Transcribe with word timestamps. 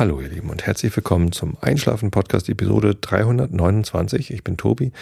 Hallo 0.00 0.18
ihr 0.22 0.30
Lieben 0.30 0.48
und 0.48 0.66
herzlich 0.66 0.96
willkommen 0.96 1.30
zum 1.30 1.58
Einschlafen 1.60 2.10
Podcast 2.10 2.48
Episode 2.48 2.94
329. 2.94 4.30
Ich 4.30 4.42
bin 4.42 4.56
Tobi. 4.56 4.92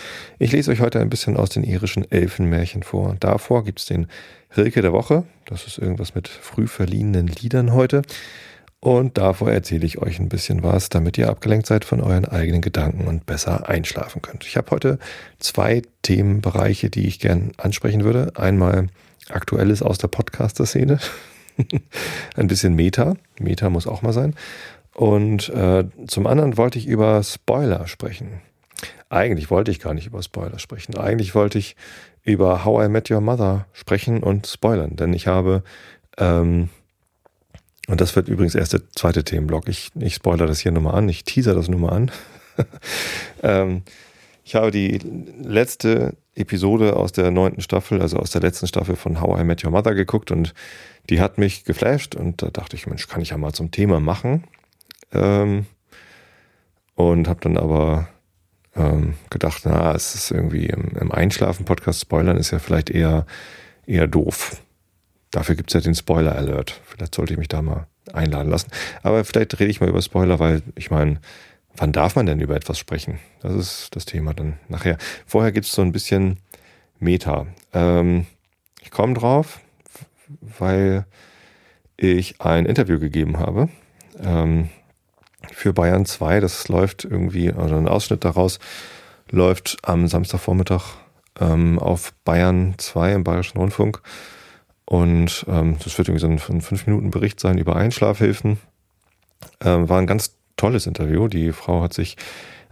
Ich 0.40 0.50
lese 0.50 0.72
euch 0.72 0.80
heute 0.80 0.98
ein 0.98 1.08
bisschen 1.08 1.36
aus 1.36 1.50
den 1.50 1.62
irischen 1.62 2.10
Elfenmärchen 2.10 2.82
vor. 2.82 3.14
Davor 3.20 3.62
gibt 3.62 3.78
es 3.78 3.86
den 3.86 4.08
Rilke 4.56 4.82
der 4.82 4.92
Woche. 4.92 5.22
Das 5.44 5.68
ist 5.68 5.78
irgendwas 5.78 6.16
mit 6.16 6.26
früh 6.26 6.66
verliehenen 6.66 7.28
Liedern 7.28 7.74
heute. 7.74 8.02
Und 8.80 9.18
davor 9.18 9.52
erzähle 9.52 9.86
ich 9.86 9.98
euch 9.98 10.18
ein 10.18 10.28
bisschen 10.28 10.64
was, 10.64 10.88
damit 10.88 11.16
ihr 11.16 11.30
abgelenkt 11.30 11.68
seid 11.68 11.84
von 11.84 12.00
euren 12.00 12.24
eigenen 12.24 12.60
Gedanken 12.60 13.06
und 13.06 13.24
besser 13.24 13.68
einschlafen 13.68 14.20
könnt. 14.20 14.46
Ich 14.46 14.56
habe 14.56 14.72
heute 14.72 14.98
zwei 15.38 15.82
Themenbereiche, 16.02 16.90
die 16.90 17.06
ich 17.06 17.20
gern 17.20 17.52
ansprechen 17.56 18.02
würde. 18.02 18.32
Einmal 18.34 18.88
Aktuelles 19.28 19.80
aus 19.80 19.98
der 19.98 20.08
Podcaster-Szene. 20.08 20.98
ein 22.36 22.48
bisschen 22.48 22.74
Meta. 22.74 23.14
Meta 23.38 23.70
muss 23.70 23.86
auch 23.86 24.02
mal 24.02 24.12
sein. 24.12 24.34
Und 24.98 25.48
äh, 25.50 25.84
zum 26.08 26.26
anderen 26.26 26.56
wollte 26.56 26.76
ich 26.76 26.88
über 26.88 27.22
Spoiler 27.22 27.86
sprechen. 27.86 28.40
Eigentlich 29.08 29.48
wollte 29.48 29.70
ich 29.70 29.78
gar 29.78 29.94
nicht 29.94 30.08
über 30.08 30.20
Spoiler 30.24 30.58
sprechen. 30.58 30.96
Eigentlich 30.96 31.36
wollte 31.36 31.56
ich 31.56 31.76
über 32.24 32.64
How 32.64 32.86
I 32.86 32.88
Met 32.88 33.08
Your 33.08 33.20
Mother 33.20 33.68
sprechen 33.72 34.24
und 34.24 34.48
spoilern, 34.48 34.96
denn 34.96 35.12
ich 35.12 35.28
habe, 35.28 35.62
ähm, 36.16 36.68
und 37.86 38.00
das 38.00 38.16
wird 38.16 38.26
übrigens 38.26 38.56
erst 38.56 38.72
der 38.72 38.90
zweite 38.90 39.22
Themenblock, 39.22 39.68
ich, 39.68 39.92
ich 40.00 40.16
spoilere 40.16 40.48
das 40.48 40.58
hier 40.58 40.72
nur 40.72 40.82
mal 40.82 40.94
an, 40.94 41.08
ich 41.08 41.22
teaser 41.22 41.54
das 41.54 41.68
nur 41.68 41.78
mal 41.78 41.92
an. 41.92 42.10
ähm, 43.44 43.82
ich 44.42 44.56
habe 44.56 44.72
die 44.72 44.98
letzte 45.40 46.16
Episode 46.34 46.96
aus 46.96 47.12
der 47.12 47.30
neunten 47.30 47.60
Staffel, 47.60 48.02
also 48.02 48.16
aus 48.16 48.32
der 48.32 48.40
letzten 48.40 48.66
Staffel 48.66 48.96
von 48.96 49.20
How 49.20 49.38
I 49.38 49.44
Met 49.44 49.64
Your 49.64 49.70
Mother 49.70 49.94
geguckt 49.94 50.32
und 50.32 50.54
die 51.08 51.20
hat 51.20 51.38
mich 51.38 51.62
geflasht 51.62 52.16
und 52.16 52.42
da 52.42 52.50
dachte 52.50 52.74
ich, 52.74 52.88
Mensch, 52.88 53.06
kann 53.06 53.22
ich 53.22 53.30
ja 53.30 53.38
mal 53.38 53.52
zum 53.52 53.70
Thema 53.70 54.00
machen. 54.00 54.42
Ähm, 55.12 55.66
und 56.94 57.28
habe 57.28 57.40
dann 57.40 57.56
aber 57.56 58.08
ähm, 58.74 59.14
gedacht, 59.30 59.62
na, 59.64 59.94
es 59.94 60.14
ist 60.14 60.30
irgendwie 60.30 60.66
im, 60.66 60.96
im 60.98 61.12
Einschlafen-Podcast 61.12 62.00
spoilern 62.00 62.36
ist 62.36 62.50
ja 62.50 62.58
vielleicht 62.58 62.90
eher, 62.90 63.26
eher 63.86 64.06
doof. 64.06 64.62
Dafür 65.30 65.56
gibt's 65.56 65.74
ja 65.74 65.80
den 65.80 65.94
Spoiler-Alert. 65.94 66.80
Vielleicht 66.84 67.14
sollte 67.14 67.34
ich 67.34 67.38
mich 67.38 67.48
da 67.48 67.62
mal 67.62 67.86
einladen 68.12 68.50
lassen. 68.50 68.70
Aber 69.02 69.24
vielleicht 69.24 69.58
rede 69.60 69.70
ich 69.70 69.80
mal 69.80 69.88
über 69.88 70.02
Spoiler, 70.02 70.38
weil 70.38 70.62
ich 70.74 70.90
meine, 70.90 71.20
wann 71.76 71.92
darf 71.92 72.16
man 72.16 72.26
denn 72.26 72.40
über 72.40 72.56
etwas 72.56 72.78
sprechen? 72.78 73.18
Das 73.40 73.54
ist 73.54 73.94
das 73.94 74.04
Thema 74.04 74.34
dann 74.34 74.58
nachher. 74.68 74.96
Vorher 75.26 75.52
gibt's 75.52 75.72
so 75.72 75.82
ein 75.82 75.92
bisschen 75.92 76.38
Meta. 76.98 77.46
Ähm, 77.72 78.26
ich 78.82 78.90
komme 78.90 79.14
drauf, 79.14 79.60
weil 80.58 81.04
ich 81.96 82.40
ein 82.40 82.66
Interview 82.66 82.98
gegeben 82.98 83.38
habe. 83.38 83.68
Ähm, 84.20 84.70
für 85.52 85.72
Bayern 85.72 86.04
2. 86.04 86.40
Das 86.40 86.68
läuft 86.68 87.04
irgendwie, 87.04 87.52
also 87.52 87.76
ein 87.76 87.88
Ausschnitt 87.88 88.24
daraus 88.24 88.58
läuft 89.30 89.76
am 89.82 90.08
Samstagvormittag 90.08 90.96
ähm, 91.40 91.78
auf 91.78 92.12
Bayern 92.24 92.74
2 92.78 93.12
im 93.12 93.24
Bayerischen 93.24 93.58
Rundfunk. 93.58 94.00
Und 94.84 95.44
ähm, 95.48 95.76
das 95.84 95.98
wird 95.98 96.08
irgendwie 96.08 96.38
so 96.38 96.52
ein, 96.52 96.56
ein 96.56 96.62
5-Minuten-Bericht 96.62 97.38
sein 97.40 97.58
über 97.58 97.76
Einschlafhilfen. 97.76 98.58
Ähm, 99.62 99.88
war 99.88 99.98
ein 99.98 100.06
ganz 100.06 100.38
tolles 100.56 100.86
Interview. 100.86 101.28
Die 101.28 101.52
Frau 101.52 101.82
hat 101.82 101.92
sich, 101.92 102.16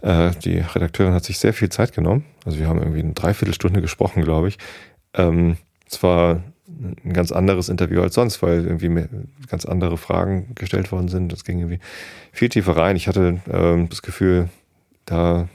äh, 0.01 0.31
die 0.43 0.59
Redakteurin 0.59 1.13
hat 1.13 1.23
sich 1.23 1.37
sehr 1.37 1.53
viel 1.53 1.69
Zeit 1.69 1.93
genommen. 1.93 2.25
Also 2.43 2.57
wir 2.57 2.67
haben 2.67 2.79
irgendwie 2.79 3.01
eine 3.01 3.13
Dreiviertelstunde 3.13 3.81
gesprochen, 3.81 4.23
glaube 4.23 4.47
ich. 4.47 4.57
Ähm, 5.13 5.57
es 5.89 6.01
war 6.01 6.41
ein 6.79 7.13
ganz 7.13 7.31
anderes 7.31 7.69
Interview 7.69 8.01
als 8.01 8.15
sonst, 8.15 8.41
weil 8.41 8.65
irgendwie 8.65 9.05
ganz 9.47 9.65
andere 9.65 9.97
Fragen 9.97 10.53
gestellt 10.55 10.91
worden 10.91 11.07
sind. 11.07 11.31
Das 11.31 11.43
ging 11.43 11.59
irgendwie 11.59 11.79
viel 12.31 12.49
tiefer 12.49 12.77
rein. 12.77 12.95
Ich 12.95 13.07
hatte 13.07 13.39
ähm, 13.51 13.89
das 13.89 14.01
Gefühl, 14.01 14.49
da 15.05 15.47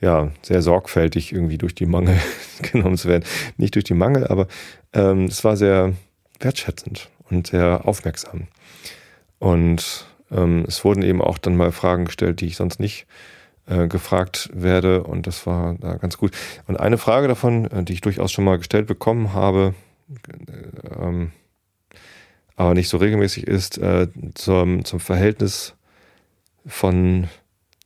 ja 0.00 0.30
sehr 0.42 0.62
sorgfältig 0.62 1.32
irgendwie 1.32 1.58
durch 1.58 1.74
die 1.74 1.86
Mangel 1.86 2.18
genommen 2.72 2.96
zu 2.96 3.08
werden. 3.08 3.24
Nicht 3.56 3.74
durch 3.74 3.84
die 3.84 3.94
Mangel, 3.94 4.26
aber 4.26 4.48
ähm, 4.92 5.26
es 5.26 5.44
war 5.44 5.56
sehr 5.56 5.94
wertschätzend 6.40 7.08
und 7.30 7.46
sehr 7.46 7.86
aufmerksam. 7.86 8.48
Und 9.38 10.06
ähm, 10.30 10.64
es 10.66 10.84
wurden 10.84 11.02
eben 11.02 11.22
auch 11.22 11.38
dann 11.38 11.56
mal 11.56 11.72
Fragen 11.72 12.04
gestellt, 12.04 12.40
die 12.40 12.46
ich 12.46 12.56
sonst 12.56 12.80
nicht 12.80 13.06
äh, 13.66 13.86
gefragt 13.86 14.50
werde 14.52 15.04
und 15.04 15.26
das 15.26 15.46
war 15.46 15.76
da 15.80 15.94
ganz 15.94 16.18
gut. 16.18 16.32
Und 16.66 16.80
eine 16.80 16.98
Frage 16.98 17.28
davon, 17.28 17.66
äh, 17.70 17.84
die 17.84 17.92
ich 17.92 18.00
durchaus 18.00 18.32
schon 18.32 18.44
mal 18.44 18.58
gestellt 18.58 18.86
bekommen 18.86 19.34
habe, 19.34 19.74
ähm, 20.98 21.32
aber 22.56 22.74
nicht 22.74 22.88
so 22.88 22.96
regelmäßig 22.98 23.46
ist, 23.46 23.78
äh, 23.78 24.08
zum, 24.34 24.84
zum 24.84 25.00
Verhältnis 25.00 25.74
von 26.66 27.28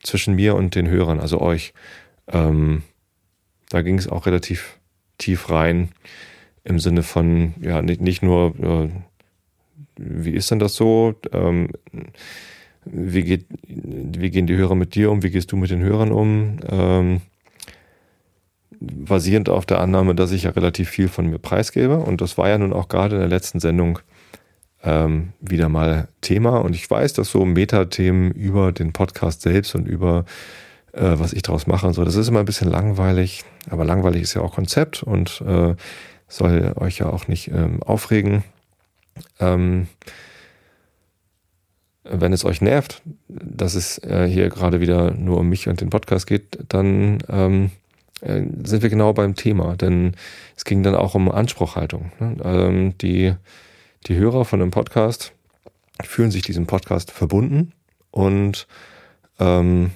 zwischen 0.02 0.34
mir 0.34 0.54
und 0.54 0.74
den 0.74 0.88
Hörern, 0.88 1.20
also 1.20 1.40
euch. 1.40 1.72
Ähm, 2.28 2.82
da 3.68 3.82
ging 3.82 3.98
es 3.98 4.08
auch 4.08 4.26
relativ 4.26 4.78
tief 5.18 5.50
rein 5.50 5.90
im 6.64 6.78
Sinne 6.78 7.02
von, 7.02 7.54
ja, 7.60 7.82
nicht, 7.82 8.00
nicht 8.00 8.22
nur, 8.22 8.54
äh, 8.58 8.88
wie 9.96 10.32
ist 10.32 10.50
denn 10.50 10.58
das 10.58 10.74
so? 10.74 11.14
Ähm, 11.32 11.70
wie, 12.84 13.22
geht, 13.22 13.46
wie 13.62 14.30
gehen 14.30 14.46
die 14.46 14.56
Hörer 14.56 14.74
mit 14.74 14.94
dir 14.94 15.10
um? 15.10 15.22
Wie 15.22 15.30
gehst 15.30 15.50
du 15.52 15.56
mit 15.56 15.70
den 15.70 15.82
Hörern 15.82 16.12
um? 16.12 16.58
Ähm, 16.68 17.20
basierend 18.80 19.48
auf 19.48 19.66
der 19.66 19.80
Annahme, 19.80 20.14
dass 20.14 20.32
ich 20.32 20.44
ja 20.44 20.50
relativ 20.50 20.88
viel 20.88 21.08
von 21.08 21.26
mir 21.26 21.38
preisgebe. 21.38 21.98
Und 21.98 22.20
das 22.20 22.38
war 22.38 22.48
ja 22.48 22.58
nun 22.58 22.72
auch 22.72 22.88
gerade 22.88 23.16
in 23.16 23.20
der 23.20 23.28
letzten 23.28 23.60
Sendung 23.60 23.98
ähm, 24.82 25.32
wieder 25.40 25.68
mal 25.68 26.08
Thema. 26.20 26.58
Und 26.58 26.74
ich 26.74 26.90
weiß, 26.90 27.12
dass 27.14 27.30
so 27.30 27.44
Metathemen 27.44 28.32
über 28.32 28.72
den 28.72 28.92
Podcast 28.92 29.42
selbst 29.42 29.74
und 29.74 29.86
über 29.86 30.24
äh, 30.92 31.18
was 31.18 31.32
ich 31.32 31.42
daraus 31.42 31.66
mache 31.66 31.86
und 31.86 31.92
so, 31.92 32.04
das 32.04 32.16
ist 32.16 32.28
immer 32.28 32.40
ein 32.40 32.46
bisschen 32.46 32.70
langweilig. 32.70 33.44
Aber 33.70 33.84
langweilig 33.84 34.22
ist 34.22 34.34
ja 34.34 34.42
auch 34.42 34.54
Konzept 34.54 35.02
und 35.02 35.42
äh, 35.46 35.74
soll 36.28 36.72
euch 36.76 36.98
ja 36.98 37.08
auch 37.10 37.28
nicht 37.28 37.48
ähm, 37.48 37.82
aufregen. 37.82 38.44
Ähm, 39.38 39.88
wenn 42.04 42.32
es 42.32 42.44
euch 42.44 42.60
nervt, 42.60 43.02
dass 43.28 43.74
es 43.74 43.98
äh, 43.98 44.28
hier 44.28 44.48
gerade 44.48 44.80
wieder 44.80 45.10
nur 45.12 45.38
um 45.38 45.48
mich 45.48 45.68
und 45.68 45.80
den 45.80 45.90
Podcast 45.90 46.26
geht, 46.26 46.58
dann 46.68 47.18
ähm, 47.28 47.70
äh, 48.20 48.42
sind 48.64 48.82
wir 48.82 48.90
genau 48.90 49.12
beim 49.12 49.34
Thema, 49.34 49.76
denn 49.76 50.14
es 50.56 50.64
ging 50.64 50.82
dann 50.82 50.94
auch 50.94 51.14
um 51.14 51.30
Anspruchhaltung. 51.30 52.12
Ne? 52.18 52.36
Ähm, 52.42 52.98
die, 52.98 53.34
die 54.06 54.16
Hörer 54.16 54.44
von 54.44 54.60
dem 54.60 54.70
Podcast 54.70 55.32
fühlen 56.04 56.30
sich 56.30 56.42
diesem 56.42 56.66
Podcast 56.66 57.10
verbunden 57.10 57.72
und 58.10 58.66
ähm, 59.38 59.90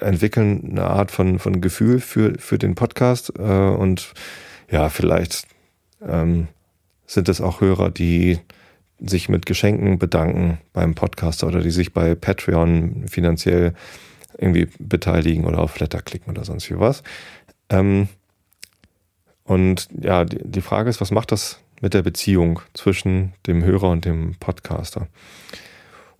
entwickeln 0.00 0.70
eine 0.70 0.84
Art 0.84 1.10
von, 1.10 1.38
von 1.38 1.60
Gefühl 1.60 2.00
für, 2.00 2.38
für 2.38 2.58
den 2.58 2.74
Podcast 2.74 3.32
äh, 3.38 3.42
und 3.42 4.14
ja, 4.70 4.88
vielleicht 4.88 5.46
ähm, 6.06 6.48
sind 7.06 7.28
es 7.28 7.40
auch 7.40 7.60
Hörer, 7.60 7.90
die 7.90 8.38
sich 8.98 9.28
mit 9.28 9.46
Geschenken 9.46 9.98
bedanken 9.98 10.58
beim 10.72 10.94
Podcaster 10.94 11.46
oder 11.46 11.60
die 11.60 11.70
sich 11.70 11.92
bei 11.92 12.14
Patreon 12.14 13.06
finanziell 13.08 13.74
irgendwie 14.38 14.68
beteiligen 14.78 15.44
oder 15.44 15.58
auf 15.58 15.72
Flatter 15.72 16.02
klicken 16.02 16.30
oder 16.30 16.44
sonst 16.44 16.70
wie 16.70 16.78
was. 16.78 17.02
Ähm, 17.68 18.08
und 19.44 19.88
ja, 20.00 20.24
die, 20.24 20.38
die 20.42 20.60
Frage 20.60 20.90
ist, 20.90 21.00
was 21.00 21.10
macht 21.10 21.32
das 21.32 21.60
mit 21.80 21.94
der 21.94 22.02
Beziehung 22.02 22.60
zwischen 22.74 23.32
dem 23.46 23.64
Hörer 23.64 23.90
und 23.90 24.04
dem 24.04 24.36
Podcaster? 24.38 25.08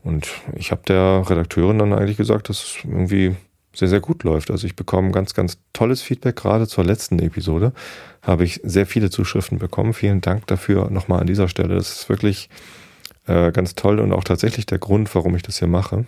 Und 0.03 0.29
ich 0.57 0.73
habe 0.73 0.83
der 0.87 1.23
Redakteurin 1.29 1.79
dann 1.79 1.93
eigentlich 1.93 2.17
gesagt, 2.17 2.49
dass 2.49 2.63
es 2.63 2.79
irgendwie 2.85 3.37
sehr, 3.75 3.89
sehr 3.89 4.01
gut 4.01 4.25
läuft. 4.25 4.51
Also 4.51 4.67
ich 4.67 4.77
bekomme 4.77 5.13
ganz, 5.13 5.35
ganz 5.35 5.59
tolles 5.73 6.03
Feedback. 6.03 6.37
Gerade 6.37 6.67
zur 6.67 6.85
letzten 6.85 7.19
Episode 7.21 7.73
habe 8.21 8.45
ich 8.45 8.61
sehr 8.65 8.87
viele 8.87 9.11
Zuschriften 9.11 9.59
bekommen. 9.59 9.95
Vielen 9.95 10.21
Dank 10.21 10.47
dafür 10.49 10.91
nochmal 10.91 11.21
an 11.21 11.27
dieser 11.27 11.49
Stelle. 11.49 11.77
Das 11.77 12.01
ist 12.01 12.09
wirklich 12.09 12.51
äh, 13.27 13.53
ganz 13.53 13.75
toll 13.75 14.01
und 14.01 14.13
auch 14.13 14.25
tatsächlich 14.25 14.67
der 14.67 14.79
Grund, 14.79 15.15
warum 15.15 15.37
ich 15.37 15.43
das 15.43 15.59
hier 15.59 15.69
mache 15.69 16.05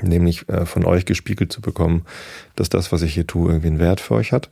nämlich 0.00 0.48
äh, 0.48 0.66
von 0.66 0.84
euch 0.84 1.04
gespiegelt 1.04 1.52
zu 1.52 1.60
bekommen, 1.60 2.04
dass 2.56 2.68
das, 2.68 2.92
was 2.92 3.02
ich 3.02 3.14
hier 3.14 3.26
tue, 3.26 3.48
irgendwie 3.48 3.68
einen 3.68 3.78
Wert 3.78 4.00
für 4.00 4.14
euch 4.14 4.32
hat. 4.32 4.50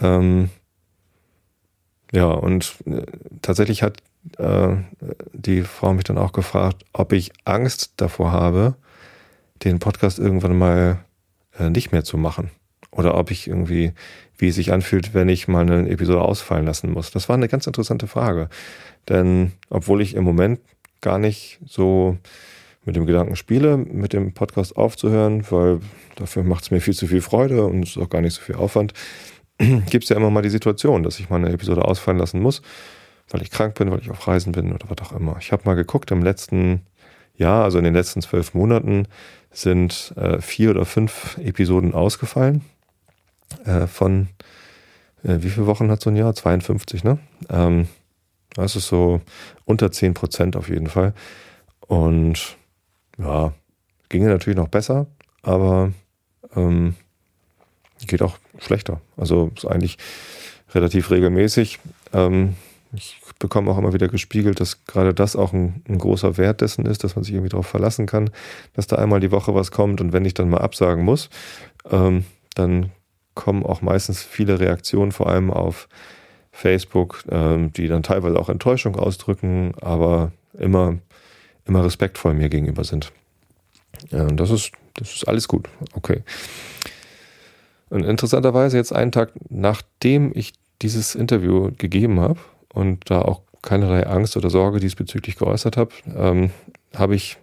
Ähm, 0.00 0.50
ja, 2.12 2.26
und 2.26 2.76
äh, 2.86 3.02
tatsächlich 3.42 3.82
hat 3.82 3.98
äh, 4.38 4.76
die 5.32 5.62
Frau 5.62 5.92
mich 5.94 6.04
dann 6.04 6.18
auch 6.18 6.32
gefragt, 6.32 6.84
ob 6.92 7.12
ich 7.12 7.32
Angst 7.44 7.94
davor 7.96 8.32
habe, 8.32 8.76
den 9.64 9.78
Podcast 9.78 10.18
irgendwann 10.18 10.56
mal 10.56 11.04
äh, 11.58 11.70
nicht 11.70 11.92
mehr 11.92 12.04
zu 12.04 12.18
machen. 12.18 12.50
Oder 12.90 13.16
ob 13.16 13.30
ich 13.30 13.46
irgendwie, 13.46 13.92
wie 14.38 14.48
es 14.48 14.54
sich 14.54 14.72
anfühlt, 14.72 15.14
wenn 15.14 15.28
ich 15.28 15.48
mal 15.48 15.62
eine 15.62 15.88
Episode 15.88 16.22
ausfallen 16.22 16.64
lassen 16.64 16.92
muss. 16.92 17.10
Das 17.10 17.28
war 17.28 17.36
eine 17.36 17.48
ganz 17.48 17.66
interessante 17.66 18.06
Frage. 18.06 18.48
Denn 19.08 19.52
obwohl 19.68 20.00
ich 20.00 20.14
im 20.14 20.24
Moment 20.24 20.60
gar 21.00 21.18
nicht 21.18 21.58
so 21.66 22.16
mit 22.86 22.96
dem 22.96 23.04
Gedanken 23.04 23.36
spiele, 23.36 23.76
mit 23.76 24.12
dem 24.12 24.32
Podcast 24.32 24.76
aufzuhören, 24.76 25.44
weil 25.50 25.80
dafür 26.14 26.42
macht 26.42 26.64
es 26.64 26.70
mir 26.70 26.80
viel 26.80 26.94
zu 26.94 27.06
viel 27.06 27.20
Freude 27.20 27.64
und 27.66 27.82
es 27.82 27.90
ist 27.90 27.98
auch 27.98 28.08
gar 28.08 28.22
nicht 28.22 28.34
so 28.34 28.40
viel 28.40 28.54
Aufwand, 28.54 28.94
gibt 29.58 30.04
es 30.04 30.08
ja 30.08 30.16
immer 30.16 30.30
mal 30.30 30.42
die 30.42 30.50
Situation, 30.50 31.02
dass 31.02 31.20
ich 31.20 31.28
mal 31.28 31.36
eine 31.36 31.50
Episode 31.50 31.84
ausfallen 31.84 32.18
lassen 32.18 32.40
muss, 32.40 32.62
weil 33.28 33.42
ich 33.42 33.50
krank 33.50 33.74
bin, 33.74 33.90
weil 33.90 34.00
ich 34.00 34.10
auf 34.10 34.26
Reisen 34.26 34.52
bin 34.52 34.72
oder 34.72 34.86
was 34.88 35.06
auch 35.06 35.12
immer. 35.12 35.36
Ich 35.40 35.52
habe 35.52 35.62
mal 35.66 35.74
geguckt, 35.74 36.10
im 36.10 36.22
letzten 36.22 36.80
ja, 37.36 37.62
also 37.62 37.78
in 37.78 37.84
den 37.84 37.94
letzten 37.94 38.22
zwölf 38.22 38.54
Monaten 38.54 39.06
sind 39.50 40.14
äh, 40.16 40.40
vier 40.40 40.70
oder 40.70 40.84
fünf 40.84 41.38
Episoden 41.38 41.94
ausgefallen. 41.94 42.64
Äh, 43.64 43.86
von 43.86 44.28
äh, 45.22 45.38
wie 45.40 45.50
viele 45.50 45.66
Wochen 45.66 45.90
hat 45.90 46.00
so 46.00 46.10
ein 46.10 46.16
Jahr? 46.16 46.34
52, 46.34 47.04
ne? 47.04 47.18
Ähm, 47.50 47.88
das 48.54 48.76
ist 48.76 48.88
so 48.88 49.20
unter 49.64 49.92
10 49.92 50.14
Prozent 50.14 50.56
auf 50.56 50.68
jeden 50.68 50.88
Fall. 50.88 51.12
Und 51.80 52.56
ja, 53.18 53.52
ginge 54.08 54.28
natürlich 54.28 54.58
noch 54.58 54.68
besser, 54.68 55.06
aber 55.42 55.92
ähm, 56.54 56.94
geht 58.06 58.22
auch 58.22 58.38
schlechter. 58.58 59.00
Also 59.16 59.50
ist 59.56 59.66
eigentlich 59.66 59.98
relativ 60.74 61.10
regelmäßig. 61.10 61.78
Ähm, 62.12 62.54
ich 62.92 63.20
bekomme 63.38 63.70
auch 63.70 63.78
immer 63.78 63.92
wieder 63.92 64.08
gespiegelt, 64.08 64.60
dass 64.60 64.84
gerade 64.84 65.12
das 65.12 65.36
auch 65.36 65.52
ein, 65.52 65.82
ein, 65.88 65.98
großer 65.98 66.36
Wert 66.36 66.60
dessen 66.60 66.86
ist, 66.86 67.04
dass 67.04 67.16
man 67.16 67.24
sich 67.24 67.34
irgendwie 67.34 67.50
darauf 67.50 67.66
verlassen 67.66 68.06
kann, 68.06 68.30
dass 68.74 68.86
da 68.86 68.96
einmal 68.96 69.20
die 69.20 69.32
Woche 69.32 69.54
was 69.54 69.70
kommt 69.70 70.00
und 70.00 70.12
wenn 70.12 70.24
ich 70.24 70.34
dann 70.34 70.48
mal 70.48 70.60
absagen 70.60 71.04
muss, 71.04 71.28
ähm, 71.90 72.24
dann 72.54 72.90
kommen 73.34 73.66
auch 73.66 73.82
meistens 73.82 74.22
viele 74.22 74.60
Reaktionen, 74.60 75.12
vor 75.12 75.28
allem 75.28 75.50
auf 75.50 75.88
Facebook, 76.52 77.22
ähm, 77.28 77.72
die 77.72 77.86
dann 77.86 78.02
teilweise 78.02 78.38
auch 78.38 78.48
Enttäuschung 78.48 78.96
ausdrücken, 78.96 79.74
aber 79.80 80.32
immer, 80.58 80.96
immer 81.66 81.84
respektvoll 81.84 82.34
mir 82.34 82.48
gegenüber 82.48 82.84
sind. 82.84 83.12
Und 84.10 84.38
das 84.38 84.50
ist, 84.50 84.72
das 84.94 85.14
ist 85.14 85.28
alles 85.28 85.48
gut. 85.48 85.68
Okay. 85.94 86.22
Und 87.88 88.04
interessanterweise 88.04 88.76
jetzt 88.76 88.92
einen 88.92 89.12
Tag 89.12 89.32
nachdem 89.48 90.32
ich 90.34 90.54
dieses 90.82 91.14
Interview 91.14 91.70
gegeben 91.78 92.20
habe 92.20 92.40
und 92.72 93.10
da 93.10 93.22
auch 93.22 93.42
keinerlei 93.62 94.06
Angst 94.06 94.36
oder 94.36 94.50
Sorge 94.50 94.80
diesbezüglich 94.80 95.36
geäußert 95.36 95.76
habe, 95.76 95.90
ähm, 96.14 96.50
habe 96.94 97.14
ich 97.14 97.36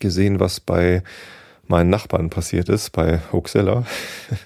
gesehen, 0.00 0.40
was 0.40 0.60
bei 0.60 1.02
meinen 1.66 1.90
Nachbarn 1.90 2.30
passiert 2.30 2.68
ist, 2.68 2.90
bei 2.90 3.20
Hoaxilla. 3.32 3.84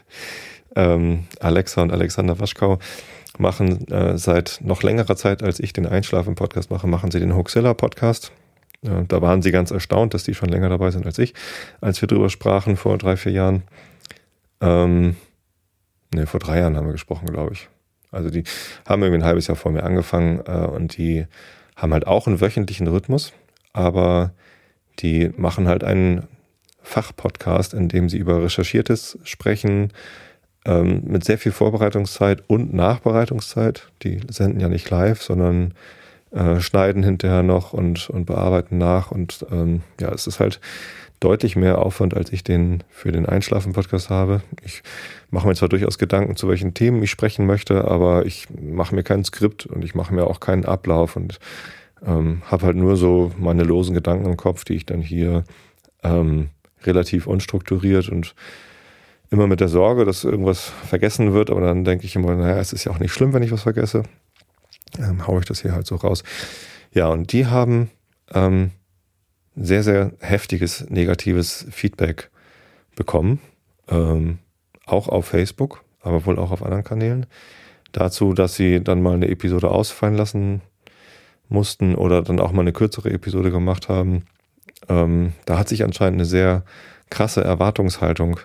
ähm, 0.76 1.24
Alexa 1.40 1.82
und 1.82 1.92
Alexander 1.92 2.38
Waschkau 2.38 2.78
machen 3.38 3.88
äh, 3.88 4.18
seit 4.18 4.60
noch 4.62 4.82
längerer 4.82 5.16
Zeit, 5.16 5.42
als 5.42 5.58
ich 5.58 5.72
den 5.72 5.86
Einschlafen-Podcast 5.86 6.70
mache, 6.70 6.86
machen 6.86 7.10
sie 7.10 7.20
den 7.20 7.34
Hoaxilla-Podcast. 7.34 8.32
Da 8.84 9.22
waren 9.22 9.40
sie 9.40 9.50
ganz 9.50 9.70
erstaunt, 9.70 10.12
dass 10.12 10.24
die 10.24 10.34
schon 10.34 10.50
länger 10.50 10.68
dabei 10.68 10.90
sind 10.90 11.06
als 11.06 11.18
ich, 11.18 11.32
als 11.80 12.02
wir 12.02 12.06
drüber 12.06 12.28
sprachen 12.28 12.76
vor 12.76 12.98
drei, 12.98 13.16
vier 13.16 13.32
Jahren. 13.32 13.62
Ähm, 14.60 15.16
ne, 16.14 16.26
vor 16.26 16.38
drei 16.38 16.58
Jahren 16.58 16.76
haben 16.76 16.86
wir 16.86 16.92
gesprochen, 16.92 17.26
glaube 17.26 17.54
ich. 17.54 17.68
Also 18.10 18.28
die 18.28 18.44
haben 18.86 19.02
irgendwie 19.02 19.22
ein 19.22 19.26
halbes 19.26 19.46
Jahr 19.46 19.56
vor 19.56 19.72
mir 19.72 19.84
angefangen 19.84 20.40
äh, 20.46 20.66
und 20.66 20.98
die 20.98 21.26
haben 21.76 21.92
halt 21.94 22.06
auch 22.06 22.26
einen 22.26 22.40
wöchentlichen 22.40 22.86
Rhythmus, 22.86 23.32
aber 23.72 24.32
die 25.00 25.32
machen 25.36 25.66
halt 25.66 25.82
einen 25.82 26.28
Fachpodcast, 26.82 27.72
in 27.72 27.88
dem 27.88 28.08
sie 28.10 28.18
über 28.18 28.44
Recherchiertes 28.44 29.18
sprechen, 29.24 29.92
ähm, 30.66 31.02
mit 31.06 31.24
sehr 31.24 31.38
viel 31.38 31.52
Vorbereitungszeit 31.52 32.42
und 32.46 32.74
Nachbereitungszeit. 32.74 33.88
Die 34.02 34.20
senden 34.28 34.60
ja 34.60 34.68
nicht 34.68 34.88
live, 34.90 35.22
sondern 35.22 35.72
äh, 36.34 36.60
schneiden 36.60 37.02
hinterher 37.02 37.42
noch 37.42 37.72
und, 37.72 38.10
und 38.10 38.26
bearbeiten 38.26 38.76
nach. 38.78 39.10
Und 39.10 39.46
ähm, 39.50 39.82
ja, 40.00 40.10
es 40.12 40.26
ist 40.26 40.40
halt 40.40 40.60
deutlich 41.20 41.56
mehr 41.56 41.78
Aufwand, 41.78 42.14
als 42.14 42.32
ich 42.32 42.44
den 42.44 42.82
für 42.90 43.12
den 43.12 43.24
Einschlafen-Podcast 43.24 44.10
habe. 44.10 44.42
Ich 44.62 44.82
mache 45.30 45.46
mir 45.46 45.54
zwar 45.54 45.68
durchaus 45.68 45.96
Gedanken, 45.96 46.36
zu 46.36 46.48
welchen 46.48 46.74
Themen 46.74 47.02
ich 47.02 47.10
sprechen 47.10 47.46
möchte, 47.46 47.84
aber 47.86 48.26
ich 48.26 48.48
mache 48.50 48.94
mir 48.94 49.02
kein 49.02 49.24
Skript 49.24 49.64
und 49.64 49.84
ich 49.84 49.94
mache 49.94 50.12
mir 50.12 50.26
auch 50.26 50.40
keinen 50.40 50.64
Ablauf 50.64 51.16
und 51.16 51.38
ähm, 52.04 52.42
habe 52.46 52.66
halt 52.66 52.76
nur 52.76 52.96
so 52.96 53.30
meine 53.38 53.62
losen 53.62 53.94
Gedanken 53.94 54.26
im 54.26 54.36
Kopf, 54.36 54.64
die 54.64 54.74
ich 54.74 54.86
dann 54.86 55.00
hier 55.00 55.44
ähm, 56.02 56.50
relativ 56.82 57.26
unstrukturiert 57.26 58.08
und 58.08 58.34
immer 59.30 59.46
mit 59.46 59.60
der 59.60 59.68
Sorge, 59.68 60.04
dass 60.04 60.24
irgendwas 60.24 60.72
vergessen 60.86 61.32
wird, 61.32 61.50
aber 61.50 61.62
dann 61.62 61.84
denke 61.84 62.04
ich 62.04 62.16
immer, 62.16 62.34
naja, 62.34 62.58
es 62.58 62.72
ist 62.72 62.84
ja 62.84 62.92
auch 62.92 62.98
nicht 62.98 63.12
schlimm, 63.12 63.32
wenn 63.32 63.42
ich 63.42 63.52
was 63.52 63.62
vergesse. 63.62 64.02
Ähm, 64.98 65.26
haue 65.26 65.40
ich 65.40 65.46
das 65.46 65.62
hier 65.62 65.72
halt 65.72 65.86
so 65.86 65.96
raus. 65.96 66.22
Ja, 66.92 67.08
und 67.08 67.32
die 67.32 67.46
haben 67.46 67.90
ähm, 68.32 68.70
sehr, 69.56 69.82
sehr 69.82 70.12
heftiges 70.20 70.88
negatives 70.88 71.66
Feedback 71.70 72.30
bekommen. 72.96 73.40
Ähm, 73.88 74.38
auch 74.86 75.08
auf 75.08 75.26
Facebook, 75.26 75.84
aber 76.00 76.26
wohl 76.26 76.38
auch 76.38 76.50
auf 76.50 76.62
anderen 76.62 76.84
Kanälen. 76.84 77.26
Dazu, 77.92 78.32
dass 78.32 78.54
sie 78.54 78.82
dann 78.82 79.02
mal 79.02 79.14
eine 79.14 79.28
Episode 79.28 79.70
ausfallen 79.70 80.16
lassen 80.16 80.62
mussten 81.48 81.94
oder 81.94 82.22
dann 82.22 82.40
auch 82.40 82.52
mal 82.52 82.62
eine 82.62 82.72
kürzere 82.72 83.10
Episode 83.10 83.50
gemacht 83.50 83.88
haben. 83.88 84.24
Ähm, 84.88 85.32
da 85.46 85.58
hat 85.58 85.68
sich 85.68 85.84
anscheinend 85.84 86.16
eine 86.16 86.24
sehr 86.24 86.64
krasse 87.10 87.44
Erwartungshaltung 87.44 88.40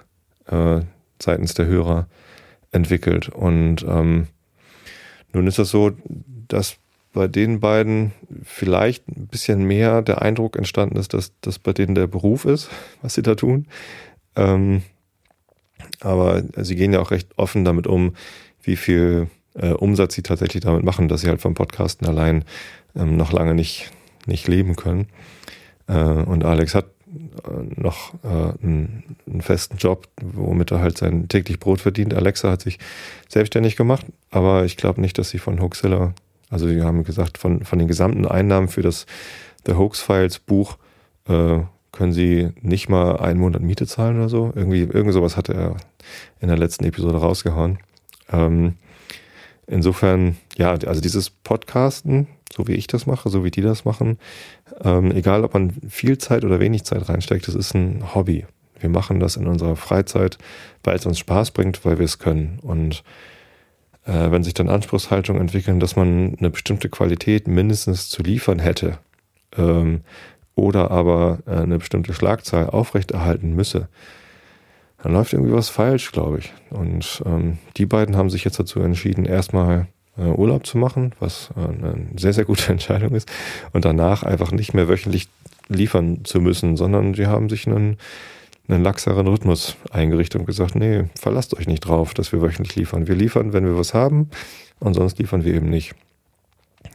äh, 0.48 0.82
seitens 1.22 1.54
der 1.54 1.66
Hörer 1.66 2.08
entwickelt. 2.72 3.30
Und 3.30 3.84
ähm, 3.84 4.28
nun 5.34 5.48
ist 5.48 5.60
das 5.60 5.70
so, 5.70 5.92
dass 6.48 6.78
bei 7.14 7.28
den 7.28 7.60
beiden 7.60 8.12
vielleicht 8.44 9.08
ein 9.08 9.28
bisschen 9.28 9.64
mehr 9.64 10.02
der 10.02 10.22
Eindruck 10.22 10.56
entstanden 10.56 10.98
ist, 10.98 11.14
dass 11.14 11.34
das 11.42 11.60
bei 11.60 11.74
denen 11.74 11.96
der 11.96 12.08
Beruf 12.08 12.46
ist, 12.46 12.70
was 13.02 13.14
sie 13.14 13.22
da 13.22 13.36
tun. 13.36 13.68
Ähm, 14.36 14.84
aber 16.02 16.44
sie 16.58 16.76
gehen 16.76 16.94
ja 16.94 17.00
auch 17.00 17.12
recht 17.12 17.30
offen 17.38 17.66
damit 17.66 17.88
um, 17.88 18.16
wie 18.62 18.76
viel 18.76 19.28
äh, 19.56 19.72
Umsatz 19.72 20.14
sie 20.14 20.24
tatsächlich 20.24 20.64
damit 20.64 20.84
machen, 20.84 21.08
dass 21.08 21.22
sie 21.22 21.28
halt 21.28 21.42
vom 21.42 21.54
Podcasten 21.54 22.08
allein 22.08 22.46
ähm, 22.96 23.18
noch 23.18 23.32
lange 23.32 23.56
nicht, 23.56 23.92
nicht 24.26 24.48
leben 24.48 24.76
können. 24.76 25.08
Äh, 25.88 25.94
und 25.94 26.46
Alex 26.46 26.76
hat 26.76 26.86
noch 27.76 28.14
äh, 28.24 28.28
einen, 28.64 29.16
einen, 29.30 29.42
festen 29.42 29.78
Job, 29.78 30.08
womit 30.22 30.72
er 30.72 30.80
halt 30.80 30.98
sein 30.98 31.28
täglich 31.28 31.60
Brot 31.60 31.82
verdient. 31.82 32.14
Alexa 32.14 32.52
hat 32.52 32.62
sich 32.62 32.78
selbstständig 33.28 33.76
gemacht, 33.76 34.06
aber 34.30 34.66
ich 34.66 34.78
glaube 34.78 35.02
nicht, 35.02 35.18
dass 35.18 35.30
sie 35.30 35.40
von 35.40 35.60
Hoaxilla 35.62 36.14
also 36.50 36.68
die 36.68 36.82
haben 36.82 37.04
gesagt, 37.04 37.38
von, 37.38 37.64
von 37.64 37.80
den 37.80 37.88
gesamten 37.88 38.26
Einnahmen 38.26 38.68
für 38.68 38.82
das 38.82 39.06
The 39.66 39.74
Hoax 39.74 40.02
Files 40.02 40.40
Buch 40.40 40.78
äh, 41.28 41.60
können 41.92 42.14
sie 42.14 42.50
nicht 42.62 42.90
mal 42.90 43.18
einen 43.18 43.40
Monat 43.40 43.62
Miete 43.62 43.88
zahlen 43.88 44.18
oder 44.18 44.30
so. 44.30 44.52
Irgendwie, 44.56 44.82
irgend 44.82 45.14
sowas 45.14 45.38
hat 45.38 45.50
er 45.50 45.78
in 46.40 46.48
der 46.48 46.58
letzten 46.58 46.86
Episode 46.86 47.18
rausgehauen. 47.18 47.80
Ähm, 48.32 48.76
insofern, 49.68 50.38
ja, 50.58 50.72
also 50.72 51.02
dieses 51.02 51.30
Podcasten, 51.30 52.28
so 52.54 52.68
wie 52.68 52.74
ich 52.74 52.88
das 52.88 53.06
mache, 53.06 53.30
so 53.30 53.44
wie 53.44 53.52
die 53.52 53.62
das 53.62 53.86
machen, 53.86 54.18
ähm, 54.84 55.12
egal 55.12 55.44
ob 55.44 55.54
man 55.54 55.72
viel 55.88 56.18
Zeit 56.18 56.44
oder 56.44 56.60
wenig 56.60 56.84
Zeit 56.84 57.08
reinsteckt, 57.08 57.48
das 57.48 57.56
ist 57.56 57.74
ein 57.76 58.16
Hobby. 58.16 58.46
Wir 58.80 58.90
machen 58.90 59.20
das 59.20 59.36
in 59.36 59.48
unserer 59.48 59.76
Freizeit, 59.76 60.38
weil 60.84 60.96
es 60.96 61.06
uns 61.06 61.20
Spaß 61.20 61.52
bringt, 61.52 61.84
weil 61.86 62.00
wir 62.00 62.06
es 62.06 62.20
können. 62.20 62.60
Und 62.62 63.04
äh, 64.06 64.32
wenn 64.32 64.44
sich 64.44 64.54
dann 64.54 64.70
Anspruchshaltungen 64.70 65.42
entwickeln, 65.42 65.80
dass 65.80 65.96
man 65.96 66.36
eine 66.40 66.50
bestimmte 66.50 66.90
Qualität 66.90 67.48
mindestens 67.48 68.10
zu 68.10 68.24
liefern 68.24 68.60
hätte 68.60 68.98
ähm, 69.58 70.02
oder 70.56 70.92
aber 70.92 71.40
äh, 71.46 71.52
eine 71.52 71.80
bestimmte 71.80 72.14
Schlagzahl 72.14 72.70
aufrechterhalten 72.70 73.54
müsse, 73.54 73.90
dann 75.04 75.14
läuft 75.14 75.34
irgendwie 75.34 75.54
was 75.54 75.70
falsch, 75.70 76.12
glaube 76.12 76.40
ich. 76.40 76.54
Und 76.70 77.24
ähm, 77.26 77.58
die 77.78 77.86
beiden 77.86 78.18
haben 78.18 78.30
sich 78.30 78.44
jetzt 78.44 78.60
dazu 78.60 78.82
entschieden, 78.82 79.26
erstmal 79.26 79.88
äh, 80.20 80.24
Urlaub 80.24 80.66
zu 80.66 80.78
machen, 80.78 81.14
was 81.20 81.50
äh, 81.56 81.62
eine 81.62 82.08
sehr, 82.18 82.34
sehr 82.34 82.46
gute 82.46 82.68
Entscheidung 82.72 83.16
ist, 83.16 83.30
und 83.74 83.86
danach 83.86 84.24
einfach 84.24 84.52
nicht 84.52 84.74
mehr 84.74 84.88
wöchentlich 84.88 85.28
liefern 85.68 86.26
zu 86.26 86.42
müssen, 86.42 86.78
sondern 86.78 87.14
sie 87.14 87.28
haben 87.28 87.50
sich 87.50 87.68
einen 87.68 87.98
einen 88.70 88.84
laxeren 88.84 89.28
Rhythmus 89.28 89.76
eingerichtet 89.90 90.42
und 90.42 90.46
gesagt, 90.46 90.76
nee, 90.76 91.06
verlasst 91.20 91.58
euch 91.58 91.68
nicht 91.68 91.82
drauf, 91.82 92.14
dass 92.14 92.32
wir 92.32 92.42
wöchentlich 92.42 92.76
liefern. 92.76 93.08
Wir 93.08 93.16
liefern, 93.16 93.52
wenn 93.52 93.66
wir 93.66 93.78
was 93.78 93.94
haben 93.94 94.30
und 94.80 94.94
sonst 94.94 95.18
liefern 95.18 95.44
wir 95.44 95.56
eben 95.56 95.70
nicht. 95.70 95.96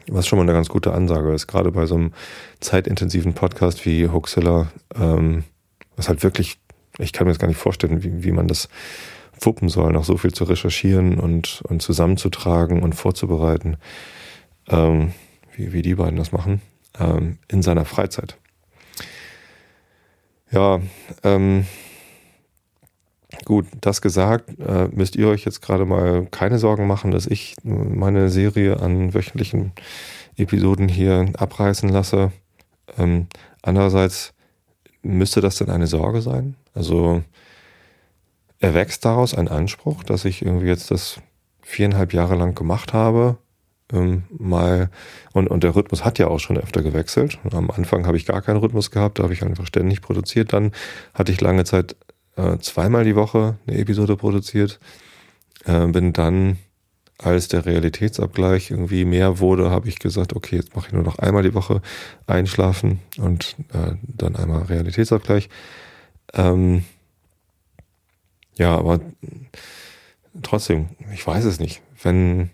Was 0.07 0.27
schon 0.27 0.39
mal 0.39 0.45
eine 0.45 0.53
ganz 0.53 0.69
gute 0.69 0.93
Ansage 0.93 1.33
ist, 1.33 1.47
gerade 1.47 1.73
bei 1.73 1.87
so 1.87 1.97
einem 1.97 2.13
zeitintensiven 2.61 3.35
Podcast 3.35 3.85
wie 3.85 4.09
Hoaxilla, 4.09 4.69
ähm, 4.95 5.45
was 5.97 6.09
halt 6.09 6.23
wirklich, 6.23 6.59
ich 6.99 7.13
kann 7.13 7.27
mir 7.27 7.33
das 7.33 7.41
gar 7.41 7.49
nicht 7.49 7.57
vorstellen, 7.57 8.03
wie, 8.03 8.23
wie 8.23 8.33
man 8.33 8.47
das 8.47 8.69
wuppen 9.41 9.69
soll, 9.69 9.93
noch 9.93 10.05
so 10.05 10.17
viel 10.17 10.33
zu 10.33 10.45
recherchieren 10.45 11.19
und, 11.19 11.63
und 11.69 11.83
zusammenzutragen 11.83 12.83
und 12.83 12.95
vorzubereiten, 12.95 13.77
ähm, 14.69 15.13
wie, 15.57 15.73
wie 15.73 15.83
die 15.83 15.95
beiden 15.95 16.17
das 16.17 16.33
machen, 16.33 16.61
ähm, 16.99 17.39
in 17.49 17.63
seiner 17.63 17.85
Freizeit. 17.85 18.37
Ja, 20.51 20.81
ähm, 21.23 21.67
gut, 23.45 23.67
das 23.81 24.01
gesagt, 24.01 24.59
äh, 24.61 24.89
müsst 24.93 25.17
ihr 25.17 25.29
euch 25.29 25.45
jetzt 25.45 25.63
gerade 25.63 25.85
mal 25.85 26.27
keine 26.31 26.59
Sorgen 26.59 26.87
machen, 26.87 27.11
dass 27.11 27.27
ich 27.27 27.57
meine 27.65 28.29
Serie 28.29 28.81
an 28.81 29.15
wöchentlichen 29.15 29.73
Episoden 30.37 30.89
hier 30.89 31.31
abreißen 31.37 31.89
lasse. 31.89 32.33
Ähm, 32.99 33.27
andererseits 33.63 34.33
müsste 35.03 35.41
das 35.41 35.57
denn 35.57 35.71
eine 35.71 35.87
Sorge 35.87 36.23
sein? 36.23 36.57
Also 36.75 37.23
erwächst 38.65 39.05
daraus 39.05 39.35
ein 39.35 39.49
Anspruch, 39.49 40.03
dass 40.05 40.25
ich 40.25 40.43
irgendwie 40.43 40.69
jetzt 40.69 40.91
das 40.91 41.21
viereinhalb 41.63 42.13
Jahre 42.13 42.35
lang 42.35 42.55
gemacht 42.55 42.93
habe, 42.93 43.37
ähm, 43.93 44.25
mal, 44.31 44.91
und, 45.33 45.49
und 45.49 45.63
der 45.63 45.77
Rhythmus 45.77 46.05
hat 46.05 46.19
ja 46.19 46.29
auch 46.29 46.41
schon 46.41 46.57
öfter 46.57 46.83
gewechselt. 46.83 47.39
Am 47.53 47.71
Anfang 47.71 48.07
habe 48.07 48.17
ich 48.17 48.25
gar 48.25 48.41
keinen 48.41 48.57
Rhythmus 48.57 48.91
gehabt, 48.91 49.19
da 49.19 49.25
habe 49.25 49.35
ich 49.35 49.43
einfach 49.43 49.67
ständig 49.67 50.01
produziert. 50.01 50.55
Dann 50.55 50.73
hatte 51.13 51.31
ich 51.31 51.41
lange 51.43 51.65
Zeit 51.65 51.95
äh, 52.37 52.57
zweimal 52.59 53.05
die 53.05 53.17
Woche 53.17 53.59
eine 53.67 53.77
Episode 53.77 54.17
produziert. 54.17 54.81
Äh, 55.67 55.87
bin 55.89 56.15
dann, 56.15 56.57
als 57.19 57.49
der 57.49 57.67
Realitätsabgleich 57.67 58.71
irgendwie 58.71 59.05
mehr 59.05 59.39
wurde, 59.39 59.71
habe 59.71 59.89
ich 59.89 59.99
gesagt, 59.99 60.35
okay, 60.35 60.57
jetzt 60.57 60.75
mache 60.75 60.89
ich 60.89 60.93
nur 60.95 61.05
noch 61.05 61.19
einmal 61.19 61.43
die 61.43 61.55
Woche 61.55 61.83
einschlafen 62.27 63.01
und 63.19 63.57
äh, 63.75 63.97
dann 64.03 64.37
einmal 64.37 64.63
Realitätsabgleich. 64.63 65.51
Ähm, 66.33 66.85
ja, 68.57 68.77
aber 68.77 69.01
trotzdem, 70.43 70.89
ich 71.13 71.27
weiß 71.27 71.45
es 71.45 71.61
nicht. 71.61 71.83
Wenn 72.03 72.51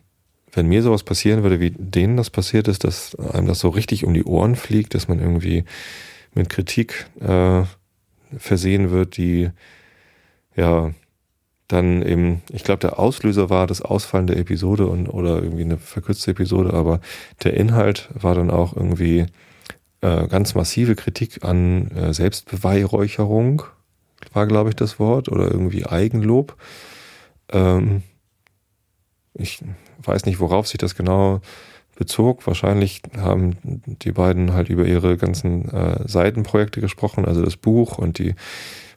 wenn 0.53 0.67
mir 0.67 0.83
sowas 0.83 1.03
passieren 1.03 1.43
würde, 1.43 1.61
wie 1.61 1.71
denen 1.71 2.17
das 2.17 2.31
passiert 2.31 2.69
ist, 2.69 2.85
dass 2.85 3.15
einem 3.15 3.47
das 3.47 3.61
so 3.61 3.69
richtig 3.69 4.05
um 4.05 4.15
die 4.15 4.25
Ohren 4.25 4.57
fliegt, 4.57 4.95
dass 4.95 5.09
man 5.09 5.21
irgendwie 5.21 5.65
mit 6.35 6.49
Kritik 6.49 7.07
äh, 7.21 7.63
versehen 8.37 8.91
wird, 8.91 9.17
die 9.17 9.51
ja 10.57 10.93
dann 11.69 12.03
eben, 12.03 12.43
ich 12.53 12.65
glaube, 12.65 12.81
der 12.81 12.99
Auslöser 12.99 13.49
war 13.49 13.67
das 13.67 13.81
Ausfallen 13.81 14.27
der 14.27 14.39
Episode 14.39 14.87
und 14.87 15.09
oder 15.09 15.41
irgendwie 15.43 15.63
eine 15.63 15.79
verkürzte 15.79 16.33
Episode, 16.33 16.73
aber 16.75 17.01
der 17.45 17.55
Inhalt 17.55 18.09
war 18.13 18.35
dann 18.35 18.51
auch 18.51 18.75
irgendwie 18.75 19.27
äh, 20.01 20.27
ganz 20.27 20.55
massive 20.55 20.97
Kritik 20.97 21.45
an 21.45 21.91
äh, 21.93 22.13
Selbstbeweihräucherung, 22.13 23.63
war, 24.33 24.47
glaube 24.47 24.71
ich, 24.71 24.77
das 24.77 24.99
Wort, 24.99 25.29
oder 25.29 25.51
irgendwie 25.51 25.87
Eigenlob. 25.87 26.57
Ähm, 27.51 28.03
ich 29.35 29.63
weiß 30.03 30.27
nicht, 30.27 30.41
worauf 30.41 30.67
sich 30.67 30.79
das 30.79 30.95
genau 30.95 31.41
bezog. 31.97 32.47
Wahrscheinlich 32.47 33.03
haben 33.17 33.57
die 33.63 34.13
beiden 34.13 34.53
halt 34.55 34.71
über 34.71 34.87
ihre 34.87 35.17
ganzen 35.17 35.69
äh, 35.69 36.09
Seitenprojekte 36.09 36.81
gesprochen, 36.81 37.27
also 37.27 37.45
das 37.45 37.57
Buch 37.57 37.99
und 37.99 38.19
die 38.19 38.35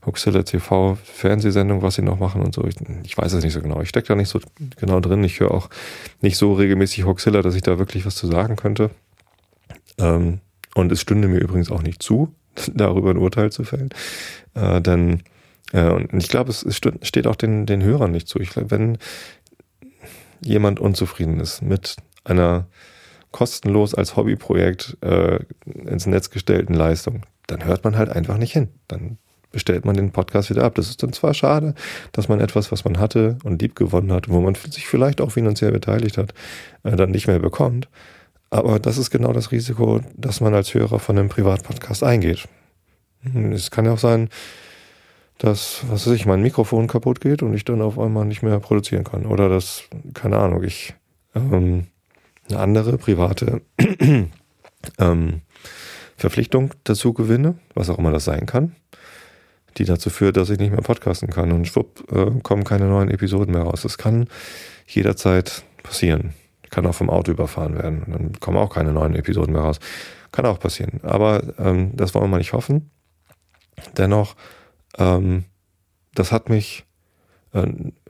Huxilla 0.06 0.44
TV 0.44 0.98
Fernsehsendung, 1.03 1.82
was 1.82 1.96
sie 1.96 2.01
noch 2.01 2.20
machen 2.20 2.42
und 2.42 2.53
so. 2.53 2.65
Ich, 2.65 2.75
ich 3.03 3.18
weiß 3.18 3.34
es 3.34 3.44
nicht 3.44 3.53
so 3.53 3.62
genau. 3.62 3.82
Ich 3.82 3.89
stecke 3.89 4.08
da 4.08 4.15
nicht 4.15 4.30
so 4.30 4.39
genau 4.77 5.00
drin. 5.00 5.24
Ich 5.24 5.39
höre 5.39 5.51
auch 5.51 5.70
nicht 6.22 6.38
so 6.38 6.53
regelmäßig 6.53 7.06
Huxilla, 7.06 7.42
dass 7.42 7.56
ich 7.56 7.62
da 7.62 7.80
wirklich 7.80 8.06
was 8.06 8.15
zu 8.15 8.27
sagen 8.27 8.56
könnte. 8.56 8.89
Ähm, 9.98 10.39
und 10.75 10.92
es 10.92 11.01
stünde 11.01 11.27
mir 11.27 11.39
übrigens 11.39 11.72
auch 11.72 11.82
nicht 11.82 12.01
zu, 12.01 12.34
darüber 12.74 13.12
ein 13.12 13.17
Urteil 13.17 13.51
zu 13.51 13.63
fällen. 13.63 13.89
Äh, 14.53 14.81
denn 14.81 15.24
äh, 15.74 15.89
und 15.89 16.13
ich 16.13 16.29
glaube, 16.29 16.50
es, 16.50 16.63
es 16.63 16.77
steht 16.77 17.27
auch 17.27 17.36
den, 17.36 17.65
den 17.65 17.83
Hörern 17.83 18.12
nicht 18.12 18.27
zu. 18.27 18.39
Ich, 18.39 18.51
wenn 18.55 18.98
jemand 20.41 20.79
unzufrieden 20.79 21.39
ist 21.39 21.62
mit 21.62 21.98
einer 22.24 22.67
kostenlos 23.31 23.95
als 23.95 24.15
Hobbyprojekt 24.15 24.98
äh, 25.01 25.39
ins 25.65 26.05
Netz 26.05 26.29
gestellten 26.29 26.74
Leistung, 26.74 27.24
dann 27.48 27.65
hört 27.65 27.83
man 27.83 27.98
halt 27.98 28.10
einfach 28.10 28.38
nicht 28.38 28.53
hin. 28.53 28.69
Dann 28.88 29.17
bestellt 29.51 29.86
man 29.86 29.95
den 29.95 30.12
Podcast 30.12 30.50
wieder 30.50 30.63
ab. 30.63 30.75
Das 30.75 30.89
ist 30.89 31.01
dann 31.03 31.13
zwar 31.13 31.33
schade, 31.33 31.75
dass 32.12 32.27
man 32.27 32.39
etwas, 32.39 32.72
was 32.72 32.86
man 32.86 33.00
hatte 33.00 33.38
und 33.43 33.62
lieb 33.62 33.75
gewonnen 33.75 34.12
hat, 34.12 34.29
wo 34.29 34.41
man 34.41 34.55
sich 34.55 34.88
vielleicht 34.88 35.22
auch 35.22 35.31
finanziell 35.31 35.72
beteiligt 35.72 36.17
hat, 36.17 36.33
äh, 36.83 36.95
dann 36.95 37.12
nicht 37.12 37.27
mehr 37.27 37.39
bekommt. 37.39 37.89
Aber 38.53 38.77
das 38.77 39.00
ist 39.00 39.10
genau 39.10 39.33
das 39.33 39.51
Risiko, 39.51 40.01
dass 40.15 40.39
man 40.39 40.53
als 40.53 40.75
Hörer 40.75 41.00
von 41.00 41.17
einem 41.17 41.27
Privatpodcast 41.27 42.03
eingeht. 42.03 42.48
Es 43.51 43.72
kann 43.72 43.86
ja 43.86 43.93
auch 43.93 43.98
sein, 43.98 44.29
dass, 45.39 45.81
was 45.88 46.05
weiß 46.05 46.13
ich, 46.13 46.27
mein 46.27 46.43
Mikrofon 46.43 46.86
kaputt 46.86 47.19
geht 47.19 47.41
und 47.41 47.55
ich 47.55 47.65
dann 47.65 47.81
auf 47.81 47.98
einmal 47.98 48.25
nicht 48.25 48.43
mehr 48.43 48.60
produzieren 48.60 49.05
kann. 49.05 49.25
Oder 49.25 49.50
dass, 49.50 49.86
keine 50.13 50.38
Ahnung, 50.38 50.62
ich 50.62 50.93
ähm, 51.33 51.88
eine 52.48 52.60
andere 52.60 53.00
private 53.00 53.62
ähm, 55.00 55.41
Verpflichtung 56.15 56.75
dazu 56.83 57.12
gewinne, 57.13 57.55
was 57.74 57.89
auch 57.89 57.98
immer 57.98 58.12
das 58.12 58.25
sein 58.25 58.45
kann, 58.45 58.75
die 59.77 59.86
dazu 59.86 60.12
führt, 60.12 60.38
dass 60.38 60.51
ich 60.51 60.60
nicht 60.60 60.74
mehr 60.74 60.83
podcasten 60.83 61.31
kann 61.31 61.51
und 61.53 61.67
schwupp 61.67 62.03
äh, 62.12 62.39
kommen 62.43 62.65
keine 62.65 62.86
neuen 62.86 63.10
Episoden 63.10 63.55
mehr 63.55 63.63
raus. 63.63 63.81
Das 63.81 63.98
kann 63.98 64.27
jederzeit 64.86 65.63
passieren. 65.81 66.36
Kann 66.74 66.86
auch 66.88 66.96
vom 66.96 67.10
Auto 67.10 67.32
überfahren 67.32 67.77
werden. 67.77 68.03
Und 68.03 68.13
dann 68.13 68.39
kommen 68.39 68.58
auch 68.58 68.74
keine 68.74 68.92
neuen 68.92 69.15
Episoden 69.15 69.53
mehr 69.53 69.62
raus. 69.62 69.80
Kann 70.32 70.46
auch 70.46 70.60
passieren. 70.60 71.00
Aber 71.03 71.44
ähm, 71.60 71.92
das 71.96 72.13
wollen 72.13 72.25
wir 72.25 72.30
mal 72.30 72.38
nicht 72.39 72.53
hoffen. 72.53 72.89
Dennoch 73.98 74.36
ähm, 74.98 75.46
das 76.13 76.32
hat 76.32 76.50
mich 76.50 76.86
äh, 77.53 77.68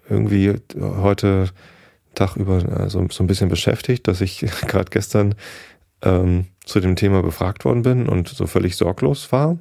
irgendwie 0.10 0.54
heute 0.80 1.50
Tag 2.16 2.36
über 2.36 2.58
äh, 2.58 2.90
so, 2.90 3.06
so 3.10 3.24
ein 3.24 3.28
bisschen 3.28 3.50
beschäftigt, 3.50 4.08
dass 4.08 4.22
ich 4.22 4.40
gerade 4.68 4.90
gestern 4.90 5.36
ähm, 6.02 6.48
zu 6.66 6.80
dem 6.80 6.96
Thema 6.96 7.22
befragt 7.22 7.66
worden 7.66 7.84
bin 7.84 8.08
und 8.08 8.28
so 8.28 8.48
völlig 8.48 8.76
sorglos 8.76 9.32
war 9.32 9.58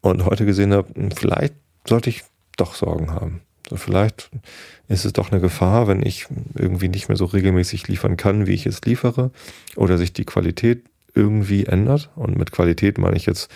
und 0.00 0.24
heute 0.24 0.46
gesehen 0.46 0.72
habe, 0.72 0.88
hm, 0.94 1.10
vielleicht 1.10 1.54
sollte 1.86 2.10
ich 2.10 2.24
doch 2.56 2.74
Sorgen 2.74 3.12
haben. 3.12 3.42
Vielleicht 3.74 4.30
ist 4.88 5.04
es 5.04 5.12
doch 5.12 5.30
eine 5.30 5.40
Gefahr, 5.40 5.88
wenn 5.88 6.04
ich 6.04 6.26
irgendwie 6.54 6.88
nicht 6.88 7.08
mehr 7.08 7.16
so 7.16 7.26
regelmäßig 7.26 7.88
liefern 7.88 8.16
kann, 8.16 8.46
wie 8.46 8.54
ich 8.54 8.66
es 8.66 8.80
liefere, 8.82 9.30
oder 9.76 9.98
sich 9.98 10.12
die 10.12 10.24
Qualität 10.24 10.82
irgendwie 11.14 11.66
ändert. 11.66 12.10
Und 12.16 12.36
mit 12.36 12.52
Qualität 12.52 12.98
meine 12.98 13.16
ich 13.16 13.26
jetzt 13.26 13.50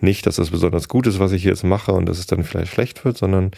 nicht, 0.00 0.26
dass 0.26 0.36
das 0.36 0.50
besonders 0.50 0.88
gut 0.88 1.06
ist, 1.06 1.18
was 1.18 1.32
ich 1.32 1.44
jetzt 1.44 1.64
mache 1.64 1.92
und 1.92 2.06
dass 2.06 2.18
es 2.18 2.26
dann 2.26 2.44
vielleicht 2.44 2.72
schlecht 2.72 3.04
wird, 3.04 3.16
sondern 3.16 3.52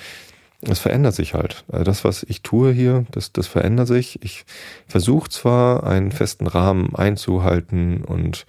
es 0.63 0.79
verändert 0.79 1.15
sich 1.15 1.35
halt. 1.35 1.65
Also 1.69 1.85
das, 1.85 2.05
was 2.05 2.25
ich 2.25 2.43
tue 2.43 2.73
hier, 2.73 3.07
das, 3.13 3.33
das 3.33 3.47
verändert 3.47 3.89
sich. 3.89 4.23
Ich 4.23 4.45
versuche 4.87 5.31
zwar 5.31 5.85
einen 5.85 6.13
festen 6.13 6.47
Rahmen 6.47 6.95
einzuhalten 6.97 8.03
und 8.03 8.47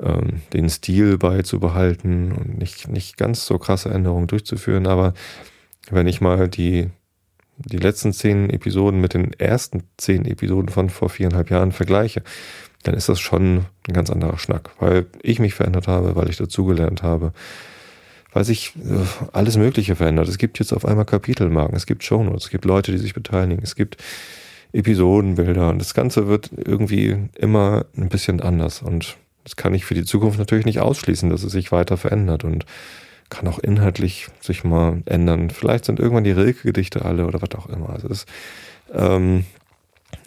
ähm, 0.00 0.42
den 0.52 0.68
Stil 0.68 1.18
beizubehalten 1.18 2.32
und 2.32 2.58
nicht, 2.58 2.88
nicht 2.88 3.16
ganz 3.16 3.46
so 3.46 3.58
krasse 3.58 3.90
Änderungen 3.90 4.26
durchzuführen, 4.26 4.86
aber 4.86 5.14
wenn 5.90 6.06
ich 6.06 6.20
mal 6.20 6.48
die, 6.48 6.90
die 7.58 7.78
letzten 7.78 8.12
zehn 8.12 8.50
Episoden 8.50 9.00
mit 9.00 9.14
den 9.14 9.32
ersten 9.34 9.84
zehn 9.96 10.24
Episoden 10.24 10.68
von 10.68 10.90
vor 10.90 11.08
viereinhalb 11.08 11.50
Jahren 11.50 11.72
vergleiche, 11.72 12.22
dann 12.82 12.94
ist 12.94 13.08
das 13.08 13.20
schon 13.20 13.66
ein 13.88 13.92
ganz 13.92 14.10
anderer 14.10 14.38
Schnack, 14.38 14.70
weil 14.78 15.06
ich 15.22 15.38
mich 15.38 15.54
verändert 15.54 15.88
habe, 15.88 16.14
weil 16.16 16.28
ich 16.28 16.36
dazugelernt 16.36 17.02
habe, 17.02 17.32
weil 18.32 18.44
sich 18.44 18.74
äh, 18.76 19.26
alles 19.32 19.56
Mögliche 19.56 19.96
verändert. 19.96 20.28
Es 20.28 20.38
gibt 20.38 20.58
jetzt 20.58 20.72
auf 20.72 20.84
einmal 20.84 21.04
Kapitelmarken, 21.04 21.76
es 21.76 21.86
gibt 21.86 22.04
Shownotes, 22.04 22.44
es 22.44 22.50
gibt 22.50 22.64
Leute, 22.64 22.92
die 22.92 22.98
sich 22.98 23.14
beteiligen, 23.14 23.62
es 23.62 23.74
gibt 23.74 23.96
Episodenbilder 24.72 25.70
und 25.70 25.78
das 25.78 25.94
Ganze 25.94 26.28
wird 26.28 26.50
irgendwie 26.54 27.16
immer 27.36 27.86
ein 27.96 28.08
bisschen 28.08 28.40
anders 28.40 28.82
und 28.82 29.16
das 29.44 29.56
kann 29.56 29.74
ich 29.74 29.84
für 29.84 29.94
die 29.94 30.04
Zukunft 30.04 30.38
natürlich 30.38 30.66
nicht 30.66 30.80
ausschließen, 30.80 31.30
dass 31.30 31.44
es 31.44 31.52
sich 31.52 31.70
weiter 31.70 31.96
verändert 31.96 32.44
und 32.44 32.66
kann 33.30 33.48
auch 33.48 33.58
inhaltlich 33.58 34.28
sich 34.40 34.64
mal 34.64 35.02
ändern. 35.06 35.50
Vielleicht 35.50 35.84
sind 35.84 36.00
irgendwann 36.00 36.24
die 36.24 36.32
Rilke-Gedichte 36.32 37.04
alle 37.04 37.26
oder 37.26 37.42
was 37.42 37.50
auch 37.56 37.68
immer. 37.68 37.90
Also 37.90 38.08
das 38.08 38.26
ähm, 38.92 39.44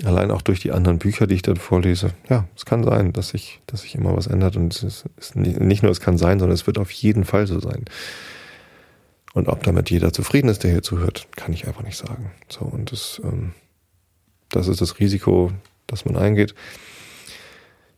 Allein 0.05 0.31
auch 0.31 0.41
durch 0.41 0.61
die 0.61 0.71
anderen 0.71 0.97
Bücher, 0.97 1.27
die 1.27 1.35
ich 1.35 1.41
dann 1.41 1.57
vorlese. 1.57 2.11
Ja, 2.29 2.47
es 2.55 2.65
kann 2.65 2.85
sein, 2.85 3.11
dass 3.11 3.29
sich, 3.29 3.59
dass 3.67 3.81
sich 3.81 3.95
immer 3.95 4.15
was 4.15 4.27
ändert. 4.27 4.55
Und 4.55 4.81
es 4.81 5.05
ist 5.17 5.35
nicht 5.35 5.83
nur, 5.83 5.91
es 5.91 5.99
kann 5.99 6.17
sein, 6.17 6.39
sondern 6.39 6.53
es 6.53 6.67
wird 6.67 6.77
auf 6.77 6.91
jeden 6.91 7.25
Fall 7.25 7.47
so 7.47 7.59
sein. 7.59 7.83
Und 9.33 9.49
ob 9.49 9.63
damit 9.63 9.89
jeder 9.89 10.13
zufrieden 10.13 10.47
ist, 10.47 10.63
der 10.63 10.71
hier 10.71 10.83
zuhört, 10.83 11.27
kann 11.35 11.51
ich 11.51 11.67
einfach 11.67 11.83
nicht 11.83 11.97
sagen. 11.97 12.31
So, 12.47 12.61
und 12.61 12.93
das, 12.93 13.21
ähm, 13.23 13.53
das 14.49 14.69
ist 14.69 14.79
das 14.79 14.99
Risiko, 14.99 15.51
das 15.85 16.05
man 16.05 16.15
eingeht. 16.15 16.55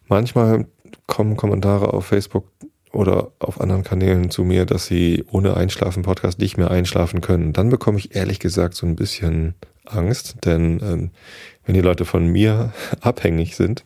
Manchmal 0.08 0.66
kommen 1.06 1.38
Kommentare 1.38 1.94
auf 1.94 2.08
Facebook 2.08 2.48
oder 2.92 3.32
auf 3.40 3.62
anderen 3.62 3.84
Kanälen 3.84 4.30
zu 4.30 4.44
mir, 4.44 4.66
dass 4.66 4.86
sie 4.86 5.24
ohne 5.32 5.56
Einschlafen-Podcast 5.56 6.40
nicht 6.40 6.58
mehr 6.58 6.72
einschlafen 6.72 7.22
können. 7.22 7.54
Dann 7.54 7.70
bekomme 7.70 7.98
ich 7.98 8.16
ehrlich 8.16 8.40
gesagt 8.40 8.74
so 8.74 8.86
ein 8.86 8.96
bisschen 8.96 9.56
Angst, 9.86 10.36
denn 10.46 10.80
ähm, 10.84 11.12
wenn 11.66 11.76
die 11.76 11.82
Leute 11.82 12.06
von 12.06 12.28
mir 12.28 12.74
abhängig 13.02 13.56
sind 13.56 13.86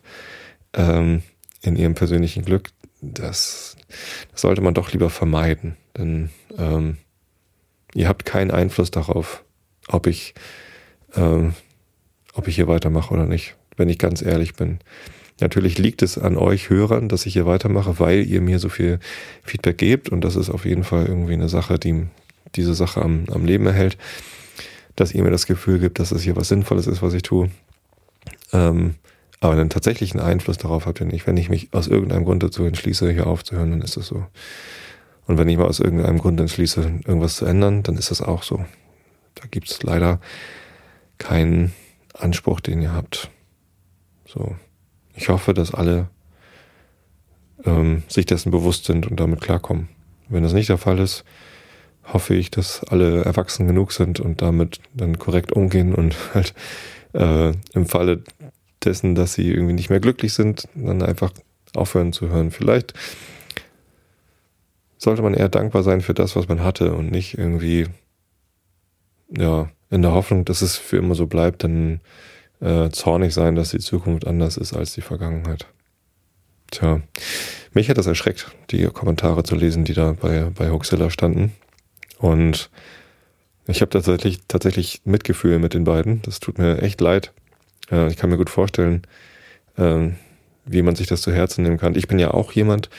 ähm, 0.74 1.22
in 1.62 1.76
ihrem 1.76 1.94
persönlichen 1.94 2.44
Glück, 2.44 2.70
das, 3.00 3.76
das 4.32 4.40
sollte 4.40 4.60
man 4.60 4.74
doch 4.74 4.92
lieber 4.92 5.10
vermeiden, 5.10 5.76
denn 5.96 6.30
ähm, 6.58 6.96
ihr 7.94 8.08
habt 8.08 8.24
keinen 8.24 8.50
Einfluss 8.50 8.90
darauf, 8.90 9.44
ob 9.88 10.06
ich, 10.06 10.34
ähm, 11.14 11.54
ob 12.34 12.48
ich 12.48 12.56
hier 12.56 12.68
weitermache 12.68 13.14
oder 13.14 13.26
nicht, 13.26 13.56
wenn 13.76 13.88
ich 13.88 13.98
ganz 13.98 14.22
ehrlich 14.22 14.54
bin. 14.54 14.80
Natürlich 15.40 15.78
liegt 15.78 16.02
es 16.02 16.16
an 16.16 16.36
euch 16.36 16.70
Hörern, 16.70 17.08
dass 17.08 17.26
ich 17.26 17.34
hier 17.34 17.46
weitermache, 17.46 17.98
weil 17.98 18.24
ihr 18.26 18.40
mir 18.40 18.58
so 18.58 18.68
viel 18.68 19.00
Feedback 19.44 19.78
gebt 19.78 20.08
und 20.08 20.22
das 20.22 20.36
ist 20.36 20.48
auf 20.50 20.64
jeden 20.64 20.84
Fall 20.84 21.06
irgendwie 21.06 21.34
eine 21.34 21.48
Sache, 21.48 21.78
die 21.78 22.06
diese 22.54 22.74
Sache 22.74 23.02
am, 23.02 23.24
am 23.30 23.44
Leben 23.44 23.66
erhält 23.66 23.98
dass 24.96 25.12
ihr 25.12 25.22
mir 25.22 25.30
das 25.30 25.46
Gefühl 25.46 25.78
gibt, 25.78 25.98
dass 25.98 26.10
es 26.10 26.22
hier 26.22 26.36
was 26.36 26.48
Sinnvolles 26.48 26.86
ist, 26.86 27.02
was 27.02 27.14
ich 27.14 27.22
tue. 27.22 27.50
Ähm, 28.52 28.96
aber 29.40 29.52
einen 29.52 29.68
tatsächlichen 29.68 30.18
Einfluss 30.18 30.56
darauf 30.56 30.86
habt 30.86 31.00
ihr 31.00 31.06
nicht. 31.06 31.26
Wenn 31.26 31.36
ich 31.36 31.50
mich 31.50 31.72
aus 31.72 31.86
irgendeinem 31.86 32.24
Grund 32.24 32.42
dazu 32.42 32.64
entschließe, 32.64 33.10
hier 33.12 33.26
aufzuhören, 33.26 33.70
dann 33.70 33.82
ist 33.82 33.98
das 33.98 34.06
so. 34.06 34.26
Und 35.26 35.38
wenn 35.38 35.48
ich 35.48 35.58
mal 35.58 35.66
aus 35.66 35.80
irgendeinem 35.80 36.18
Grund 36.18 36.40
entschließe, 36.40 36.80
irgendwas 37.06 37.36
zu 37.36 37.44
ändern, 37.44 37.82
dann 37.82 37.96
ist 37.96 38.10
das 38.10 38.22
auch 38.22 38.42
so. 38.42 38.64
Da 39.34 39.42
gibt 39.50 39.70
es 39.70 39.82
leider 39.82 40.20
keinen 41.18 41.74
Anspruch, 42.14 42.60
den 42.60 42.80
ihr 42.80 42.92
habt. 42.92 43.30
So, 44.26 44.56
ich 45.16 45.28
hoffe, 45.28 45.54
dass 45.54 45.74
alle 45.74 46.08
ähm, 47.64 48.02
sich 48.08 48.26
dessen 48.26 48.50
bewusst 48.50 48.84
sind 48.84 49.06
und 49.06 49.18
damit 49.18 49.40
klarkommen. 49.40 49.88
Wenn 50.28 50.42
das 50.42 50.52
nicht 50.52 50.68
der 50.68 50.78
Fall 50.78 50.98
ist, 50.98 51.24
hoffe 52.04 52.34
ich, 52.34 52.50
dass 52.50 52.84
alle 52.84 53.24
erwachsen 53.24 53.66
genug 53.66 53.92
sind 53.92 54.20
und 54.20 54.42
damit 54.42 54.80
dann 54.94 55.18
korrekt 55.18 55.52
umgehen 55.52 55.94
und 55.94 56.16
halt 56.34 56.54
äh, 57.14 57.52
im 57.72 57.86
Falle 57.86 58.22
dessen, 58.84 59.14
dass 59.14 59.34
sie 59.34 59.50
irgendwie 59.50 59.74
nicht 59.74 59.90
mehr 59.90 60.00
glücklich 60.00 60.34
sind, 60.34 60.68
dann 60.74 61.02
einfach 61.02 61.32
aufhören 61.74 62.12
zu 62.12 62.28
hören. 62.28 62.50
Vielleicht 62.50 62.94
sollte 64.98 65.22
man 65.22 65.34
eher 65.34 65.48
dankbar 65.48 65.82
sein 65.82 66.00
für 66.00 66.14
das, 66.14 66.36
was 66.36 66.48
man 66.48 66.62
hatte 66.62 66.94
und 66.94 67.10
nicht 67.10 67.36
irgendwie, 67.36 67.86
ja, 69.36 69.68
in 69.90 70.02
der 70.02 70.12
Hoffnung, 70.12 70.44
dass 70.44 70.62
es 70.62 70.76
für 70.76 70.96
immer 70.96 71.14
so 71.14 71.26
bleibt, 71.26 71.64
dann 71.64 72.00
äh, 72.60 72.90
zornig 72.90 73.34
sein, 73.34 73.54
dass 73.54 73.70
die 73.70 73.78
Zukunft 73.78 74.26
anders 74.26 74.56
ist 74.56 74.72
als 74.72 74.94
die 74.94 75.02
Vergangenheit. 75.02 75.66
Tja, 76.70 77.00
mich 77.72 77.88
hat 77.88 77.98
das 77.98 78.06
erschreckt, 78.06 78.50
die 78.70 78.84
Kommentare 78.86 79.44
zu 79.44 79.54
lesen, 79.54 79.84
die 79.84 79.94
da 79.94 80.12
bei, 80.12 80.50
bei 80.54 80.70
Hoaxilla 80.70 81.10
standen. 81.10 81.52
Und 82.18 82.70
ich 83.66 83.80
habe 83.80 83.90
tatsächlich, 83.90 84.40
tatsächlich 84.48 85.02
Mitgefühl 85.04 85.58
mit 85.58 85.74
den 85.74 85.84
beiden. 85.84 86.22
Das 86.22 86.40
tut 86.40 86.58
mir 86.58 86.82
echt 86.82 87.00
leid. 87.00 87.32
Äh, 87.90 88.08
ich 88.08 88.16
kann 88.16 88.30
mir 88.30 88.36
gut 88.36 88.50
vorstellen, 88.50 89.02
äh, 89.76 90.08
wie 90.64 90.82
man 90.82 90.96
sich 90.96 91.06
das 91.06 91.22
zu 91.22 91.32
Herzen 91.32 91.62
nehmen 91.62 91.78
kann. 91.78 91.94
Ich 91.94 92.08
bin 92.08 92.18
ja 92.18 92.32
auch 92.32 92.52
jemand, 92.52 92.90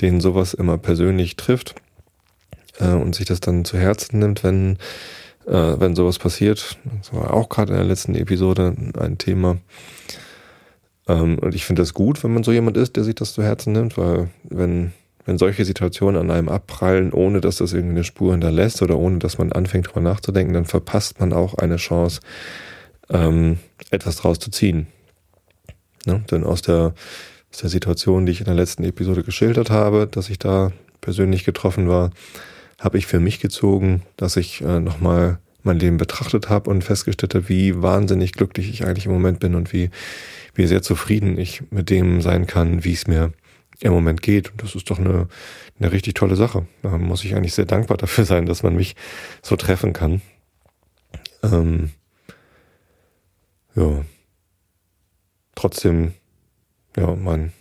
den 0.00 0.20
sowas 0.20 0.54
immer 0.54 0.76
persönlich 0.76 1.36
trifft 1.36 1.74
äh, 2.80 2.88
und 2.88 3.14
sich 3.14 3.26
das 3.26 3.40
dann 3.40 3.64
zu 3.64 3.78
Herzen 3.78 4.18
nimmt, 4.18 4.44
wenn, 4.44 4.78
äh, 5.46 5.78
wenn 5.78 5.94
sowas 5.94 6.18
passiert. 6.18 6.78
Das 6.98 7.12
war 7.12 7.32
auch 7.34 7.48
gerade 7.48 7.72
in 7.72 7.78
der 7.78 7.86
letzten 7.86 8.14
Episode 8.14 8.74
ein 8.98 9.18
Thema. 9.18 9.58
Ähm, 11.06 11.38
und 11.38 11.54
ich 11.54 11.64
finde 11.64 11.82
das 11.82 11.94
gut, 11.94 12.22
wenn 12.24 12.32
man 12.32 12.44
so 12.44 12.52
jemand 12.52 12.76
ist, 12.76 12.96
der 12.96 13.04
sich 13.04 13.14
das 13.14 13.32
zu 13.32 13.42
Herzen 13.42 13.72
nimmt, 13.72 13.98
weil 13.98 14.28
wenn, 14.44 14.92
wenn 15.24 15.38
solche 15.38 15.64
Situationen 15.64 16.20
an 16.20 16.30
einem 16.30 16.48
abprallen, 16.48 17.12
ohne 17.12 17.40
dass 17.40 17.56
das 17.56 17.72
irgendwie 17.72 17.96
eine 17.96 18.04
Spur 18.04 18.32
hinterlässt 18.32 18.82
oder 18.82 18.98
ohne 18.98 19.18
dass 19.18 19.38
man 19.38 19.52
anfängt 19.52 19.88
drüber 19.88 20.00
nachzudenken, 20.00 20.54
dann 20.54 20.64
verpasst 20.64 21.20
man 21.20 21.32
auch 21.32 21.54
eine 21.54 21.76
Chance, 21.76 22.20
ähm, 23.10 23.58
etwas 23.90 24.16
draus 24.16 24.38
zu 24.38 24.50
ziehen. 24.50 24.86
Ne? 26.06 26.24
Denn 26.30 26.44
aus 26.44 26.62
der, 26.62 26.94
aus 27.52 27.58
der 27.58 27.70
Situation, 27.70 28.26
die 28.26 28.32
ich 28.32 28.40
in 28.40 28.46
der 28.46 28.54
letzten 28.54 28.84
Episode 28.84 29.22
geschildert 29.22 29.70
habe, 29.70 30.06
dass 30.06 30.30
ich 30.30 30.38
da 30.38 30.72
persönlich 31.00 31.44
getroffen 31.44 31.88
war, 31.88 32.10
habe 32.84 32.98
ich 32.98 33.06
für 33.06 33.18
mich 33.18 33.40
gezogen, 33.40 34.02
dass 34.18 34.36
ich 34.36 34.60
äh, 34.60 34.78
nochmal 34.78 35.38
mein 35.62 35.78
Leben 35.78 35.96
betrachtet 35.96 36.50
habe 36.50 36.68
und 36.68 36.84
festgestellt 36.84 37.34
habe, 37.34 37.48
wie 37.48 37.80
wahnsinnig 37.80 38.32
glücklich 38.32 38.68
ich 38.68 38.84
eigentlich 38.84 39.06
im 39.06 39.12
Moment 39.12 39.40
bin 39.40 39.54
und 39.54 39.72
wie, 39.72 39.88
wie 40.54 40.66
sehr 40.66 40.82
zufrieden 40.82 41.38
ich 41.38 41.62
mit 41.70 41.88
dem 41.88 42.20
sein 42.20 42.46
kann, 42.46 42.84
wie 42.84 42.92
es 42.92 43.06
mir 43.06 43.32
im 43.80 43.92
Moment 43.92 44.20
geht. 44.20 44.50
Und 44.50 44.62
das 44.62 44.74
ist 44.74 44.90
doch 44.90 44.98
eine, 44.98 45.28
eine 45.80 45.92
richtig 45.92 46.14
tolle 46.14 46.36
Sache. 46.36 46.66
Da 46.82 46.98
muss 46.98 47.24
ich 47.24 47.34
eigentlich 47.34 47.54
sehr 47.54 47.64
dankbar 47.64 47.96
dafür 47.96 48.26
sein, 48.26 48.44
dass 48.44 48.62
man 48.62 48.76
mich 48.76 48.96
so 49.40 49.56
treffen 49.56 49.94
kann. 49.94 50.20
Ähm, 51.42 51.90
ja. 53.74 54.04
Trotzdem, 55.54 56.12
ja, 56.98 57.14
mein, 57.16 57.52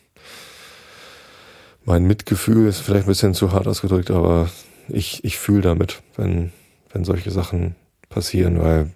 mein 1.86 2.04
Mitgefühl 2.04 2.68
ist 2.68 2.82
vielleicht 2.82 3.06
ein 3.06 3.12
bisschen 3.12 3.34
zu 3.34 3.54
hart 3.54 3.68
ausgedrückt, 3.68 4.12
aber 4.12 4.50
ich, 4.88 5.24
ich 5.24 5.38
fühle 5.38 5.62
damit, 5.62 6.02
wenn, 6.16 6.52
wenn 6.92 7.04
solche 7.04 7.32
Sachen 7.32 7.76
passieren, 8.10 8.62
weil 8.62 8.92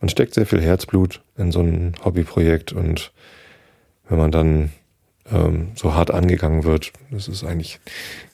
man 0.00 0.08
steckt 0.08 0.34
sehr 0.34 0.46
viel 0.46 0.60
Herzblut 0.60 1.22
in 1.36 1.52
so 1.52 1.60
ein 1.60 1.94
Hobbyprojekt 2.04 2.72
und 2.72 3.12
wenn 4.08 4.18
man 4.18 4.30
dann 4.30 4.72
ähm, 5.30 5.72
so 5.74 5.94
hart 5.94 6.10
angegangen 6.10 6.64
wird, 6.64 6.92
das 7.10 7.28
ist 7.28 7.44
eigentlich 7.44 7.80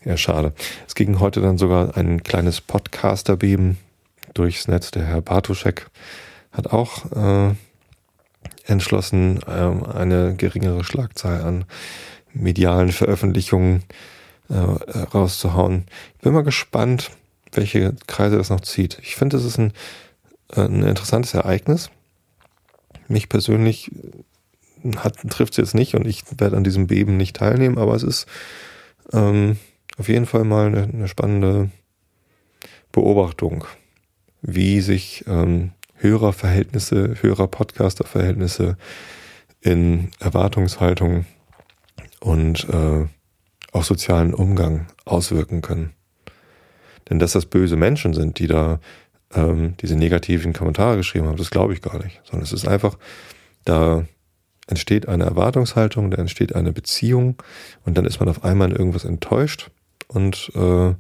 eher 0.05 0.17
schade. 0.17 0.53
Es 0.87 0.95
ging 0.95 1.21
heute 1.21 1.41
dann 1.41 1.59
sogar 1.59 1.97
ein 1.97 2.23
kleines 2.23 2.61
Podcasterbeben 2.61 3.79
durchs 4.35 4.69
Netz. 4.69 4.91
Der 4.91 5.05
Herr 5.05 5.21
Bartoschek 5.21 5.87
hat 6.53 6.69
auch 6.69 7.11
äh, 7.13 7.55
entschlossen, 8.67 9.41
äh, 9.47 9.93
eine 9.93 10.35
geringere 10.37 10.85
Schlagzahl 10.85 11.43
an 11.43 11.65
medialen 12.33 12.93
Veröffentlichungen 12.93 13.79
äh, 13.79 14.14
rauszuhauen. 14.51 15.87
Ich 16.17 16.23
bin 16.23 16.33
mal 16.33 16.43
gespannt, 16.43 17.11
welche 17.53 17.95
Kreise 18.07 18.37
das 18.37 18.51
noch 18.51 18.61
zieht. 18.61 18.99
Ich 19.03 19.17
finde, 19.17 19.37
es 19.37 19.45
ist 19.45 19.59
ein 19.59 19.73
ein 20.53 20.83
interessantes 20.83 21.35
Ereignis. 21.35 21.91
Mich 23.09 23.29
persönlich 23.29 23.91
trifft 25.31 25.55
es 25.55 25.57
jetzt 25.57 25.75
nicht 25.75 25.95
und 25.95 26.07
ich 26.07 26.25
werde 26.39 26.57
an 26.57 26.65
diesem 26.65 26.87
Beben 26.87 27.17
nicht 27.17 27.37
teilnehmen, 27.37 27.79
aber 27.79 27.95
es 27.95 28.03
ist 28.03 28.27
ähm, 29.13 29.57
auf 29.97 30.09
jeden 30.09 30.27
Fall 30.27 30.45
mal 30.45 30.67
eine, 30.67 30.83
eine 30.83 31.09
spannende 31.09 31.71
Beobachtung, 32.93 33.65
wie 34.43 34.81
sich 34.81 35.25
ähm, 35.27 35.73
Hörerverhältnisse, 35.97 37.17
Hörer-Podcaster-Verhältnisse 37.23 38.77
in 39.61 40.11
Erwartungshaltung 40.21 41.25
und 42.21 42.69
äh, 42.69 43.07
auch 43.75 43.85
sozialen 43.85 44.33
Umgang 44.33 44.87
auswirken 45.05 45.61
können. 45.61 45.93
Denn 47.11 47.19
dass 47.19 47.33
das 47.33 47.47
böse 47.47 47.77
Menschen 47.77 48.15
sind, 48.15 48.39
die 48.39 48.47
da 48.47 48.81
ähm, 49.35 49.77
diese 49.81 49.97
negativen 49.97 50.53
Kommentare 50.53 50.97
geschrieben 50.97 51.27
haben. 51.27 51.37
Das 51.37 51.51
glaube 51.51 51.75
ich 51.75 51.83
gar 51.83 52.03
nicht. 52.03 52.21
Sondern 52.25 52.45
es 52.45 52.53
ist 52.53 52.67
einfach, 52.67 52.97
da 53.65 54.05
entsteht 54.67 55.09
eine 55.09 55.25
Erwartungshaltung, 55.25 56.11
da 56.11 56.19
entsteht 56.19 56.55
eine 56.55 56.73
Beziehung 56.73 57.43
und 57.85 57.99
dann 57.99 58.07
ist 58.07 58.21
man 58.21 58.29
auf 58.29 58.45
einmal 58.45 58.71
in 58.71 58.77
irgendwas 58.77 59.05
enttäuscht 59.05 59.71
und 60.09 60.51
äh, 60.55 60.95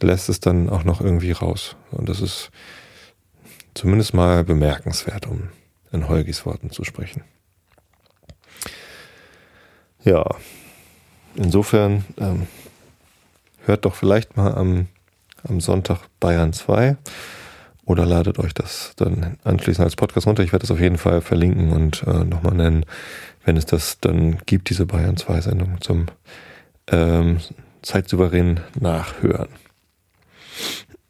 lässt 0.00 0.28
es 0.28 0.40
dann 0.40 0.70
auch 0.70 0.84
noch 0.84 1.00
irgendwie 1.00 1.32
raus. 1.32 1.76
Und 1.90 2.08
das 2.08 2.20
ist 2.20 2.50
zumindest 3.74 4.14
mal 4.14 4.44
bemerkenswert, 4.44 5.26
um 5.26 5.48
in 5.92 6.08
Holgis 6.08 6.46
Worten 6.46 6.70
zu 6.70 6.84
sprechen. 6.84 7.22
Ja, 10.04 10.24
insofern 11.36 12.04
ähm, 12.18 12.46
hört 13.64 13.84
doch 13.84 13.94
vielleicht 13.94 14.36
mal 14.36 14.54
am, 14.54 14.88
am 15.48 15.60
Sonntag 15.60 16.00
Bayern 16.20 16.52
2 16.52 16.96
oder 17.84 18.04
ladet 18.04 18.38
euch 18.38 18.52
das 18.52 18.92
dann 18.96 19.38
anschließend 19.44 19.84
als 19.84 19.96
Podcast 19.96 20.26
runter. 20.26 20.42
Ich 20.42 20.52
werde 20.52 20.64
das 20.64 20.70
auf 20.70 20.80
jeden 20.80 20.98
Fall 20.98 21.20
verlinken 21.20 21.72
und 21.72 22.02
äh, 22.06 22.24
nochmal 22.24 22.54
nennen, 22.54 22.84
wenn 23.44 23.56
es 23.56 23.66
das 23.66 24.00
dann 24.00 24.38
gibt, 24.46 24.70
diese 24.70 24.86
Bayern 24.86 25.16
2 25.16 25.40
Sendung 25.40 25.80
zum 25.80 26.06
ähm, 26.88 27.38
zeitsouverän 27.82 28.60
nachhören. 28.78 29.48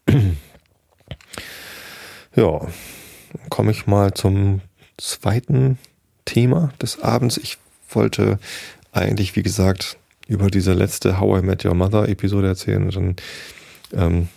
ja, 2.36 2.60
komme 3.48 3.70
ich 3.70 3.86
mal 3.86 4.12
zum 4.12 4.60
zweiten 4.98 5.78
Thema 6.26 6.72
des 6.80 7.02
Abends. 7.02 7.38
Ich 7.38 7.58
wollte 7.88 8.38
eigentlich, 8.92 9.36
wie 9.36 9.42
gesagt, 9.42 9.96
über 10.26 10.50
diese 10.50 10.72
letzte 10.72 11.20
How 11.20 11.40
I 11.40 11.46
Met 11.46 11.64
Your 11.64 11.74
Mother 11.74 12.08
Episode 12.08 12.48
erzählen 12.48 12.84
und 12.84 12.94
dann 12.94 13.16
ähm, 13.92 14.28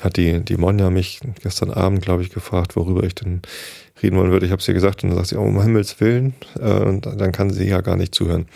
hat 0.00 0.16
die, 0.16 0.40
die 0.40 0.56
Monja 0.56 0.90
mich 0.90 1.20
gestern 1.42 1.70
Abend, 1.70 2.02
glaube 2.02 2.22
ich, 2.22 2.30
gefragt, 2.30 2.76
worüber 2.76 3.04
ich 3.04 3.14
denn 3.14 3.42
reden 4.02 4.16
wollen 4.16 4.30
würde. 4.30 4.46
Ich 4.46 4.52
habe 4.52 4.60
es 4.60 4.68
ihr 4.68 4.74
gesagt 4.74 5.02
und 5.02 5.10
dann 5.10 5.18
sagt 5.18 5.28
sie, 5.28 5.36
oh, 5.36 5.44
um 5.44 5.60
Himmels 5.60 6.00
Willen, 6.00 6.34
äh, 6.58 6.82
und 6.82 7.06
dann 7.06 7.32
kann 7.32 7.50
sie 7.50 7.68
ja 7.68 7.80
gar 7.80 7.96
nicht 7.96 8.14
zuhören. 8.14 8.46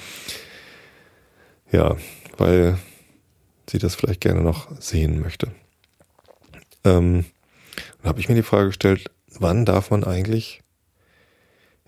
Ja, 1.73 1.97
weil 2.37 2.79
sie 3.69 3.79
das 3.79 3.95
vielleicht 3.95 4.21
gerne 4.21 4.43
noch 4.43 4.69
sehen 4.81 5.21
möchte. 5.21 5.53
Ähm, 6.85 7.25
dann 8.03 8.09
habe 8.09 8.21
ich 8.21 8.29
mir 8.29 8.35
die 8.35 8.43
Frage 8.43 8.69
gestellt, 8.69 9.11
wann 9.39 9.65
darf 9.65 9.91
man 9.91 10.05
eigentlich 10.05 10.63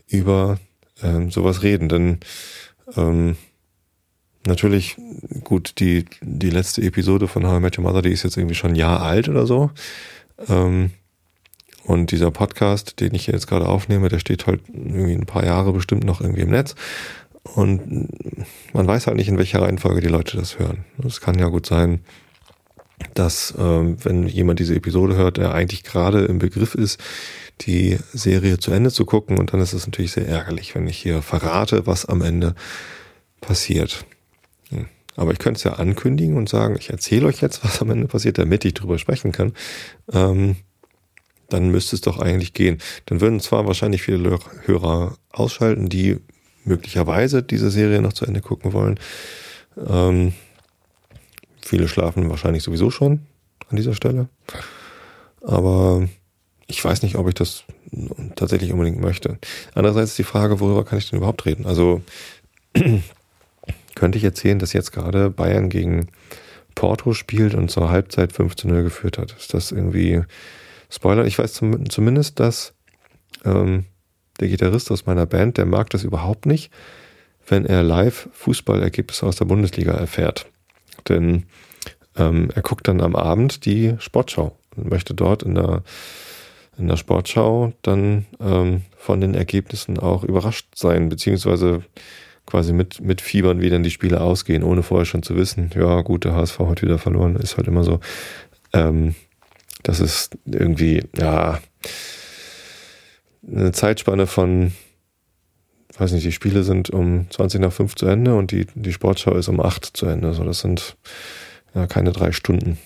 über 0.06 0.58
ähm, 1.02 1.30
sowas 1.30 1.62
reden? 1.62 1.88
Denn 1.88 2.20
ähm, 2.96 3.36
natürlich, 4.46 4.96
gut, 5.44 5.74
die, 5.78 6.04
die 6.20 6.50
letzte 6.50 6.82
Episode 6.82 7.28
von 7.28 7.46
How 7.46 7.58
I 7.58 7.60
Met 7.60 7.78
Your 7.78 7.84
Mother, 7.84 8.02
die 8.02 8.12
ist 8.12 8.22
jetzt 8.22 8.36
irgendwie 8.36 8.54
schon 8.54 8.72
ein 8.72 8.76
Jahr 8.76 9.02
alt 9.02 9.28
oder 9.28 9.46
so. 9.46 9.70
Ähm, 10.48 10.90
und 11.84 12.12
dieser 12.12 12.30
Podcast, 12.30 13.00
den 13.00 13.14
ich 13.14 13.26
jetzt 13.26 13.46
gerade 13.46 13.68
aufnehme, 13.68 14.08
der 14.08 14.20
steht 14.20 14.46
halt 14.46 14.62
irgendwie 14.68 15.14
ein 15.14 15.26
paar 15.26 15.44
Jahre 15.44 15.72
bestimmt 15.72 16.04
noch 16.04 16.20
irgendwie 16.20 16.42
im 16.42 16.50
Netz. 16.50 16.74
Und 17.42 18.08
man 18.72 18.86
weiß 18.86 19.08
halt 19.08 19.16
nicht, 19.16 19.28
in 19.28 19.38
welcher 19.38 19.62
Reihenfolge 19.62 20.00
die 20.00 20.08
Leute 20.08 20.36
das 20.36 20.58
hören. 20.58 20.84
Es 21.04 21.20
kann 21.20 21.38
ja 21.38 21.48
gut 21.48 21.66
sein, 21.66 22.00
dass 23.14 23.52
ähm, 23.58 23.96
wenn 24.04 24.28
jemand 24.28 24.60
diese 24.60 24.76
Episode 24.76 25.16
hört, 25.16 25.38
der 25.38 25.52
eigentlich 25.52 25.82
gerade 25.82 26.24
im 26.24 26.38
Begriff 26.38 26.76
ist, 26.76 27.00
die 27.62 27.98
Serie 28.12 28.58
zu 28.58 28.70
Ende 28.70 28.92
zu 28.92 29.04
gucken. 29.04 29.38
Und 29.38 29.52
dann 29.52 29.60
ist 29.60 29.72
es 29.72 29.86
natürlich 29.86 30.12
sehr 30.12 30.28
ärgerlich, 30.28 30.74
wenn 30.76 30.86
ich 30.86 30.98
hier 30.98 31.20
verrate, 31.20 31.86
was 31.86 32.06
am 32.06 32.22
Ende 32.22 32.54
passiert. 33.40 34.04
Aber 35.16 35.32
ich 35.32 35.38
könnte 35.38 35.58
es 35.58 35.64
ja 35.64 35.74
ankündigen 35.74 36.36
und 36.36 36.48
sagen, 36.48 36.76
ich 36.78 36.90
erzähle 36.90 37.26
euch 37.26 37.40
jetzt, 37.40 37.64
was 37.64 37.80
am 37.80 37.90
Ende 37.90 38.08
passiert, 38.08 38.38
damit 38.38 38.64
ich 38.64 38.74
drüber 38.74 38.98
sprechen 38.98 39.32
kann. 39.32 39.52
Ähm, 40.12 40.56
dann 41.48 41.70
müsste 41.70 41.96
es 41.96 42.00
doch 42.00 42.18
eigentlich 42.18 42.54
gehen. 42.54 42.78
Dann 43.06 43.20
würden 43.20 43.40
zwar 43.40 43.66
wahrscheinlich 43.66 44.02
viele 44.02 44.38
Hörer 44.64 45.16
ausschalten, 45.30 45.88
die 45.88 46.18
möglicherweise 46.64 47.42
diese 47.42 47.70
Serie 47.70 48.00
noch 48.00 48.14
zu 48.14 48.24
Ende 48.24 48.40
gucken 48.40 48.72
wollen. 48.72 48.98
Ähm, 49.76 50.32
viele 51.60 51.88
schlafen 51.88 52.30
wahrscheinlich 52.30 52.62
sowieso 52.62 52.90
schon 52.90 53.26
an 53.68 53.76
dieser 53.76 53.94
Stelle. 53.94 54.28
Aber 55.42 56.08
ich 56.66 56.82
weiß 56.82 57.02
nicht, 57.02 57.16
ob 57.16 57.28
ich 57.28 57.34
das 57.34 57.64
tatsächlich 58.36 58.72
unbedingt 58.72 59.00
möchte. 59.00 59.38
Andererseits 59.74 60.12
ist 60.12 60.18
die 60.18 60.24
Frage, 60.24 60.60
worüber 60.60 60.84
kann 60.84 60.98
ich 60.98 61.10
denn 61.10 61.18
überhaupt 61.18 61.44
reden? 61.44 61.66
Also 61.66 62.00
könnte 64.02 64.18
ich 64.18 64.24
erzählen, 64.24 64.58
dass 64.58 64.72
jetzt 64.72 64.90
gerade 64.90 65.30
Bayern 65.30 65.68
gegen 65.68 66.08
Porto 66.74 67.12
spielt 67.12 67.54
und 67.54 67.70
zur 67.70 67.88
Halbzeit 67.88 68.32
5 68.32 68.56
zu 68.56 68.66
0 68.66 68.82
geführt 68.82 69.16
hat. 69.16 69.32
Ist 69.38 69.54
das 69.54 69.70
irgendwie 69.70 70.24
Spoiler? 70.90 71.24
Ich 71.24 71.38
weiß 71.38 71.52
zum, 71.52 71.88
zumindest, 71.88 72.40
dass 72.40 72.74
ähm, 73.44 73.84
der 74.40 74.48
Gitarrist 74.48 74.90
aus 74.90 75.06
meiner 75.06 75.24
Band, 75.24 75.56
der 75.56 75.66
mag 75.66 75.88
das 75.90 76.02
überhaupt 76.02 76.46
nicht, 76.46 76.72
wenn 77.46 77.64
er 77.64 77.84
live 77.84 78.28
Fußballergebnisse 78.32 79.24
aus 79.24 79.36
der 79.36 79.44
Bundesliga 79.44 79.92
erfährt. 79.92 80.46
Denn 81.08 81.44
ähm, 82.16 82.48
er 82.52 82.62
guckt 82.62 82.88
dann 82.88 83.00
am 83.00 83.14
Abend 83.14 83.66
die 83.66 83.94
Sportschau 84.00 84.58
und 84.74 84.90
möchte 84.90 85.14
dort 85.14 85.44
in 85.44 85.54
der, 85.54 85.84
in 86.76 86.88
der 86.88 86.96
Sportschau 86.96 87.72
dann 87.82 88.26
ähm, 88.40 88.82
von 88.96 89.20
den 89.20 89.34
Ergebnissen 89.34 90.00
auch 90.00 90.24
überrascht 90.24 90.74
sein, 90.74 91.08
beziehungsweise 91.08 91.84
quasi 92.46 92.72
mit, 92.72 93.00
mit 93.00 93.20
Fiebern, 93.20 93.60
wie 93.60 93.70
dann 93.70 93.82
die 93.82 93.90
Spiele 93.90 94.20
ausgehen, 94.20 94.62
ohne 94.62 94.82
vorher 94.82 95.06
schon 95.06 95.22
zu 95.22 95.36
wissen, 95.36 95.70
ja 95.74 96.00
gut, 96.02 96.24
der 96.24 96.34
HSV 96.34 96.58
hat 96.60 96.82
wieder 96.82 96.98
verloren, 96.98 97.36
ist 97.36 97.56
halt 97.56 97.68
immer 97.68 97.84
so. 97.84 98.00
Ähm, 98.72 99.14
das 99.82 100.00
ist 100.00 100.36
irgendwie, 100.46 101.02
ja, 101.16 101.60
eine 103.46 103.72
Zeitspanne 103.72 104.26
von, 104.26 104.72
weiß 105.98 106.12
nicht, 106.12 106.24
die 106.24 106.32
Spiele 106.32 106.62
sind 106.62 106.90
um 106.90 107.26
20 107.30 107.60
nach 107.60 107.72
5 107.72 107.94
zu 107.96 108.06
Ende 108.06 108.34
und 108.34 108.50
die, 108.52 108.66
die 108.74 108.92
Sportschau 108.92 109.34
ist 109.34 109.48
um 109.48 109.60
8 109.60 109.84
zu 109.84 110.06
Ende. 110.06 110.34
So, 110.34 110.44
das 110.44 110.60
sind 110.60 110.96
ja 111.74 111.86
keine 111.86 112.12
drei 112.12 112.32
Stunden, 112.32 112.78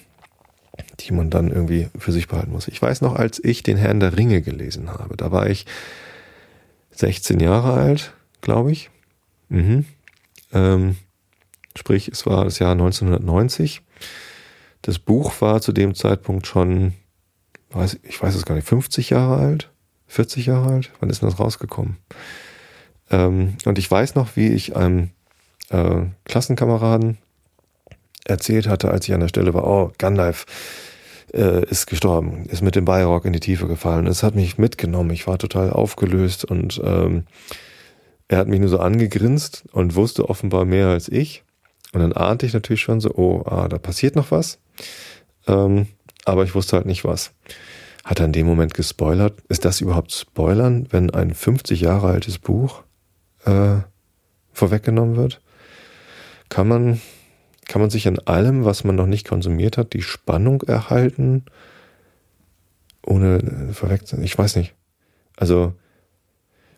die 1.00 1.12
man 1.12 1.30
dann 1.30 1.50
irgendwie 1.50 1.88
für 1.98 2.12
sich 2.12 2.28
behalten 2.28 2.52
muss. 2.52 2.68
Ich 2.68 2.80
weiß 2.80 3.02
noch, 3.02 3.14
als 3.14 3.42
ich 3.42 3.62
den 3.62 3.76
Herrn 3.76 4.00
der 4.00 4.16
Ringe 4.16 4.40
gelesen 4.40 4.90
habe, 4.90 5.16
da 5.16 5.30
war 5.30 5.48
ich 5.48 5.66
16 6.92 7.40
Jahre 7.40 7.74
alt, 7.74 8.14
glaube 8.40 8.72
ich. 8.72 8.90
Mhm. 9.48 9.84
Ähm, 10.52 10.96
sprich, 11.76 12.08
es 12.08 12.26
war 12.26 12.44
das 12.44 12.58
Jahr 12.58 12.72
1990. 12.72 13.82
Das 14.82 14.98
Buch 14.98 15.40
war 15.40 15.60
zu 15.60 15.72
dem 15.72 15.94
Zeitpunkt 15.94 16.46
schon, 16.46 16.94
weiß, 17.70 17.98
ich 18.02 18.22
weiß 18.22 18.34
es 18.34 18.44
gar 18.44 18.54
nicht, 18.54 18.68
50 18.68 19.10
Jahre 19.10 19.36
alt, 19.36 19.70
40 20.06 20.46
Jahre 20.46 20.70
alt. 20.70 20.92
Wann 21.00 21.10
ist 21.10 21.22
denn 21.22 21.28
das 21.28 21.38
rausgekommen? 21.38 21.96
Ähm, 23.10 23.56
und 23.64 23.78
ich 23.78 23.90
weiß 23.90 24.14
noch, 24.14 24.36
wie 24.36 24.48
ich 24.48 24.76
einem 24.76 25.10
äh, 25.70 26.02
Klassenkameraden 26.24 27.18
erzählt 28.24 28.68
hatte, 28.68 28.90
als 28.90 29.06
ich 29.06 29.14
an 29.14 29.20
der 29.20 29.28
Stelle 29.28 29.54
war, 29.54 29.66
oh, 29.66 29.92
Gandalf 29.98 30.46
äh, 31.32 31.64
ist 31.68 31.86
gestorben, 31.86 32.46
ist 32.46 32.62
mit 32.62 32.76
dem 32.76 32.84
Bayrock 32.84 33.24
in 33.24 33.32
die 33.32 33.40
Tiefe 33.40 33.66
gefallen. 33.66 34.06
Es 34.06 34.22
hat 34.22 34.34
mich 34.34 34.58
mitgenommen. 34.58 35.10
Ich 35.10 35.26
war 35.26 35.38
total 35.38 35.70
aufgelöst 35.70 36.44
und 36.44 36.80
ähm, 36.84 37.24
er 38.28 38.38
hat 38.38 38.48
mich 38.48 38.60
nur 38.60 38.68
so 38.68 38.78
angegrinst 38.78 39.64
und 39.72 39.94
wusste 39.94 40.28
offenbar 40.28 40.64
mehr 40.64 40.88
als 40.88 41.08
ich. 41.08 41.44
Und 41.92 42.00
dann 42.00 42.12
ahnte 42.12 42.46
ich 42.46 42.52
natürlich 42.52 42.80
schon 42.80 43.00
so, 43.00 43.14
oh, 43.14 43.42
ah, 43.46 43.68
da 43.68 43.78
passiert 43.78 44.16
noch 44.16 44.30
was. 44.30 44.58
Ähm, 45.46 45.86
aber 46.24 46.42
ich 46.42 46.54
wusste 46.54 46.76
halt 46.76 46.86
nicht 46.86 47.04
was. 47.04 47.32
Hat 48.04 48.20
er 48.20 48.26
in 48.26 48.32
dem 48.32 48.46
Moment 48.46 48.74
gespoilert? 48.74 49.40
Ist 49.48 49.64
das 49.64 49.80
überhaupt 49.80 50.12
Spoilern, 50.12 50.86
wenn 50.90 51.10
ein 51.10 51.34
50 51.34 51.80
Jahre 51.80 52.08
altes 52.08 52.38
Buch 52.38 52.82
äh, 53.44 53.78
vorweggenommen 54.52 55.16
wird? 55.16 55.40
Kann 56.48 56.68
man, 56.68 57.00
kann 57.66 57.80
man 57.80 57.90
sich 57.90 58.06
an 58.08 58.18
allem, 58.20 58.64
was 58.64 58.84
man 58.84 58.96
noch 58.96 59.06
nicht 59.06 59.26
konsumiert 59.26 59.78
hat, 59.78 59.92
die 59.92 60.02
Spannung 60.02 60.62
erhalten, 60.62 61.44
ohne 63.04 63.38
äh, 63.38 63.72
vorweg, 63.72 64.02
ich 64.20 64.36
weiß 64.36 64.56
nicht. 64.56 64.74
Also, 65.36 65.74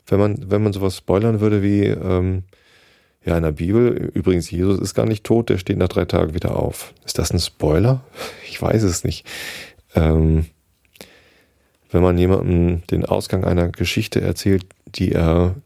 wenn 0.08 0.18
man, 0.18 0.50
wenn 0.50 0.62
man 0.62 0.72
sowas 0.72 0.96
spoilern 0.96 1.40
würde 1.40 1.62
wie, 1.62 1.84
ähm, 1.84 2.44
ja, 3.24 3.36
in 3.36 3.42
der 3.42 3.52
Bibel, 3.52 4.10
übrigens, 4.14 4.50
Jesus 4.50 4.78
ist 4.78 4.94
gar 4.94 5.06
nicht 5.06 5.24
tot, 5.24 5.50
der 5.50 5.58
steht 5.58 5.78
nach 5.78 5.88
drei 5.88 6.04
Tagen 6.06 6.34
wieder 6.34 6.56
auf. 6.56 6.94
Ist 7.04 7.18
das 7.18 7.30
ein 7.32 7.40
Spoiler? 7.40 8.02
Ich 8.48 8.60
weiß 8.60 8.82
es 8.82 9.04
nicht. 9.04 9.26
Ähm, 9.94 10.46
wenn 11.90 12.02
man 12.02 12.18
jemandem 12.18 12.82
den 12.90 13.04
Ausgang 13.04 13.44
einer 13.44 13.68
Geschichte 13.68 14.20
erzählt, 14.20 14.64
die 14.86 15.12
er 15.12 15.56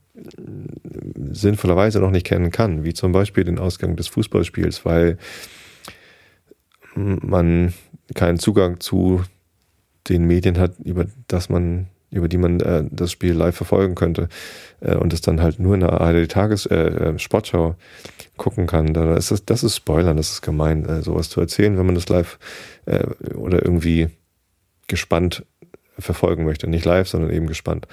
sinnvollerweise 1.31 2.01
noch 2.01 2.11
nicht 2.11 2.27
kennen 2.27 2.51
kann, 2.51 2.85
wie 2.85 2.95
zum 2.95 3.13
Beispiel 3.13 3.45
den 3.45 3.59
Ausgang 3.59 3.97
des 3.97 4.09
Fußballspiels, 4.09 4.85
weil 4.85 5.19
man 6.95 7.73
keinen 8.15 8.39
Zugang 8.39 8.81
zu 8.81 9.23
den 10.09 10.25
Medien 10.27 10.59
hat, 10.59 10.79
über 10.85 11.07
das 11.29 11.49
man 11.49 11.87
über 12.13 12.29
die 12.29 12.39
man 12.39 12.61
äh, 12.61 12.85
das 12.91 13.11
Spiel 13.11 13.33
live 13.33 13.57
verfolgen 13.57 13.95
könnte 13.95 14.29
äh, 14.81 14.95
und 14.95 15.13
es 15.13 15.23
dann 15.23 15.41
halt 15.41 15.59
nur 15.59 15.75
in 15.75 15.81
der 15.81 16.01
ARD 16.01 16.31
Tages 16.31 16.67
äh, 16.67 16.77
äh, 16.77 17.19
Sportschau 17.19 17.75
gucken 18.37 18.67
kann. 18.67 18.93
Da 18.95 19.17
ist 19.17 19.31
das, 19.31 19.45
das 19.45 19.65
ist 19.65 19.77
Spoilern, 19.77 20.17
das 20.17 20.31
ist 20.33 20.43
gemein, 20.43 20.85
äh, 20.85 21.03
sowas 21.03 21.31
zu 21.31 21.41
erzählen, 21.41 21.77
wenn 21.79 21.87
man 21.87 21.95
das 21.95 22.09
live 22.09 22.39
äh, 22.87 23.05
oder 23.35 23.65
irgendwie 23.65 24.09
gespannt 24.87 25.45
verfolgen 25.99 26.45
möchte. 26.45 26.69
Nicht 26.69 26.85
live, 26.85 27.09
sondern 27.09 27.33
eben 27.33 27.47
gespannt. 27.47 27.89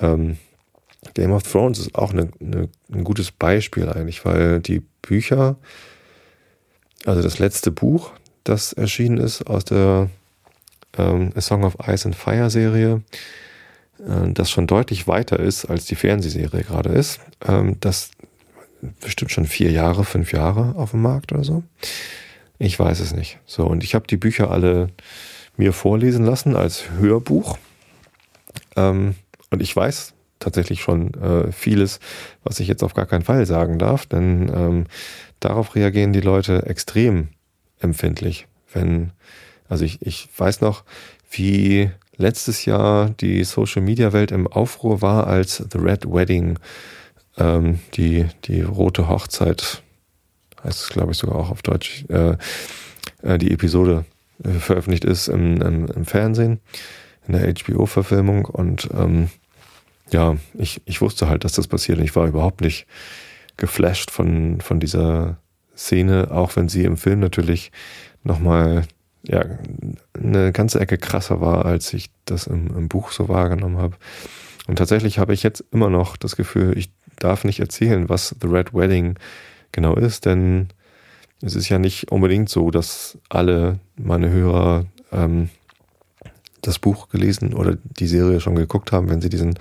Ähm, 0.00 0.38
Game 1.12 1.32
of 1.32 1.42
Thrones 1.42 1.78
ist 1.78 1.94
auch 1.94 2.12
eine, 2.12 2.30
eine, 2.40 2.68
ein 2.90 3.04
gutes 3.04 3.30
Beispiel 3.30 3.88
eigentlich, 3.90 4.24
weil 4.24 4.60
die 4.60 4.80
Bücher, 5.02 5.56
also 7.04 7.20
das 7.20 7.38
letzte 7.38 7.70
Buch, 7.70 8.12
das 8.42 8.72
erschienen 8.72 9.18
ist 9.18 9.46
aus 9.46 9.66
der 9.66 10.08
ähm, 10.98 11.32
A 11.34 11.40
Song 11.40 11.64
of 11.64 11.76
Ice 11.86 12.06
and 12.06 12.16
Fire 12.16 12.50
Serie, 12.50 13.02
äh, 13.98 14.32
das 14.32 14.50
schon 14.50 14.66
deutlich 14.66 15.06
weiter 15.06 15.38
ist, 15.38 15.64
als 15.66 15.84
die 15.84 15.96
Fernsehserie 15.96 16.62
gerade 16.62 16.90
ist. 16.90 17.20
Ähm, 17.46 17.76
das 17.80 18.10
bestimmt 19.00 19.30
schon 19.30 19.46
vier 19.46 19.70
Jahre, 19.70 20.04
fünf 20.04 20.32
Jahre 20.32 20.74
auf 20.76 20.90
dem 20.90 21.02
Markt 21.02 21.32
oder 21.32 21.44
so. 21.44 21.62
Ich 22.58 22.78
weiß 22.78 23.00
es 23.00 23.14
nicht. 23.14 23.38
So, 23.46 23.66
und 23.66 23.82
ich 23.82 23.94
habe 23.94 24.06
die 24.06 24.16
Bücher 24.16 24.50
alle 24.50 24.88
mir 25.56 25.72
vorlesen 25.72 26.24
lassen 26.24 26.56
als 26.56 26.90
Hörbuch. 26.98 27.58
Ähm, 28.76 29.14
und 29.50 29.62
ich 29.62 29.74
weiß 29.74 30.14
tatsächlich 30.38 30.80
schon 30.82 31.14
äh, 31.14 31.52
vieles, 31.52 32.00
was 32.42 32.60
ich 32.60 32.68
jetzt 32.68 32.82
auf 32.82 32.94
gar 32.94 33.06
keinen 33.06 33.22
Fall 33.22 33.46
sagen 33.46 33.78
darf, 33.78 34.06
denn 34.06 34.50
ähm, 34.54 34.86
darauf 35.40 35.74
reagieren 35.74 36.12
die 36.12 36.20
Leute 36.20 36.66
extrem 36.66 37.28
empfindlich. 37.78 38.46
Wenn, 38.72 39.12
also 39.74 39.84
ich, 39.84 40.00
ich 40.02 40.28
weiß 40.36 40.60
noch, 40.60 40.84
wie 41.32 41.90
letztes 42.16 42.64
Jahr 42.64 43.10
die 43.10 43.42
Social 43.42 43.82
Media 43.82 44.12
Welt 44.12 44.30
im 44.30 44.46
Aufruhr 44.46 45.02
war, 45.02 45.26
als 45.26 45.56
The 45.56 45.78
Red 45.78 46.06
Wedding, 46.06 46.60
ähm, 47.38 47.80
die, 47.94 48.26
die 48.44 48.60
rote 48.60 49.08
Hochzeit, 49.08 49.82
heißt 50.62 50.80
es 50.80 50.88
glaube 50.90 51.10
ich 51.10 51.18
sogar 51.18 51.34
auch 51.34 51.50
auf 51.50 51.62
Deutsch, 51.62 52.04
äh, 52.08 52.36
äh, 53.22 53.36
die 53.36 53.50
Episode 53.50 54.04
äh, 54.44 54.50
veröffentlicht 54.50 55.04
ist 55.04 55.26
im, 55.26 55.60
im, 55.60 55.86
im, 55.86 56.04
Fernsehen, 56.04 56.60
in 57.26 57.32
der 57.32 57.52
HBO-Verfilmung. 57.52 58.44
Und 58.44 58.88
ähm, 58.96 59.28
ja, 60.12 60.36
ich, 60.54 60.82
ich 60.84 61.00
wusste 61.00 61.28
halt, 61.28 61.42
dass 61.42 61.54
das 61.54 61.66
passiert. 61.66 61.98
Ich 61.98 62.14
war 62.14 62.28
überhaupt 62.28 62.60
nicht 62.60 62.86
geflasht 63.56 64.12
von, 64.12 64.60
von 64.60 64.78
dieser 64.78 65.38
Szene, 65.76 66.30
auch 66.30 66.54
wenn 66.54 66.68
sie 66.68 66.84
im 66.84 66.96
Film 66.96 67.18
natürlich 67.18 67.72
nochmal 68.22 68.86
ja, 69.26 69.44
eine 70.12 70.52
ganze 70.52 70.80
Ecke 70.80 70.98
krasser 70.98 71.40
war, 71.40 71.64
als 71.64 71.92
ich 71.92 72.10
das 72.24 72.46
im, 72.46 72.68
im 72.76 72.88
Buch 72.88 73.10
so 73.10 73.28
wahrgenommen 73.28 73.78
habe. 73.78 73.96
Und 74.66 74.76
tatsächlich 74.76 75.18
habe 75.18 75.34
ich 75.34 75.42
jetzt 75.42 75.64
immer 75.72 75.90
noch 75.90 76.16
das 76.16 76.36
Gefühl, 76.36 76.76
ich 76.76 76.90
darf 77.18 77.44
nicht 77.44 77.60
erzählen, 77.60 78.08
was 78.08 78.34
The 78.40 78.48
Red 78.48 78.74
Wedding 78.74 79.18
genau 79.72 79.94
ist, 79.94 80.26
denn 80.26 80.68
es 81.42 81.54
ist 81.54 81.68
ja 81.68 81.78
nicht 81.78 82.10
unbedingt 82.10 82.48
so, 82.48 82.70
dass 82.70 83.18
alle 83.28 83.78
meine 83.96 84.30
Hörer 84.30 84.86
ähm, 85.12 85.50
das 86.62 86.78
Buch 86.78 87.08
gelesen 87.08 87.52
oder 87.52 87.76
die 87.82 88.06
Serie 88.06 88.40
schon 88.40 88.54
geguckt 88.54 88.92
haben, 88.92 89.10
wenn 89.10 89.20
sie 89.20 89.28
diesen 89.28 89.58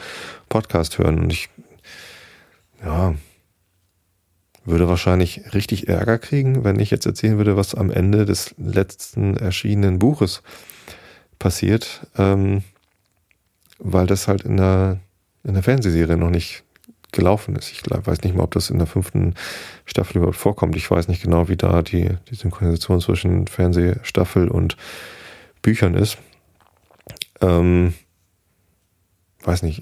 Podcast 0.48 0.98
hören. 0.98 1.20
Und 1.20 1.34
ich, 1.34 1.50
ja, 2.84 3.16
würde 4.66 4.88
wahrscheinlich 4.88 5.54
richtig 5.54 5.88
Ärger 5.88 6.18
kriegen, 6.18 6.64
wenn 6.64 6.80
ich 6.80 6.92
jetzt 6.92 7.06
erzählen 7.06 7.38
würde, 7.38 7.58
was 7.58 7.76
am 7.76 7.92
Ende 7.92 8.26
des 8.26 8.56
letzten 8.58 9.36
erschienenen 9.36 10.00
Buches 10.00 10.42
passiert, 11.40 12.08
ähm, 12.18 12.64
weil 13.80 14.08
das 14.08 14.28
halt 14.28 14.44
in 14.44 14.58
der, 14.58 15.00
in 15.44 15.54
der 15.54 15.64
Fernsehserie 15.64 16.18
noch 16.18 16.30
nicht 16.30 16.64
gelaufen 17.12 17.56
ist. 17.56 17.72
Ich 17.72 17.84
weiß 17.86 18.24
nicht 18.24 18.36
mal, 18.36 18.44
ob 18.44 18.52
das 18.52 18.70
in 18.70 18.80
der 18.80 18.88
fünften 18.88 19.36
Staffel 19.86 20.18
überhaupt 20.18 20.38
vorkommt. 20.38 20.76
Ich 20.76 20.90
weiß 20.90 21.08
nicht 21.08 21.24
genau, 21.24 21.48
wie 21.48 21.58
da 21.58 21.82
die, 21.82 22.10
die 22.30 22.36
Synchronisation 22.36 23.02
zwischen 23.02 23.48
Fernsehstaffel 23.48 24.48
und 24.48 24.78
Büchern 25.62 25.94
ist. 25.94 26.18
Ähm, 27.42 27.94
weiß 29.44 29.64
nicht. 29.64 29.82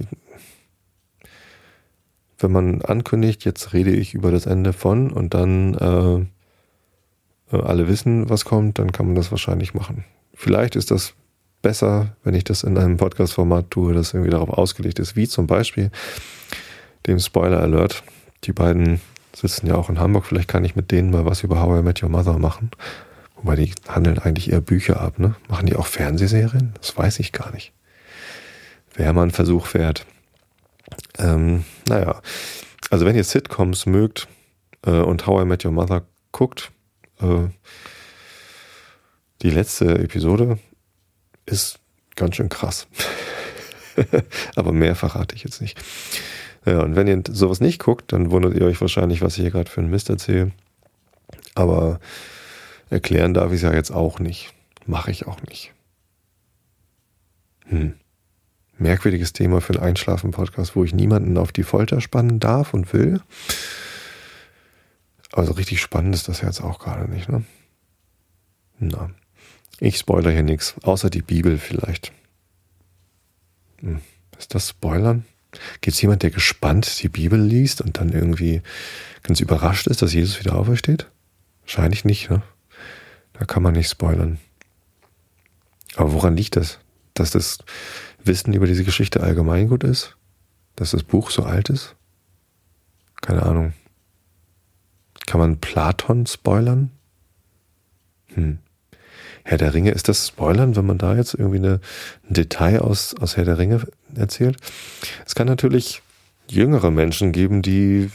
Wenn 2.43 2.51
man 2.51 2.81
ankündigt, 2.81 3.45
jetzt 3.45 3.73
rede 3.73 3.91
ich 3.91 4.13
über 4.13 4.31
das 4.31 4.45
Ende 4.45 4.73
von 4.73 5.11
und 5.11 5.33
dann 5.33 5.73
äh, 5.75 7.55
äh, 7.55 7.61
alle 7.61 7.87
wissen, 7.87 8.29
was 8.29 8.45
kommt, 8.45 8.79
dann 8.79 8.91
kann 8.91 9.07
man 9.07 9.15
das 9.15 9.31
wahrscheinlich 9.31 9.73
machen. 9.73 10.05
Vielleicht 10.33 10.75
ist 10.75 10.91
das 10.91 11.13
besser, 11.61 12.15
wenn 12.23 12.33
ich 12.33 12.43
das 12.43 12.63
in 12.63 12.77
einem 12.77 12.97
Podcast-Format 12.97 13.69
tue, 13.69 13.93
das 13.93 14.13
irgendwie 14.13 14.31
darauf 14.31 14.49
ausgelegt 14.49 14.99
ist, 14.99 15.15
wie 15.15 15.27
zum 15.27 15.47
Beispiel 15.47 15.91
dem 17.07 17.19
Spoiler 17.19 17.61
Alert. 17.61 18.03
Die 18.43 18.53
beiden 18.53 18.99
sitzen 19.35 19.67
ja 19.67 19.75
auch 19.75 19.89
in 19.89 19.99
Hamburg, 19.99 20.25
vielleicht 20.25 20.47
kann 20.47 20.65
ich 20.65 20.75
mit 20.75 20.91
denen 20.91 21.11
mal 21.11 21.25
was 21.25 21.43
über 21.43 21.61
How 21.61 21.79
I 21.79 21.83
Met 21.83 22.01
Your 22.01 22.09
Mother 22.09 22.37
machen. 22.39 22.71
Wobei 23.35 23.55
die 23.55 23.73
handeln 23.87 24.19
eigentlich 24.19 24.51
eher 24.51 24.61
Bücher 24.61 25.01
ab, 25.01 25.17
ne? 25.17 25.35
Machen 25.47 25.65
die 25.65 25.75
auch 25.75 25.87
Fernsehserien? 25.87 26.73
Das 26.79 26.95
weiß 26.95 27.19
ich 27.19 27.31
gar 27.31 27.51
nicht. 27.51 27.73
Wäre 28.93 29.13
mal 29.13 29.23
ein 29.23 29.31
Versuch 29.31 29.73
wert. 29.73 30.05
Ähm, 31.17 31.65
naja, 31.87 32.21
also 32.89 33.05
wenn 33.05 33.15
ihr 33.15 33.23
Sitcoms 33.23 33.85
mögt 33.85 34.27
äh, 34.85 34.91
und 34.91 35.27
How 35.27 35.43
I 35.43 35.45
Met 35.45 35.65
Your 35.65 35.71
Mother 35.71 36.03
guckt, 36.31 36.71
äh, 37.21 37.47
die 39.41 39.49
letzte 39.49 39.97
Episode 39.99 40.59
ist 41.45 41.79
ganz 42.15 42.35
schön 42.35 42.49
krass. 42.49 42.87
Aber 44.55 44.71
mehr 44.71 44.95
verrate 44.95 45.35
ich 45.35 45.43
jetzt 45.43 45.61
nicht. 45.61 45.79
Ja, 46.65 46.81
und 46.81 46.95
wenn 46.95 47.07
ihr 47.07 47.23
sowas 47.29 47.59
nicht 47.59 47.79
guckt, 47.79 48.13
dann 48.13 48.29
wundert 48.29 48.53
ihr 48.53 48.65
euch 48.65 48.79
wahrscheinlich, 48.81 49.21
was 49.21 49.35
ich 49.35 49.41
hier 49.41 49.51
gerade 49.51 49.69
für 49.69 49.81
einen 49.81 49.89
Mist 49.89 50.09
erzähle. 50.09 50.51
Aber 51.55 51.99
erklären 52.89 53.33
darf 53.33 53.51
ich 53.51 53.57
es 53.57 53.61
ja 53.63 53.73
jetzt 53.73 53.91
auch 53.91 54.19
nicht. 54.19 54.53
Mache 54.85 55.11
ich 55.11 55.27
auch 55.27 55.41
nicht. 55.43 55.73
Hm. 57.65 57.95
Merkwürdiges 58.81 59.33
Thema 59.33 59.61
für 59.61 59.73
einen 59.73 59.83
Einschlafen-Podcast, 59.83 60.75
wo 60.75 60.83
ich 60.83 60.93
niemanden 60.93 61.37
auf 61.37 61.51
die 61.51 61.63
Folter 61.63 62.01
spannen 62.01 62.39
darf 62.39 62.73
und 62.73 62.91
will. 62.93 63.21
Also 65.31 65.53
richtig 65.53 65.81
spannend 65.81 66.15
ist 66.15 66.27
das 66.27 66.41
jetzt 66.41 66.61
auch 66.61 66.79
gerade 66.79 67.09
nicht, 67.09 67.29
ne? 67.29 67.43
Na. 68.79 69.11
Ich 69.79 69.97
spoiler 69.97 70.31
hier 70.31 70.43
nichts, 70.43 70.75
außer 70.81 71.09
die 71.09 71.21
Bibel 71.21 71.57
vielleicht. 71.57 72.11
Hm. 73.79 74.01
Ist 74.37 74.53
das 74.55 74.69
Spoilern? 74.69 75.25
Gibt 75.81 75.95
es 75.95 76.01
jemand, 76.01 76.23
der 76.23 76.31
gespannt 76.31 77.01
die 77.03 77.09
Bibel 77.09 77.39
liest 77.39 77.81
und 77.81 77.97
dann 77.97 78.09
irgendwie 78.09 78.61
ganz 79.23 79.39
überrascht 79.39 79.87
ist, 79.87 80.01
dass 80.01 80.13
Jesus 80.13 80.39
wieder 80.39 80.55
aufersteht? 80.55 81.07
Wahrscheinlich 81.61 82.05
nicht, 82.05 82.29
ne? 82.29 82.41
Da 83.33 83.45
kann 83.45 83.63
man 83.63 83.73
nicht 83.73 83.89
spoilern. 83.89 84.39
Aber 85.95 86.13
woran 86.13 86.37
liegt 86.37 86.55
das? 86.55 86.79
Dass 87.13 87.31
das 87.31 87.59
Wissen 88.23 88.53
über 88.53 88.67
diese 88.67 88.83
Geschichte 88.83 89.21
allgemein 89.21 89.67
gut 89.67 89.83
ist? 89.83 90.15
Dass 90.75 90.91
das 90.91 91.03
Buch 91.03 91.31
so 91.31 91.43
alt 91.43 91.69
ist? 91.69 91.95
Keine 93.21 93.43
Ahnung. 93.43 93.73
Kann 95.27 95.39
man 95.39 95.59
Platon 95.59 96.25
spoilern? 96.25 96.91
Hm. 98.33 98.59
Herr 99.43 99.57
der 99.57 99.73
Ringe, 99.73 99.91
ist 99.91 100.07
das 100.07 100.27
Spoilern, 100.27 100.75
wenn 100.75 100.85
man 100.85 100.97
da 100.97 101.15
jetzt 101.15 101.33
irgendwie 101.33 101.57
eine, 101.57 101.79
ein 102.29 102.33
Detail 102.33 102.79
aus, 102.79 103.15
aus 103.19 103.37
Herr 103.37 103.45
der 103.45 103.57
Ringe 103.57 103.81
erzählt? 104.15 104.57
Es 105.25 105.35
kann 105.35 105.47
natürlich 105.47 106.01
jüngere 106.47 106.91
Menschen 106.91 107.31
geben, 107.31 107.61
die 107.61 108.11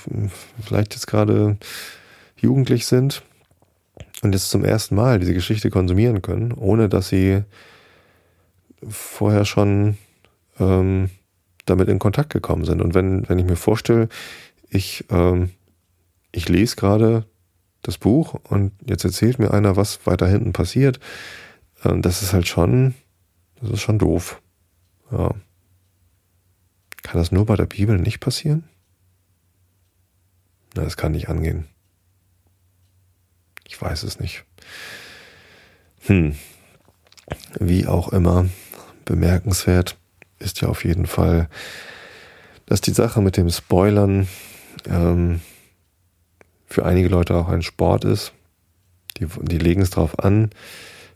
vielleicht 0.63 0.95
jetzt 0.95 1.07
gerade 1.07 1.57
jugendlich 2.37 2.87
sind 2.87 3.23
und 4.23 4.35
jetzt 4.35 4.51
zum 4.51 4.65
ersten 4.65 4.95
Mal 4.95 5.19
diese 5.19 5.35
Geschichte 5.35 5.71
konsumieren 5.71 6.23
können, 6.23 6.53
ohne 6.53 6.89
dass 6.89 7.09
sie 7.09 7.43
vorher 8.89 9.45
schon 9.45 9.99
ähm, 10.59 11.11
damit 11.65 11.89
in 11.89 11.99
Kontakt 11.99 12.31
gekommen 12.33 12.65
sind. 12.65 12.81
Und 12.81 12.95
wenn, 12.95 13.29
wenn 13.29 13.39
ich 13.39 13.45
mir 13.45 13.57
vorstelle, 13.57 14.09
ich, 14.69 15.05
ähm, 15.11 15.51
ich 16.33 16.49
lese 16.49 16.77
gerade 16.77 17.27
das 17.83 17.99
Buch 17.99 18.35
und 18.45 18.73
jetzt 18.85 19.05
erzählt 19.05 19.39
mir 19.39 19.53
einer, 19.53 19.77
was 19.77 20.07
weiter 20.07 20.27
hinten 20.27 20.53
passiert. 20.53 20.99
Ähm, 21.85 22.03
das 22.03 22.23
ist 22.23 22.33
halt 22.33 22.49
schon, 22.49 22.95
das 23.61 23.71
ist 23.71 23.81
schon 23.81 23.99
doof. 23.99 24.41
Ja. 25.11 25.35
Kann 27.03 27.21
das 27.21 27.31
nur 27.31 27.47
bei 27.47 27.57
der 27.57 27.67
Bibel 27.67 27.99
nicht 27.99 28.21
passieren? 28.21 28.65
Na, 30.75 30.83
das 30.83 30.97
kann 30.97 31.13
nicht 31.13 31.29
angehen. 31.29 31.67
Ich 33.67 33.81
weiß 33.81 34.03
es 34.03 34.21
nicht. 34.21 34.45
Hm. 36.07 36.37
Wie 37.59 37.87
auch 37.87 38.13
immer, 38.13 38.49
bemerkenswert 39.07 39.97
ist 40.39 40.61
ja 40.61 40.69
auf 40.69 40.85
jeden 40.85 41.07
Fall, 41.07 41.49
dass 42.67 42.83
die 42.83 42.93
Sache 42.93 43.23
mit 43.23 43.39
dem 43.39 43.49
Spoilern 43.49 44.29
ähm, 44.87 45.41
für 46.67 46.85
einige 46.85 47.09
Leute 47.09 47.35
auch 47.35 47.49
ein 47.49 47.63
Sport 47.63 48.05
ist. 48.05 48.33
Die, 49.17 49.27
die 49.43 49.59
legen 49.59 49.81
es 49.81 49.91
darauf 49.91 50.19
an, 50.19 50.51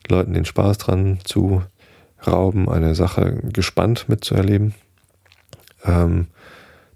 Leuten 0.09 0.33
den 0.33 0.47
Spaß 0.47 0.79
dran 0.79 1.19
zu 1.25 1.63
rauben, 2.27 2.69
eine 2.69 2.95
Sache 2.95 3.41
gespannt 3.53 4.09
mitzuerleben. 4.09 4.75
Ähm, 5.85 6.29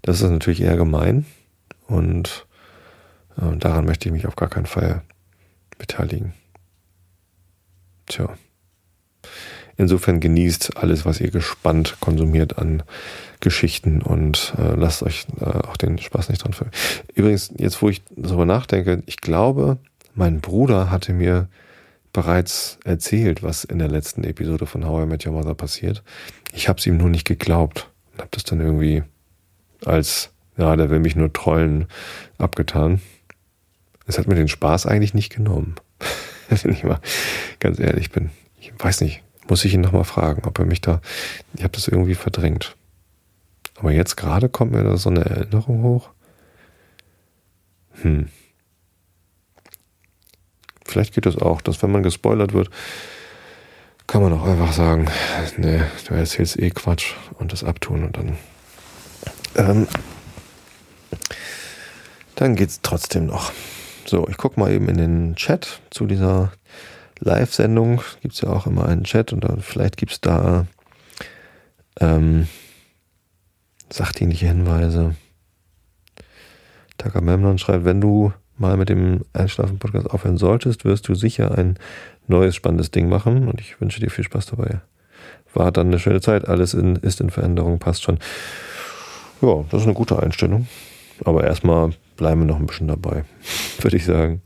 das 0.01 0.21
ist 0.21 0.29
natürlich 0.29 0.61
eher 0.61 0.77
gemein 0.77 1.25
und 1.87 2.47
äh, 3.37 3.55
daran 3.57 3.85
möchte 3.85 4.07
ich 4.07 4.13
mich 4.13 4.27
auf 4.27 4.35
gar 4.35 4.49
keinen 4.49 4.65
Fall 4.65 5.01
beteiligen. 5.77 6.33
Tja. 8.07 8.35
Insofern 9.77 10.19
genießt 10.19 10.77
alles, 10.77 11.05
was 11.05 11.19
ihr 11.19 11.31
gespannt 11.31 11.97
konsumiert 11.99 12.57
an 12.57 12.83
Geschichten 13.41 14.01
und 14.01 14.53
äh, 14.57 14.75
lasst 14.75 15.03
euch 15.03 15.27
äh, 15.39 15.45
auch 15.45 15.77
den 15.77 15.97
Spaß 15.97 16.29
nicht 16.29 16.43
dran 16.43 16.53
fühlen. 16.53 16.71
Übrigens, 17.13 17.51
jetzt 17.57 17.81
wo 17.81 17.89
ich 17.89 18.01
darüber 18.15 18.45
nachdenke, 18.45 19.03
ich 19.05 19.17
glaube, 19.17 19.77
mein 20.13 20.39
Bruder 20.39 20.89
hatte 20.89 21.13
mir 21.13 21.49
bereits 22.13 22.79
erzählt, 22.85 23.43
was 23.43 23.65
in 23.65 23.77
der 23.77 23.89
letzten 23.89 24.23
Episode 24.23 24.65
von 24.65 24.85
How 24.85 25.03
I 25.03 25.05
Met 25.05 25.25
Your 25.25 25.33
Mother 25.33 25.53
passiert. 25.53 26.01
Ich 26.53 26.69
habe 26.69 26.79
es 26.79 26.85
ihm 26.85 26.95
nur 26.95 27.09
nicht 27.09 27.27
geglaubt 27.27 27.89
und 28.13 28.19
habe 28.19 28.29
das 28.31 28.45
dann 28.45 28.61
irgendwie 28.61 29.03
als, 29.83 30.29
ja, 30.55 30.77
der 30.77 30.89
will 30.89 30.99
mich 30.99 31.17
nur 31.17 31.33
trollen, 31.33 31.87
abgetan. 32.37 33.01
Es 34.07 34.17
hat 34.17 34.27
mir 34.27 34.35
den 34.35 34.47
Spaß 34.47 34.85
eigentlich 34.85 35.13
nicht 35.13 35.35
genommen. 35.35 35.75
Wenn 36.49 36.71
ich 36.71 36.85
mal 36.85 37.01
ganz 37.59 37.79
ehrlich 37.79 38.11
bin. 38.11 38.29
Ich 38.61 38.71
weiß 38.77 39.01
nicht, 39.01 39.21
muss 39.47 39.65
ich 39.65 39.73
ihn 39.73 39.81
nochmal 39.81 40.03
fragen, 40.03 40.43
ob 40.45 40.59
er 40.59 40.65
mich 40.65 40.81
da. 40.81 41.01
Ich 41.55 41.63
habe 41.63 41.73
das 41.73 41.87
irgendwie 41.87 42.15
verdrängt. 42.15 42.75
Aber 43.75 43.91
jetzt 43.91 44.15
gerade 44.15 44.49
kommt 44.49 44.71
mir 44.71 44.83
da 44.83 44.97
so 44.97 45.09
eine 45.09 45.25
Erinnerung 45.25 45.83
hoch. 45.83 46.09
Hm. 48.01 48.29
Vielleicht 50.85 51.13
geht 51.13 51.25
es 51.25 51.35
das 51.35 51.43
auch, 51.43 51.61
dass 51.61 51.81
wenn 51.81 51.91
man 51.91 52.03
gespoilert 52.03 52.53
wird, 52.53 52.69
kann 54.07 54.21
man 54.21 54.33
auch 54.33 54.45
einfach 54.45 54.71
sagen, 54.71 55.07
nee, 55.57 55.81
du 56.07 56.13
erzählst 56.13 56.59
eh 56.59 56.69
Quatsch 56.69 57.13
und 57.39 57.51
das 57.51 57.63
abtun 57.63 58.03
und 58.03 58.17
dann. 58.17 58.37
Ähm, 59.55 59.87
dann 62.35 62.55
geht's 62.55 62.81
trotzdem 62.81 63.25
noch. 63.25 63.51
So, 64.05 64.27
ich 64.29 64.37
gucke 64.37 64.59
mal 64.59 64.71
eben 64.71 64.87
in 64.87 64.97
den 64.97 65.35
Chat 65.35 65.81
zu 65.89 66.05
dieser 66.05 66.51
Live-Sendung 67.19 68.01
gibt 68.21 68.33
es 68.33 68.41
ja 68.41 68.49
auch 68.49 68.67
immer 68.67 68.87
einen 68.87 69.03
Chat 69.03 69.33
und 69.33 69.45
vielleicht 69.63 69.97
gibt 69.97 70.11
es 70.11 70.21
da 70.21 70.67
ähm, 71.99 72.47
sachdienliche 73.89 74.47
Hinweise. 74.47 75.15
Takamemnon 76.97 77.57
schreibt, 77.57 77.85
wenn 77.85 78.01
du 78.01 78.33
mal 78.57 78.77
mit 78.77 78.89
dem 78.89 79.21
Einschlafen-Podcast 79.33 80.09
aufhören 80.09 80.37
solltest, 80.37 80.85
wirst 80.85 81.07
du 81.07 81.15
sicher 81.15 81.57
ein 81.57 81.77
neues 82.27 82.55
spannendes 82.55 82.91
Ding 82.91 83.09
machen 83.09 83.47
und 83.47 83.59
ich 83.59 83.79
wünsche 83.81 83.99
dir 83.99 84.09
viel 84.09 84.23
Spaß 84.23 84.47
dabei. 84.47 84.81
War 85.53 85.71
dann 85.71 85.87
eine 85.87 85.99
schöne 85.99 86.21
Zeit, 86.21 86.47
alles 86.47 86.73
in, 86.73 86.97
ist 86.97 87.21
in 87.21 87.29
Veränderung, 87.29 87.79
passt 87.79 88.03
schon. 88.03 88.19
Ja, 89.41 89.63
das 89.69 89.81
ist 89.81 89.87
eine 89.87 89.95
gute 89.95 90.21
Einstellung. 90.21 90.67
Aber 91.23 91.45
erstmal 91.45 91.91
bleiben 92.17 92.41
wir 92.41 92.47
noch 92.47 92.59
ein 92.59 92.65
bisschen 92.65 92.87
dabei, 92.87 93.23
würde 93.79 93.97
ich 93.97 94.05
sagen. 94.05 94.41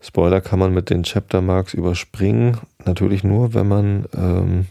Spoiler 0.00 0.40
kann 0.40 0.58
man 0.58 0.72
mit 0.72 0.90
den 0.90 1.02
Chapter 1.02 1.40
Marks 1.40 1.74
überspringen. 1.74 2.58
Natürlich 2.84 3.24
nur, 3.24 3.54
wenn 3.54 3.66
man, 3.66 4.06
ähm, 4.16 4.66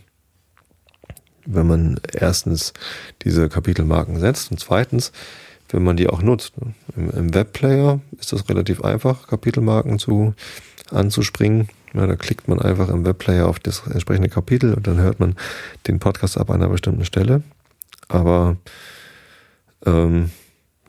wenn 1.46 1.68
man 1.68 2.00
erstens 2.14 2.74
diese 3.24 3.50
Kapitelmarken 3.50 4.20
setzt 4.20 4.52
und 4.52 4.60
zweitens, 4.60 5.12
wenn 5.70 5.84
man 5.84 5.98
die 5.98 6.08
auch 6.08 6.22
nutzt. 6.22 6.54
Im, 6.96 7.10
im 7.12 7.34
Webplayer 7.34 8.00
ist 8.20 8.32
das 8.32 8.48
relativ 8.48 8.82
einfach, 8.84 9.28
Kapitelmarken 9.28 10.00
zu, 10.00 10.34
anzuspringen. 10.92 11.68
Ja, 11.94 12.08
da 12.08 12.16
klickt 12.16 12.48
man 12.48 12.62
einfach 12.62 12.90
im 12.90 13.06
Webplayer 13.06 13.48
auf 13.48 13.60
das 13.60 13.86
entsprechende 13.88 14.30
Kapitel 14.30 14.74
und 14.74 14.88
dann 14.88 15.00
hört 15.00 15.20
man 15.20 15.36
den 15.88 16.00
Podcast 16.00 16.38
ab 16.38 16.50
einer 16.50 16.70
bestimmten 16.70 17.06
Stelle. 17.06 17.44
Aber 18.08 18.58
ähm, 19.86 20.32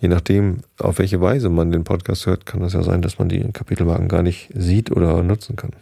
je 0.01 0.09
nachdem, 0.09 0.59
auf 0.79 0.99
welche 0.99 1.21
Weise 1.21 1.49
man 1.49 1.71
den 1.71 1.85
Podcast 1.85 2.27
hört, 2.27 2.47
kann 2.47 2.63
es 2.63 2.73
ja 2.73 2.83
sein, 2.83 3.03
dass 3.03 3.19
man 3.19 3.29
die 3.29 3.41
Kapitelmarken 3.53 4.09
gar 4.09 4.23
nicht 4.23 4.51
sieht 4.55 4.91
oder 4.91 5.23
nutzen 5.23 5.57
kann. 5.57 5.73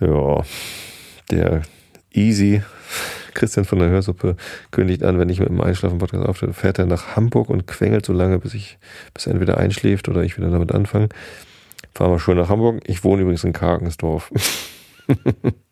Ja, 0.00 0.42
der 1.30 1.62
Easy 2.12 2.62
Christian 3.34 3.64
von 3.64 3.78
der 3.78 3.90
Hörsuppe 3.90 4.36
kündigt 4.70 5.02
an, 5.02 5.18
wenn 5.18 5.28
ich 5.28 5.40
mit 5.40 5.48
dem 5.48 5.60
Einschlafen-Podcast 5.60 6.26
auftrete, 6.26 6.54
fährt 6.54 6.78
er 6.78 6.86
nach 6.86 7.16
Hamburg 7.16 7.50
und 7.50 7.66
quengelt 7.66 8.04
so 8.04 8.12
lange, 8.12 8.38
bis 8.38 8.54
ich, 8.54 8.78
bis 9.14 9.26
er 9.26 9.32
entweder 9.32 9.58
einschläft 9.58 10.08
oder 10.08 10.22
ich 10.22 10.36
wieder 10.36 10.50
damit 10.50 10.72
anfange. 10.72 11.08
Fahren 11.94 12.12
wir 12.12 12.18
schon 12.18 12.36
nach 12.36 12.48
Hamburg. 12.48 12.80
Ich 12.86 13.04
wohne 13.04 13.22
übrigens 13.22 13.44
in 13.44 13.52
Karkensdorf. 13.52 14.32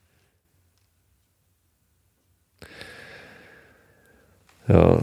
ja, 4.68 5.02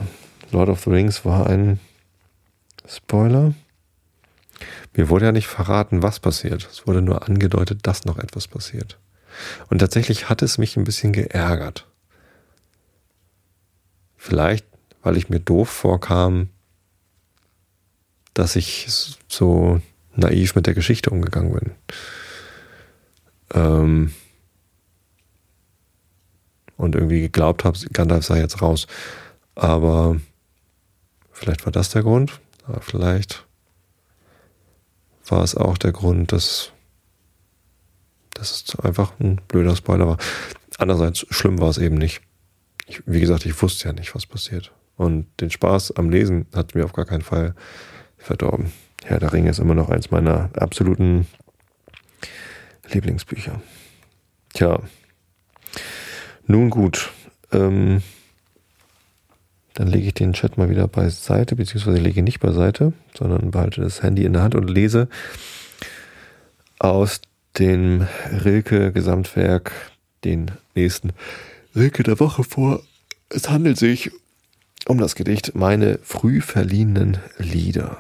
Lord 0.51 0.69
of 0.69 0.83
the 0.83 0.89
Rings 0.89 1.23
war 1.25 1.47
ein 1.47 1.79
Spoiler. 2.87 3.53
Mir 4.93 5.09
wurde 5.09 5.25
ja 5.25 5.31
nicht 5.31 5.47
verraten, 5.47 6.03
was 6.03 6.19
passiert. 6.19 6.67
Es 6.69 6.85
wurde 6.87 7.01
nur 7.01 7.27
angedeutet, 7.27 7.79
dass 7.83 8.05
noch 8.05 8.17
etwas 8.17 8.47
passiert. 8.47 8.97
Und 9.69 9.79
tatsächlich 9.79 10.29
hat 10.29 10.41
es 10.41 10.57
mich 10.57 10.75
ein 10.75 10.83
bisschen 10.83 11.13
geärgert. 11.13 11.87
Vielleicht, 14.17 14.65
weil 15.01 15.17
ich 15.17 15.29
mir 15.29 15.39
doof 15.39 15.69
vorkam, 15.69 16.49
dass 18.33 18.55
ich 18.55 18.87
so 19.27 19.81
naiv 20.15 20.55
mit 20.55 20.67
der 20.67 20.73
Geschichte 20.73 21.09
umgegangen 21.09 21.53
bin. 21.53 21.71
Ähm 23.53 24.13
und 26.77 26.95
irgendwie 26.95 27.21
geglaubt 27.21 27.63
habe, 27.63 27.77
Gandalf 27.93 28.25
sei 28.25 28.39
jetzt 28.39 28.61
raus. 28.61 28.87
Aber 29.61 30.19
vielleicht 31.31 31.65
war 31.65 31.71
das 31.71 31.91
der 31.91 32.01
Grund. 32.01 32.41
Aber 32.65 32.81
vielleicht 32.81 33.45
war 35.27 35.43
es 35.43 35.55
auch 35.55 35.77
der 35.77 35.91
Grund, 35.91 36.31
dass, 36.31 36.71
dass 38.33 38.63
es 38.67 38.79
einfach 38.79 39.13
ein 39.19 39.39
blöder 39.47 39.75
Spoiler 39.75 40.07
war. 40.07 40.17
Andererseits, 40.79 41.27
schlimm 41.29 41.59
war 41.59 41.69
es 41.69 41.77
eben 41.77 41.95
nicht. 41.95 42.21
Ich, 42.87 43.03
wie 43.05 43.19
gesagt, 43.19 43.45
ich 43.45 43.61
wusste 43.61 43.89
ja 43.89 43.93
nicht, 43.93 44.15
was 44.15 44.25
passiert. 44.25 44.71
Und 44.97 45.27
den 45.39 45.51
Spaß 45.51 45.91
am 45.91 46.09
Lesen 46.09 46.47
hat 46.55 46.73
mir 46.73 46.83
auf 46.83 46.93
gar 46.93 47.05
keinen 47.05 47.21
Fall 47.21 47.53
verdorben. 48.17 48.73
Herr 49.03 49.19
der 49.19 49.31
Ringe 49.31 49.51
ist 49.51 49.59
immer 49.59 49.75
noch 49.75 49.89
eins 49.89 50.09
meiner 50.09 50.49
absoluten 50.57 51.27
Lieblingsbücher. 52.91 53.61
Tja, 54.53 54.81
nun 56.47 56.71
gut. 56.71 57.11
Ähm, 57.51 58.01
dann 59.73 59.87
lege 59.87 60.07
ich 60.07 60.13
den 60.13 60.33
Chat 60.33 60.57
mal 60.57 60.69
wieder 60.69 60.87
beiseite, 60.87 61.55
beziehungsweise 61.55 61.97
lege 61.97 62.23
nicht 62.23 62.39
beiseite, 62.39 62.93
sondern 63.17 63.51
behalte 63.51 63.81
das 63.81 64.03
Handy 64.03 64.25
in 64.25 64.33
der 64.33 64.43
Hand 64.43 64.55
und 64.55 64.69
lese 64.69 65.07
aus 66.79 67.21
dem 67.57 68.07
Rilke 68.43 68.91
Gesamtwerk 68.91 69.71
den 70.23 70.51
nächsten 70.75 71.11
Rilke 71.75 72.03
der 72.03 72.19
Woche 72.19 72.43
vor. 72.43 72.81
Es 73.29 73.49
handelt 73.49 73.77
sich 73.77 74.11
um 74.87 74.97
das 74.97 75.15
Gedicht 75.15 75.55
Meine 75.55 75.99
früh 76.03 76.41
verliehenen 76.41 77.17
Lieder. 77.37 77.97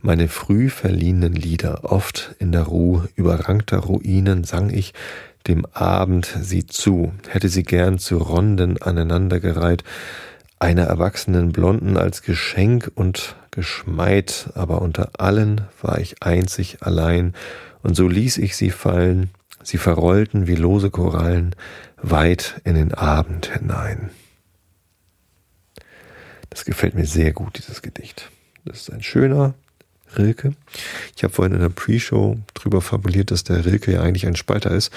Meine 0.00 0.28
früh 0.28 0.68
verliehenen 0.68 1.32
Lieder, 1.32 1.84
oft 1.84 2.34
in 2.38 2.52
der 2.52 2.64
Ruhe 2.64 3.08
überrankter 3.16 3.78
Ruinen, 3.78 4.44
sang 4.44 4.70
ich 4.70 4.92
dem 5.46 5.66
Abend 5.72 6.34
sie 6.40 6.66
zu, 6.66 7.12
hätte 7.28 7.48
sie 7.48 7.62
gern 7.62 7.98
zu 7.98 8.18
Ronden 8.18 8.80
aneinandergereiht, 8.80 9.84
einer 10.58 10.84
erwachsenen 10.84 11.52
Blonden 11.52 11.96
als 11.96 12.22
Geschenk 12.22 12.90
und 12.94 13.36
Geschmeid, 13.50 14.50
aber 14.54 14.82
unter 14.82 15.10
allen 15.18 15.62
war 15.82 15.98
ich 15.98 16.22
einzig 16.22 16.78
allein, 16.80 17.34
und 17.82 17.94
so 17.94 18.08
ließ 18.08 18.38
ich 18.38 18.56
sie 18.56 18.70
fallen, 18.70 19.30
sie 19.62 19.76
verrollten 19.76 20.46
wie 20.46 20.54
lose 20.54 20.90
Korallen 20.90 21.54
weit 22.00 22.60
in 22.64 22.74
den 22.76 22.94
Abend 22.94 23.46
hinein. 23.52 24.10
Das 26.48 26.64
gefällt 26.64 26.94
mir 26.94 27.06
sehr 27.06 27.32
gut, 27.32 27.58
dieses 27.58 27.82
Gedicht. 27.82 28.30
Das 28.64 28.80
ist 28.82 28.92
ein 28.92 29.02
schöner 29.02 29.54
Rilke. 30.16 30.54
Ich 31.16 31.24
habe 31.24 31.34
vorhin 31.34 31.54
in 31.54 31.60
der 31.60 31.68
Pre-Show 31.68 32.38
drüber 32.54 32.80
fabuliert, 32.80 33.30
dass 33.30 33.44
der 33.44 33.64
Rilke 33.64 33.92
ja 33.92 34.02
eigentlich 34.02 34.26
ein 34.26 34.36
Spalter 34.36 34.70
ist. 34.70 34.92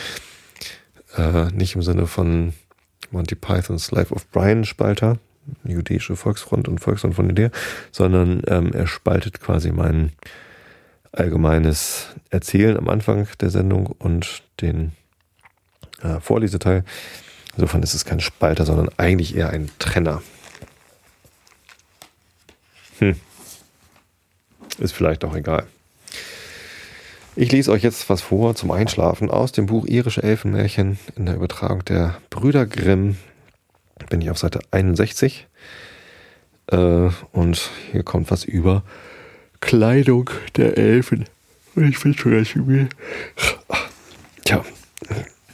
Äh, 1.18 1.52
nicht 1.54 1.76
im 1.76 1.82
Sinne 1.82 2.08
von 2.08 2.54
Monty 3.12 3.36
Pythons 3.36 3.92
Life 3.92 4.14
of 4.14 4.28
Brian 4.30 4.66
Spalter, 4.66 5.18
jüdische 5.64 6.16
Volksfront 6.16 6.68
und 6.68 6.80
Volksfront 6.80 7.16
von 7.16 7.30
Idee, 7.30 7.50
sondern 7.92 8.42
ähm, 8.48 8.72
er 8.74 8.88
spaltet 8.88 9.40
quasi 9.40 9.72
mein 9.72 10.12
allgemeines 11.12 12.08
Erzählen 12.30 12.78
am 12.78 12.90
Anfang 12.90 13.28
der 13.40 13.50
Sendung 13.50 13.88
und 13.88 14.44
den 14.62 14.92
äh, 16.02 16.20
Vorleseteil. 16.20 16.84
Insofern 17.56 17.82
ist 17.82 17.96
es 17.96 18.06
kein 18.06 18.20
Spalter, 18.20 18.66
sondern 18.66 18.90
eigentlich 18.98 19.36
eher 19.36 19.50
ein 19.50 19.70
Trenner. 19.80 20.22
Hm. 23.00 23.16
Ist 24.78 24.94
vielleicht 24.94 25.26
auch 25.26 25.36
egal. 25.36 25.66
Ich 27.40 27.52
lese 27.52 27.72
euch 27.72 27.84
jetzt 27.84 28.10
was 28.10 28.24
vor 28.24 28.56
zum 28.56 28.72
Einschlafen 28.72 29.30
aus 29.30 29.52
dem 29.52 29.68
Buch 29.68 29.86
Irische 29.86 30.24
Elfenmärchen 30.24 30.98
in 31.16 31.28
der 31.28 31.36
Übertragung 31.36 31.86
der 31.86 32.18
Brüder 32.32 32.66
Grimm. 32.66 33.16
Bin 34.10 34.22
ich 34.22 34.32
auf 34.32 34.40
Seite 34.40 34.60
61. 34.72 35.46
Äh, 36.66 37.10
und 37.34 37.70
hier 37.92 38.02
kommt 38.02 38.32
was 38.32 38.44
über 38.44 38.82
Kleidung 39.60 40.32
der 40.56 40.80
Elfen. 40.80 41.26
Und 41.76 41.88
ich 41.88 42.04
wünsche 42.04 42.30
euch 42.30 42.56
irgendwie. 42.56 42.88
Tja, 44.44 44.66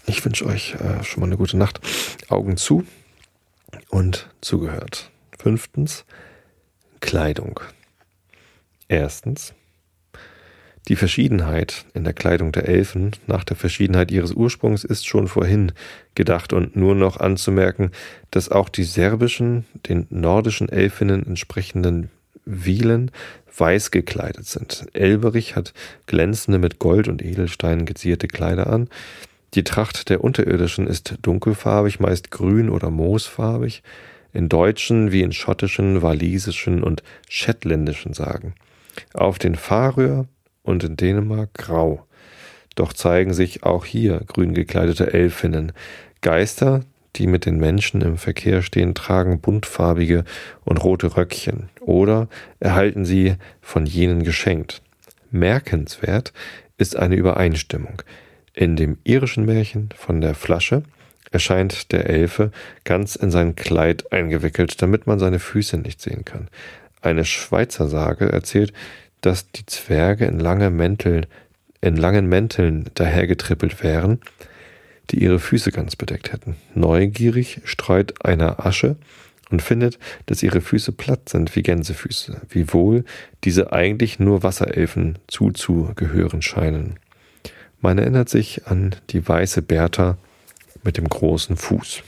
ich 0.06 0.24
wünsche 0.24 0.46
euch 0.46 0.76
äh, 0.76 1.04
schon 1.04 1.20
mal 1.20 1.28
eine 1.28 1.38
gute 1.38 1.58
Nacht. 1.58 1.82
Augen 2.30 2.56
zu 2.56 2.86
und 3.90 4.30
zugehört. 4.40 5.12
Fünftens, 5.38 6.06
Kleidung. 7.02 7.60
Erstens, 8.88 9.54
die 10.88 10.98
Verschiedenheit 10.98 11.86
in 11.94 12.04
der 12.04 12.14
Kleidung 12.14 12.52
der 12.52 12.68
Elfen 12.68 13.12
nach 13.26 13.44
der 13.46 13.56
Verschiedenheit 13.56 14.12
ihres 14.12 14.34
Ursprungs 14.34 14.84
ist 14.84 15.08
schon 15.08 15.28
vorhin 15.28 15.72
gedacht 16.14 16.52
und 16.52 16.76
nur 16.76 16.94
noch 16.94 17.18
anzumerken, 17.18 17.92
dass 18.32 18.50
auch 18.50 18.68
die 18.68 18.84
serbischen, 18.84 19.66
den 19.88 20.08
nordischen 20.10 20.68
Elfinnen 20.68 21.26
entsprechenden 21.26 22.10
Wielen 22.46 23.12
weiß 23.56 23.92
gekleidet 23.92 24.46
sind. 24.46 24.86
Elberich 24.94 25.56
hat 25.56 25.74
glänzende 26.08 26.60
mit 26.60 26.80
Gold 26.80 27.08
und 27.08 27.24
Edelsteinen 27.24 27.86
gezierte 27.86 28.28
Kleider 28.28 28.68
an. 28.68 28.90
Die 29.54 29.64
Tracht 29.64 30.10
der 30.10 30.24
Unterirdischen 30.24 30.88
ist 30.88 31.16
dunkelfarbig, 31.22 32.00
meist 32.00 32.32
grün 32.32 32.70
oder 32.70 32.90
moosfarbig. 32.90 33.84
In 34.34 34.50
deutschen 34.50 35.12
wie 35.12 35.22
in 35.22 35.32
schottischen, 35.32 36.02
walisischen 36.02 36.84
und 36.84 37.04
shetländischen 37.30 38.14
Sagen. 38.14 38.56
Auf 39.14 39.38
den 39.38 39.56
Färöer 39.56 40.28
und 40.64 40.84
in 40.84 40.98
Dänemark 40.98 41.54
grau. 41.54 42.06
Doch 42.76 42.94
zeigen 42.94 43.34
sich 43.34 43.64
auch 43.64 43.86
hier 43.86 44.22
grün 44.26 44.54
gekleidete 44.54 45.14
Elfinnen. 45.14 45.74
Geister, 46.22 46.82
die 47.16 47.28
mit 47.28 47.46
den 47.46 47.58
Menschen 47.58 48.02
im 48.02 48.18
Verkehr 48.18 48.64
stehen, 48.64 48.96
tragen 48.96 49.40
buntfarbige 49.40 50.24
und 50.64 50.84
rote 50.84 51.16
Röckchen 51.16 51.70
oder 51.80 52.28
erhalten 52.60 53.06
sie 53.06 53.36
von 53.62 53.86
jenen 53.86 54.24
geschenkt. 54.24 54.82
Merkenswert 55.30 56.34
ist 56.78 56.96
eine 56.96 57.16
Übereinstimmung. 57.16 58.02
In 58.54 58.76
dem 58.76 58.98
irischen 59.04 59.46
Märchen 59.46 59.90
von 59.96 60.22
der 60.22 60.36
Flasche 60.36 60.84
erscheint 61.32 61.92
der 61.92 62.10
Elfe 62.10 62.52
ganz 62.84 63.16
in 63.16 63.32
sein 63.32 63.56
Kleid 63.56 64.12
eingewickelt, 64.12 64.82
damit 64.82 65.08
man 65.08 65.20
seine 65.20 65.40
Füße 65.40 65.78
nicht 65.78 66.02
sehen 66.02 66.26
kann. 66.26 66.48
Eine 67.02 67.26
Schweizer 67.26 67.88
Sage 67.88 68.32
erzählt, 68.32 68.72
dass 69.24 69.50
die 69.52 69.66
Zwerge 69.66 70.26
in, 70.26 70.40
lange 70.40 70.70
Mäntel, 70.70 71.28
in 71.82 71.98
langen 71.98 72.28
Mänteln 72.28 72.90
dahergetrippelt 72.94 73.82
wären, 73.82 74.20
die 75.10 75.24
ihre 75.24 75.40
Füße 75.40 75.72
ganz 75.72 75.96
bedeckt 75.96 76.32
hätten. 76.32 76.56
Neugierig 76.76 77.62
streut 77.64 78.26
einer 78.26 78.66
Asche 78.66 78.96
und 79.50 79.62
findet, 79.62 79.98
dass 80.26 80.44
ihre 80.44 80.62
Füße 80.62 80.92
platt 80.92 81.30
sind 81.30 81.56
wie 81.56 81.64
Gänsefüße, 81.64 82.42
wiewohl 82.50 83.06
diese 83.44 83.72
eigentlich 83.72 84.20
nur 84.20 84.44
Wasserelfen 84.44 85.18
zuzugehören 85.28 86.42
scheinen. 86.42 87.00
Man 87.82 87.98
erinnert 87.98 88.30
sich 88.30 88.68
an 88.68 88.96
die 89.10 89.28
weiße 89.28 89.62
Bertha 89.62 90.18
mit 90.84 90.98
dem 90.98 91.08
großen 91.08 91.56
Fuß. 91.56 92.04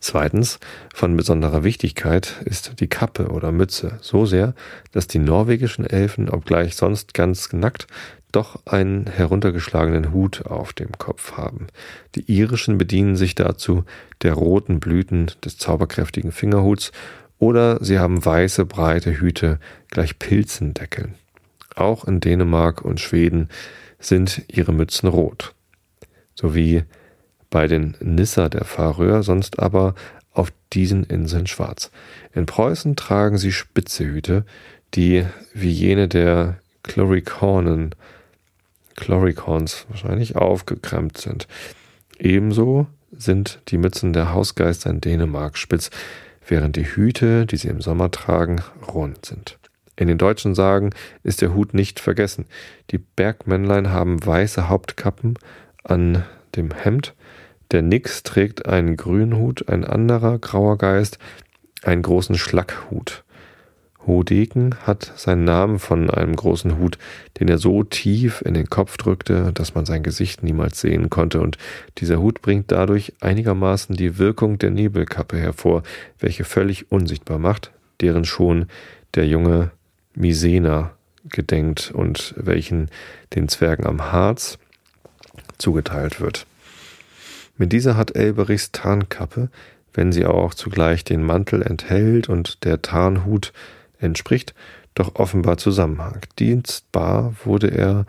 Zweitens, 0.00 0.58
von 0.94 1.16
besonderer 1.16 1.64
Wichtigkeit 1.64 2.40
ist 2.44 2.80
die 2.80 2.86
Kappe 2.86 3.28
oder 3.28 3.50
Mütze 3.50 3.98
so 4.00 4.26
sehr, 4.26 4.54
dass 4.92 5.08
die 5.08 5.18
norwegischen 5.18 5.84
Elfen, 5.84 6.28
obgleich 6.28 6.76
sonst 6.76 7.14
ganz 7.14 7.52
nackt, 7.52 7.88
doch 8.30 8.66
einen 8.66 9.06
heruntergeschlagenen 9.06 10.12
Hut 10.12 10.46
auf 10.46 10.72
dem 10.72 10.92
Kopf 10.98 11.32
haben. 11.32 11.66
Die 12.14 12.30
irischen 12.30 12.78
bedienen 12.78 13.16
sich 13.16 13.34
dazu 13.34 13.84
der 14.22 14.34
roten 14.34 14.80
Blüten 14.80 15.32
des 15.44 15.58
zauberkräftigen 15.58 16.30
Fingerhuts 16.30 16.92
oder 17.38 17.82
sie 17.82 17.98
haben 17.98 18.24
weiße 18.24 18.66
breite 18.66 19.18
Hüte 19.18 19.58
gleich 19.90 20.18
Pilzendeckeln. 20.18 21.14
Auch 21.74 22.04
in 22.04 22.20
Dänemark 22.20 22.82
und 22.82 23.00
Schweden 23.00 23.48
sind 23.98 24.42
ihre 24.48 24.72
Mützen 24.72 25.08
rot. 25.08 25.54
sowie 26.34 26.84
bei 27.50 27.66
den 27.66 27.96
Nisser 28.00 28.48
der 28.48 28.64
Färöer, 28.64 29.22
sonst 29.22 29.58
aber 29.58 29.94
auf 30.32 30.52
diesen 30.72 31.04
Inseln 31.04 31.46
schwarz. 31.46 31.90
In 32.32 32.46
Preußen 32.46 32.96
tragen 32.96 33.38
sie 33.38 33.52
spitze 33.52 34.04
Hüte, 34.04 34.44
die 34.94 35.24
wie 35.54 35.70
jene 35.70 36.08
der 36.08 36.58
Chloricornen, 36.82 37.94
Chloricons 38.96 39.86
wahrscheinlich 39.88 40.36
aufgekremmt 40.36 41.18
sind. 41.18 41.46
Ebenso 42.18 42.86
sind 43.12 43.60
die 43.68 43.78
Mützen 43.78 44.12
der 44.12 44.32
Hausgeister 44.32 44.90
in 44.90 45.00
Dänemark 45.00 45.56
spitz, 45.56 45.90
während 46.46 46.76
die 46.76 46.86
Hüte, 46.86 47.46
die 47.46 47.56
sie 47.56 47.68
im 47.68 47.80
Sommer 47.80 48.10
tragen, 48.10 48.60
rund 48.92 49.24
sind. 49.24 49.58
In 49.96 50.08
den 50.08 50.18
deutschen 50.18 50.54
Sagen 50.54 50.90
ist 51.22 51.42
der 51.42 51.54
Hut 51.54 51.74
nicht 51.74 52.00
vergessen. 52.00 52.46
Die 52.90 52.98
Bergmännlein 52.98 53.90
haben 53.90 54.24
weiße 54.24 54.68
Hauptkappen 54.68 55.38
an 55.84 56.24
dem 56.54 56.70
Hemd, 56.72 57.14
der 57.70 57.82
Nix 57.82 58.22
trägt 58.22 58.66
einen 58.66 58.96
grünen 58.96 59.36
Hut, 59.36 59.68
ein 59.68 59.84
anderer 59.84 60.38
grauer 60.38 60.78
Geist 60.78 61.18
einen 61.82 62.02
großen 62.02 62.36
Schlackhut. 62.36 63.24
Hodeken 64.06 64.74
hat 64.86 65.12
seinen 65.16 65.44
Namen 65.44 65.78
von 65.78 66.10
einem 66.10 66.34
großen 66.34 66.78
Hut, 66.78 66.98
den 67.38 67.48
er 67.48 67.58
so 67.58 67.84
tief 67.84 68.42
in 68.42 68.54
den 68.54 68.70
Kopf 68.70 68.96
drückte, 68.96 69.52
dass 69.52 69.74
man 69.74 69.84
sein 69.84 70.02
Gesicht 70.02 70.42
niemals 70.42 70.80
sehen 70.80 71.10
konnte, 71.10 71.40
und 71.40 71.58
dieser 71.98 72.18
Hut 72.18 72.40
bringt 72.40 72.72
dadurch 72.72 73.12
einigermaßen 73.20 73.94
die 73.94 74.18
Wirkung 74.18 74.58
der 74.58 74.70
Nebelkappe 74.70 75.36
hervor, 75.36 75.82
welche 76.18 76.44
völlig 76.44 76.90
unsichtbar 76.90 77.38
macht, 77.38 77.70
deren 78.00 78.24
schon 78.24 78.66
der 79.14 79.26
junge 79.26 79.72
Misena 80.14 80.92
gedenkt 81.24 81.90
und 81.92 82.34
welchen 82.36 82.90
den 83.34 83.48
Zwergen 83.48 83.86
am 83.86 84.10
Harz 84.10 84.58
zugeteilt 85.58 86.20
wird. 86.20 86.46
Mit 87.58 87.72
dieser 87.72 87.96
hat 87.96 88.16
Elberichs 88.16 88.72
Tarnkappe, 88.72 89.50
wenn 89.92 90.12
sie 90.12 90.24
auch 90.24 90.54
zugleich 90.54 91.04
den 91.04 91.24
Mantel 91.24 91.60
enthält 91.60 92.28
und 92.28 92.64
der 92.64 92.82
Tarnhut 92.82 93.52
entspricht, 93.98 94.54
doch 94.94 95.16
offenbar 95.16 95.58
Zusammenhang. 95.58 96.20
Dienstbar 96.38 97.34
wurde 97.44 97.68
er 97.68 98.06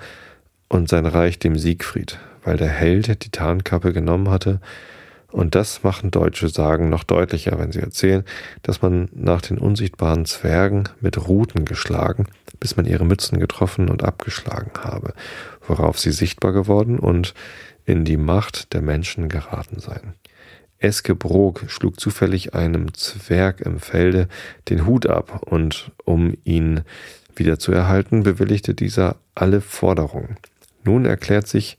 und 0.68 0.88
sein 0.88 1.08
Reich 1.08 1.40
dem 1.40 1.58
Siegfried, 1.58 2.20
weil 2.44 2.58
der 2.58 2.70
Held 2.70 3.24
die 3.26 3.32
Tarnkappe 3.32 3.92
genommen 3.92 4.30
hatte, 4.30 4.62
und 5.32 5.54
das 5.54 5.84
machen 5.84 6.10
deutsche 6.10 6.50
Sagen 6.50 6.90
noch 6.90 7.04
deutlicher, 7.04 7.60
wenn 7.60 7.72
sie 7.72 7.82
erzählen, 7.82 8.24
dass 8.64 8.82
man 8.82 9.10
nach 9.14 9.42
den 9.42 9.60
unsichtbaren 9.60 10.26
Zwergen 10.26 10.90
mit 11.02 11.28
Ruten 11.28 11.66
geschlagen, 11.66 12.26
bis 12.60 12.76
man 12.76 12.86
ihre 12.86 13.06
Mützen 13.06 13.40
getroffen 13.40 13.90
und 13.90 14.04
abgeschlagen 14.04 14.72
habe, 14.84 15.14
worauf 15.68 16.00
sie 16.00 16.12
sichtbar 16.12 16.52
geworden 16.52 16.98
und 16.98 17.36
in 17.90 18.06
die 18.06 18.18
Macht 18.18 18.74
der 18.74 18.84
Menschen 18.84 19.30
geraten 19.30 19.80
seien. 19.80 20.14
Eske 20.78 21.16
Brok 21.16 21.64
schlug 21.68 22.00
zufällig 22.00 22.54
einem 22.54 22.94
Zwerg 22.94 23.62
im 23.62 23.80
Felde 23.80 24.28
den 24.70 24.86
Hut 24.86 25.08
ab 25.08 25.42
und 25.44 25.92
um 26.06 26.36
ihn 26.44 26.82
wieder 27.36 27.58
zu 27.58 27.72
erhalten, 27.72 28.22
bewilligte 28.22 28.76
dieser 28.76 29.16
alle 29.34 29.60
Forderungen. 29.60 30.38
Nun 30.84 31.06
erklärt 31.06 31.48
sich 31.48 31.78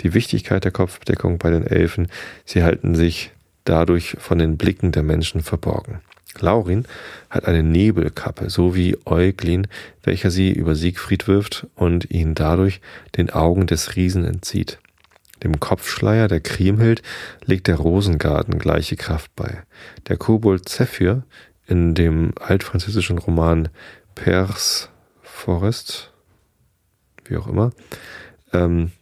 die 0.00 0.14
Wichtigkeit 0.14 0.64
der 0.64 0.72
Kopfbedeckung 0.72 1.38
bei 1.38 1.50
den 1.50 1.64
Elfen. 1.64 2.08
Sie 2.44 2.64
halten 2.64 2.96
sich 2.96 3.30
dadurch 3.62 4.16
von 4.18 4.38
den 4.38 4.56
Blicken 4.56 4.90
der 4.90 5.04
Menschen 5.04 5.42
verborgen. 5.42 6.00
Laurin 6.40 6.86
hat 7.30 7.44
eine 7.44 7.62
Nebelkappe, 7.62 8.50
so 8.50 8.74
wie 8.74 8.96
Euglin, 9.04 9.68
welcher 10.02 10.32
sie 10.32 10.50
über 10.50 10.74
Siegfried 10.74 11.28
wirft 11.28 11.68
und 11.76 12.10
ihn 12.10 12.34
dadurch 12.34 12.80
den 13.16 13.30
Augen 13.30 13.68
des 13.68 13.94
Riesen 13.94 14.24
entzieht. 14.24 14.78
Dem 15.42 15.60
Kopfschleier 15.60 16.28
der 16.28 16.40
Kriemhild 16.40 17.02
legt 17.44 17.66
der 17.66 17.76
Rosengarten 17.76 18.58
gleiche 18.58 18.96
Kraft 18.96 19.34
bei. 19.34 19.62
Der 20.08 20.16
Kobold 20.16 20.68
Zephyr 20.68 21.24
in 21.66 21.94
dem 21.94 22.32
altfranzösischen 22.40 23.18
Roman 23.18 23.68
Pers 24.14 24.90
Forest, 25.22 26.12
wie 27.24 27.36
auch 27.36 27.48
immer, 27.48 27.72
ähm, 28.52 28.92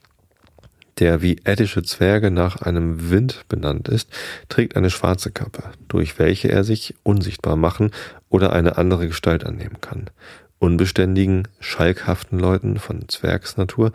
der 0.98 1.22
wie 1.22 1.40
eddische 1.44 1.82
Zwerge 1.82 2.30
nach 2.30 2.60
einem 2.62 3.10
Wind 3.10 3.44
benannt 3.48 3.88
ist, 3.88 4.10
trägt 4.48 4.76
eine 4.76 4.90
schwarze 4.90 5.30
Kappe, 5.30 5.64
durch 5.88 6.18
welche 6.18 6.50
er 6.50 6.62
sich 6.62 6.94
unsichtbar 7.02 7.56
machen 7.56 7.90
oder 8.28 8.52
eine 8.52 8.76
andere 8.76 9.08
Gestalt 9.08 9.44
annehmen 9.44 9.80
kann. 9.80 10.10
Unbeständigen, 10.58 11.48
schalkhaften 11.58 12.38
Leuten 12.38 12.78
von 12.78 13.08
Zwergsnatur 13.08 13.92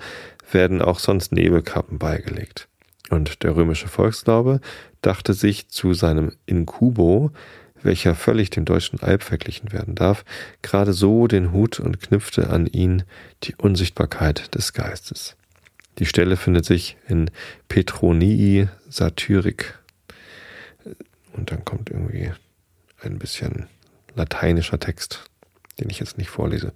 werden 0.52 0.82
auch 0.82 1.00
sonst 1.00 1.32
Nebelkappen 1.32 1.98
beigelegt. 2.00 2.68
Und 3.10 3.44
der 3.44 3.56
römische 3.56 3.88
Volksglaube 3.88 4.62
dachte 5.02 5.34
sich 5.34 5.70
zu 5.70 5.94
seinem 5.94 6.32
Inkubo, 6.46 7.32
welcher 7.84 8.16
völlig 8.16 8.50
dem 8.50 8.66
deutschen 8.66 9.00
Alp 9.02 9.22
verglichen 9.22 9.72
werden 9.72 9.96
darf, 9.96 10.26
gerade 10.62 10.92
so 10.92 11.28
den 11.28 11.52
Hut 11.52 11.80
und 11.80 12.02
knüpfte 12.02 12.50
an 12.50 12.66
ihn 12.66 13.04
die 13.44 13.56
Unsichtbarkeit 13.56 14.56
des 14.56 14.74
Geistes. 14.74 15.36
Die 16.00 16.06
Stelle 16.06 16.36
findet 16.36 16.66
sich 16.66 16.98
in 17.08 17.30
Petronii 17.70 18.68
Satyrik. 18.90 19.78
Und 21.34 21.52
dann 21.52 21.64
kommt 21.64 21.90
irgendwie 21.90 22.32
ein 23.02 23.20
bisschen 23.20 23.68
lateinischer 24.16 24.80
Text, 24.80 25.30
den 25.80 25.90
ich 25.90 26.00
jetzt 26.00 26.18
nicht 26.18 26.30
vorlese. 26.30 26.74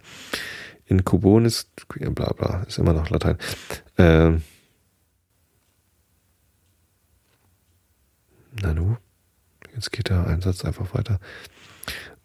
In 0.90 1.06
Kubonis, 1.06 1.68
bla 1.88 2.34
bla, 2.34 2.64
ist 2.68 2.80
immer 2.80 2.94
noch 2.94 3.10
Latein. 3.10 3.38
Ähm, 3.98 4.42
Nanu, 8.62 8.98
jetzt 9.76 9.92
geht 9.92 10.10
der 10.10 10.28
Einsatz 10.28 10.66
einfach 10.66 10.94
weiter. 10.94 11.20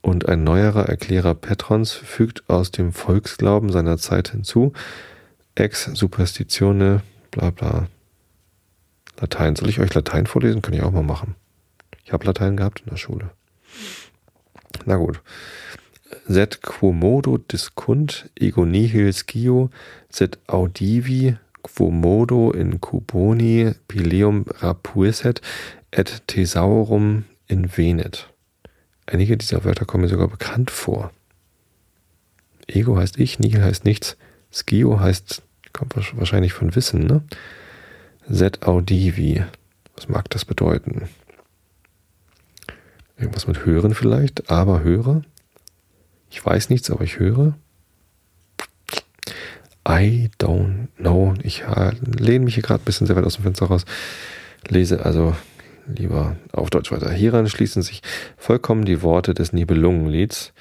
Und 0.01 0.29
ein 0.29 0.45
neuerer 0.45 0.89
Erklärer 0.89 1.35
Petrons 1.35 1.93
fügt 1.93 2.49
aus 2.49 2.71
dem 2.71 2.93
Volksglauben 2.93 3.71
seiner 3.71 3.99
Zeit 3.99 4.31
hinzu, 4.31 4.73
Ex 5.55 5.85
Superstitione, 5.85 7.03
bla 7.31 7.51
bla. 7.51 7.89
Latein. 9.21 9.57
Soll 9.57 9.69
ich 9.69 9.79
euch 9.79 9.95
Latein 9.95 10.27
vorlesen? 10.27 10.63
Kann 10.63 10.75
ich 10.75 10.83
auch 10.83 10.91
mal 10.91 11.03
machen. 11.03 11.37
Ich 12.05 12.13
habe 12.13 12.27
Latein 12.27 12.57
gehabt 12.57 12.81
in 12.81 12.91
der 12.91 12.97
Schule. 12.97 13.31
Na 14.85 14.97
gut. 14.97 15.23
Sed 16.27 16.63
quomodo 16.63 17.39
discunt 17.39 18.31
ego 18.39 18.65
nihil 18.65 19.13
scio, 19.13 19.71
sed 20.11 20.39
audivi 20.47 21.37
quomodo 21.63 22.53
in 22.53 22.81
cuboni 22.81 23.75
pileum 23.89 24.45
rapuisset 24.61 25.41
et 25.91 26.23
thesaurum 26.27 27.25
invenet. 27.47 28.29
Einige 29.07 29.37
dieser 29.37 29.65
Wörter 29.65 29.85
kommen 29.85 30.05
mir 30.05 30.09
sogar 30.09 30.29
bekannt 30.29 30.71
vor. 30.71 31.11
Ego 32.67 32.97
heißt 32.97 33.19
ich, 33.19 33.39
nihil 33.39 33.63
heißt 33.63 33.85
nichts. 33.85 34.17
Skio 34.53 35.01
heißt, 35.01 35.43
kommt 35.73 35.95
wahrscheinlich 35.97 36.53
von 36.53 36.75
Wissen, 36.75 37.07
ne? 37.07 37.23
Set 38.27 38.67
audivi. 38.67 39.45
Was 39.97 40.09
mag 40.09 40.31
das 40.31 40.45
bedeuten? 40.45 41.09
Irgendwas 43.19 43.47
mit 43.47 43.65
Hören 43.65 43.95
vielleicht, 43.95 44.51
aber 44.51 44.83
höre. 44.83 45.23
Ich 46.35 46.45
weiß 46.45 46.69
nichts, 46.69 46.91
aber 46.91 47.05
ich 47.05 47.21
höre. 47.21 47.55
I 49.89 50.31
don't 50.41 50.89
know. 50.97 51.33
Ich 51.45 51.63
lehne 52.19 52.45
mich 52.45 52.55
hier 52.55 52.65
gerade 52.65 52.83
ein 52.83 52.85
bisschen 52.85 53.07
sehr 53.07 53.15
weit 53.15 53.25
aus 53.25 53.37
dem 53.37 53.45
Fenster 53.45 53.67
raus. 53.67 53.85
Lese 54.67 55.05
also 55.05 55.37
lieber 55.87 56.35
auf 56.51 56.71
Deutsch 56.71 56.91
weiter. 56.91 57.13
Hieran 57.13 57.49
schließen 57.49 57.83
sich 57.83 58.03
vollkommen 58.37 58.85
die 58.85 59.01
Worte 59.01 59.33
des 59.33 59.53
Nibelungenlieds. 59.53 60.53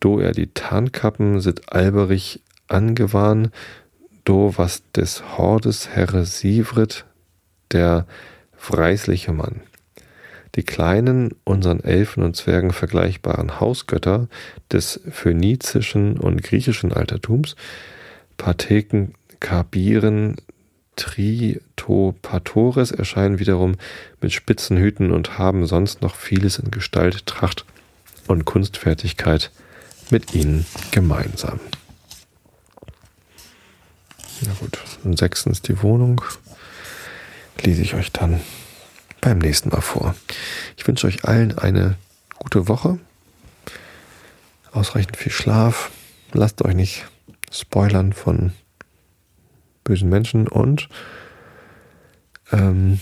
Do 0.00 0.20
er 0.20 0.32
die 0.32 0.46
Tarnkappen 0.54 1.42
sit 1.42 1.70
alberich 1.70 2.40
angewan, 2.68 3.50
do 4.24 4.54
was 4.56 4.82
des 4.92 5.36
Hordes 5.36 5.90
Herre 5.90 6.24
Sivrit, 6.24 7.04
der 7.72 8.06
freisliche 8.56 9.34
Mann. 9.34 9.60
Die 10.56 10.62
kleinen, 10.62 11.34
unseren 11.44 11.80
Elfen 11.82 12.22
und 12.22 12.36
Zwergen 12.36 12.72
vergleichbaren 12.72 13.60
Hausgötter 13.60 14.28
des 14.72 15.00
phönizischen 15.10 16.18
und 16.18 16.42
griechischen 16.42 16.92
Altertums, 16.92 17.54
Patheken, 18.36 19.12
Kabiren, 19.38 20.36
Tritopatores 20.96 22.90
erscheinen 22.90 23.38
wiederum 23.38 23.76
mit 24.20 24.32
spitzen 24.32 24.76
Hüten 24.76 25.12
und 25.12 25.38
haben 25.38 25.66
sonst 25.66 26.02
noch 26.02 26.14
vieles 26.14 26.58
in 26.58 26.70
Gestalt, 26.70 27.24
Tracht 27.26 27.64
und 28.26 28.44
Kunstfertigkeit 28.44 29.50
mit 30.10 30.34
ihnen 30.34 30.66
gemeinsam. 30.90 31.60
Na 34.42 34.52
gut, 34.58 34.78
und 35.04 35.18
sechstens 35.18 35.62
die 35.62 35.82
Wohnung. 35.82 36.22
Lese 37.62 37.82
ich 37.82 37.94
euch 37.94 38.10
dann 38.12 38.40
beim 39.20 39.38
nächsten 39.38 39.70
Mal 39.70 39.80
vor. 39.80 40.14
Ich 40.76 40.86
wünsche 40.86 41.06
euch 41.06 41.24
allen 41.24 41.58
eine 41.58 41.96
gute 42.38 42.68
Woche. 42.68 42.98
Ausreichend 44.72 45.16
viel 45.16 45.32
Schlaf. 45.32 45.90
Lasst 46.32 46.62
euch 46.64 46.74
nicht 46.74 47.06
spoilern 47.50 48.12
von 48.12 48.52
bösen 49.84 50.08
Menschen 50.08 50.48
und 50.48 50.88
Ähm, 52.52 52.98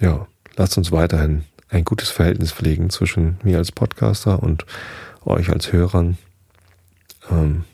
ja, 0.00 0.26
lasst 0.56 0.78
uns 0.78 0.90
weiterhin 0.90 1.44
ein 1.68 1.84
gutes 1.84 2.10
Verhältnis 2.10 2.52
pflegen 2.52 2.90
zwischen 2.90 3.38
mir 3.42 3.58
als 3.58 3.72
Podcaster 3.72 4.42
und 4.42 4.64
euch 5.24 5.50
als 5.50 5.72
Hörern. 5.72 6.18
Ähm, 7.30 7.64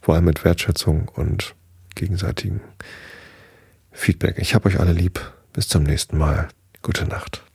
vor 0.00 0.14
allem 0.14 0.24
mit 0.24 0.44
Wertschätzung 0.44 1.08
und 1.08 1.54
gegenseitigen 1.94 2.60
Feedback. 3.92 4.38
Ich 4.38 4.54
habe 4.54 4.68
euch 4.68 4.80
alle 4.80 4.92
lieb. 4.92 5.20
Bis 5.52 5.68
zum 5.68 5.82
nächsten 5.82 6.16
Mal. 6.16 6.48
Gute 6.82 7.06
Nacht. 7.06 7.51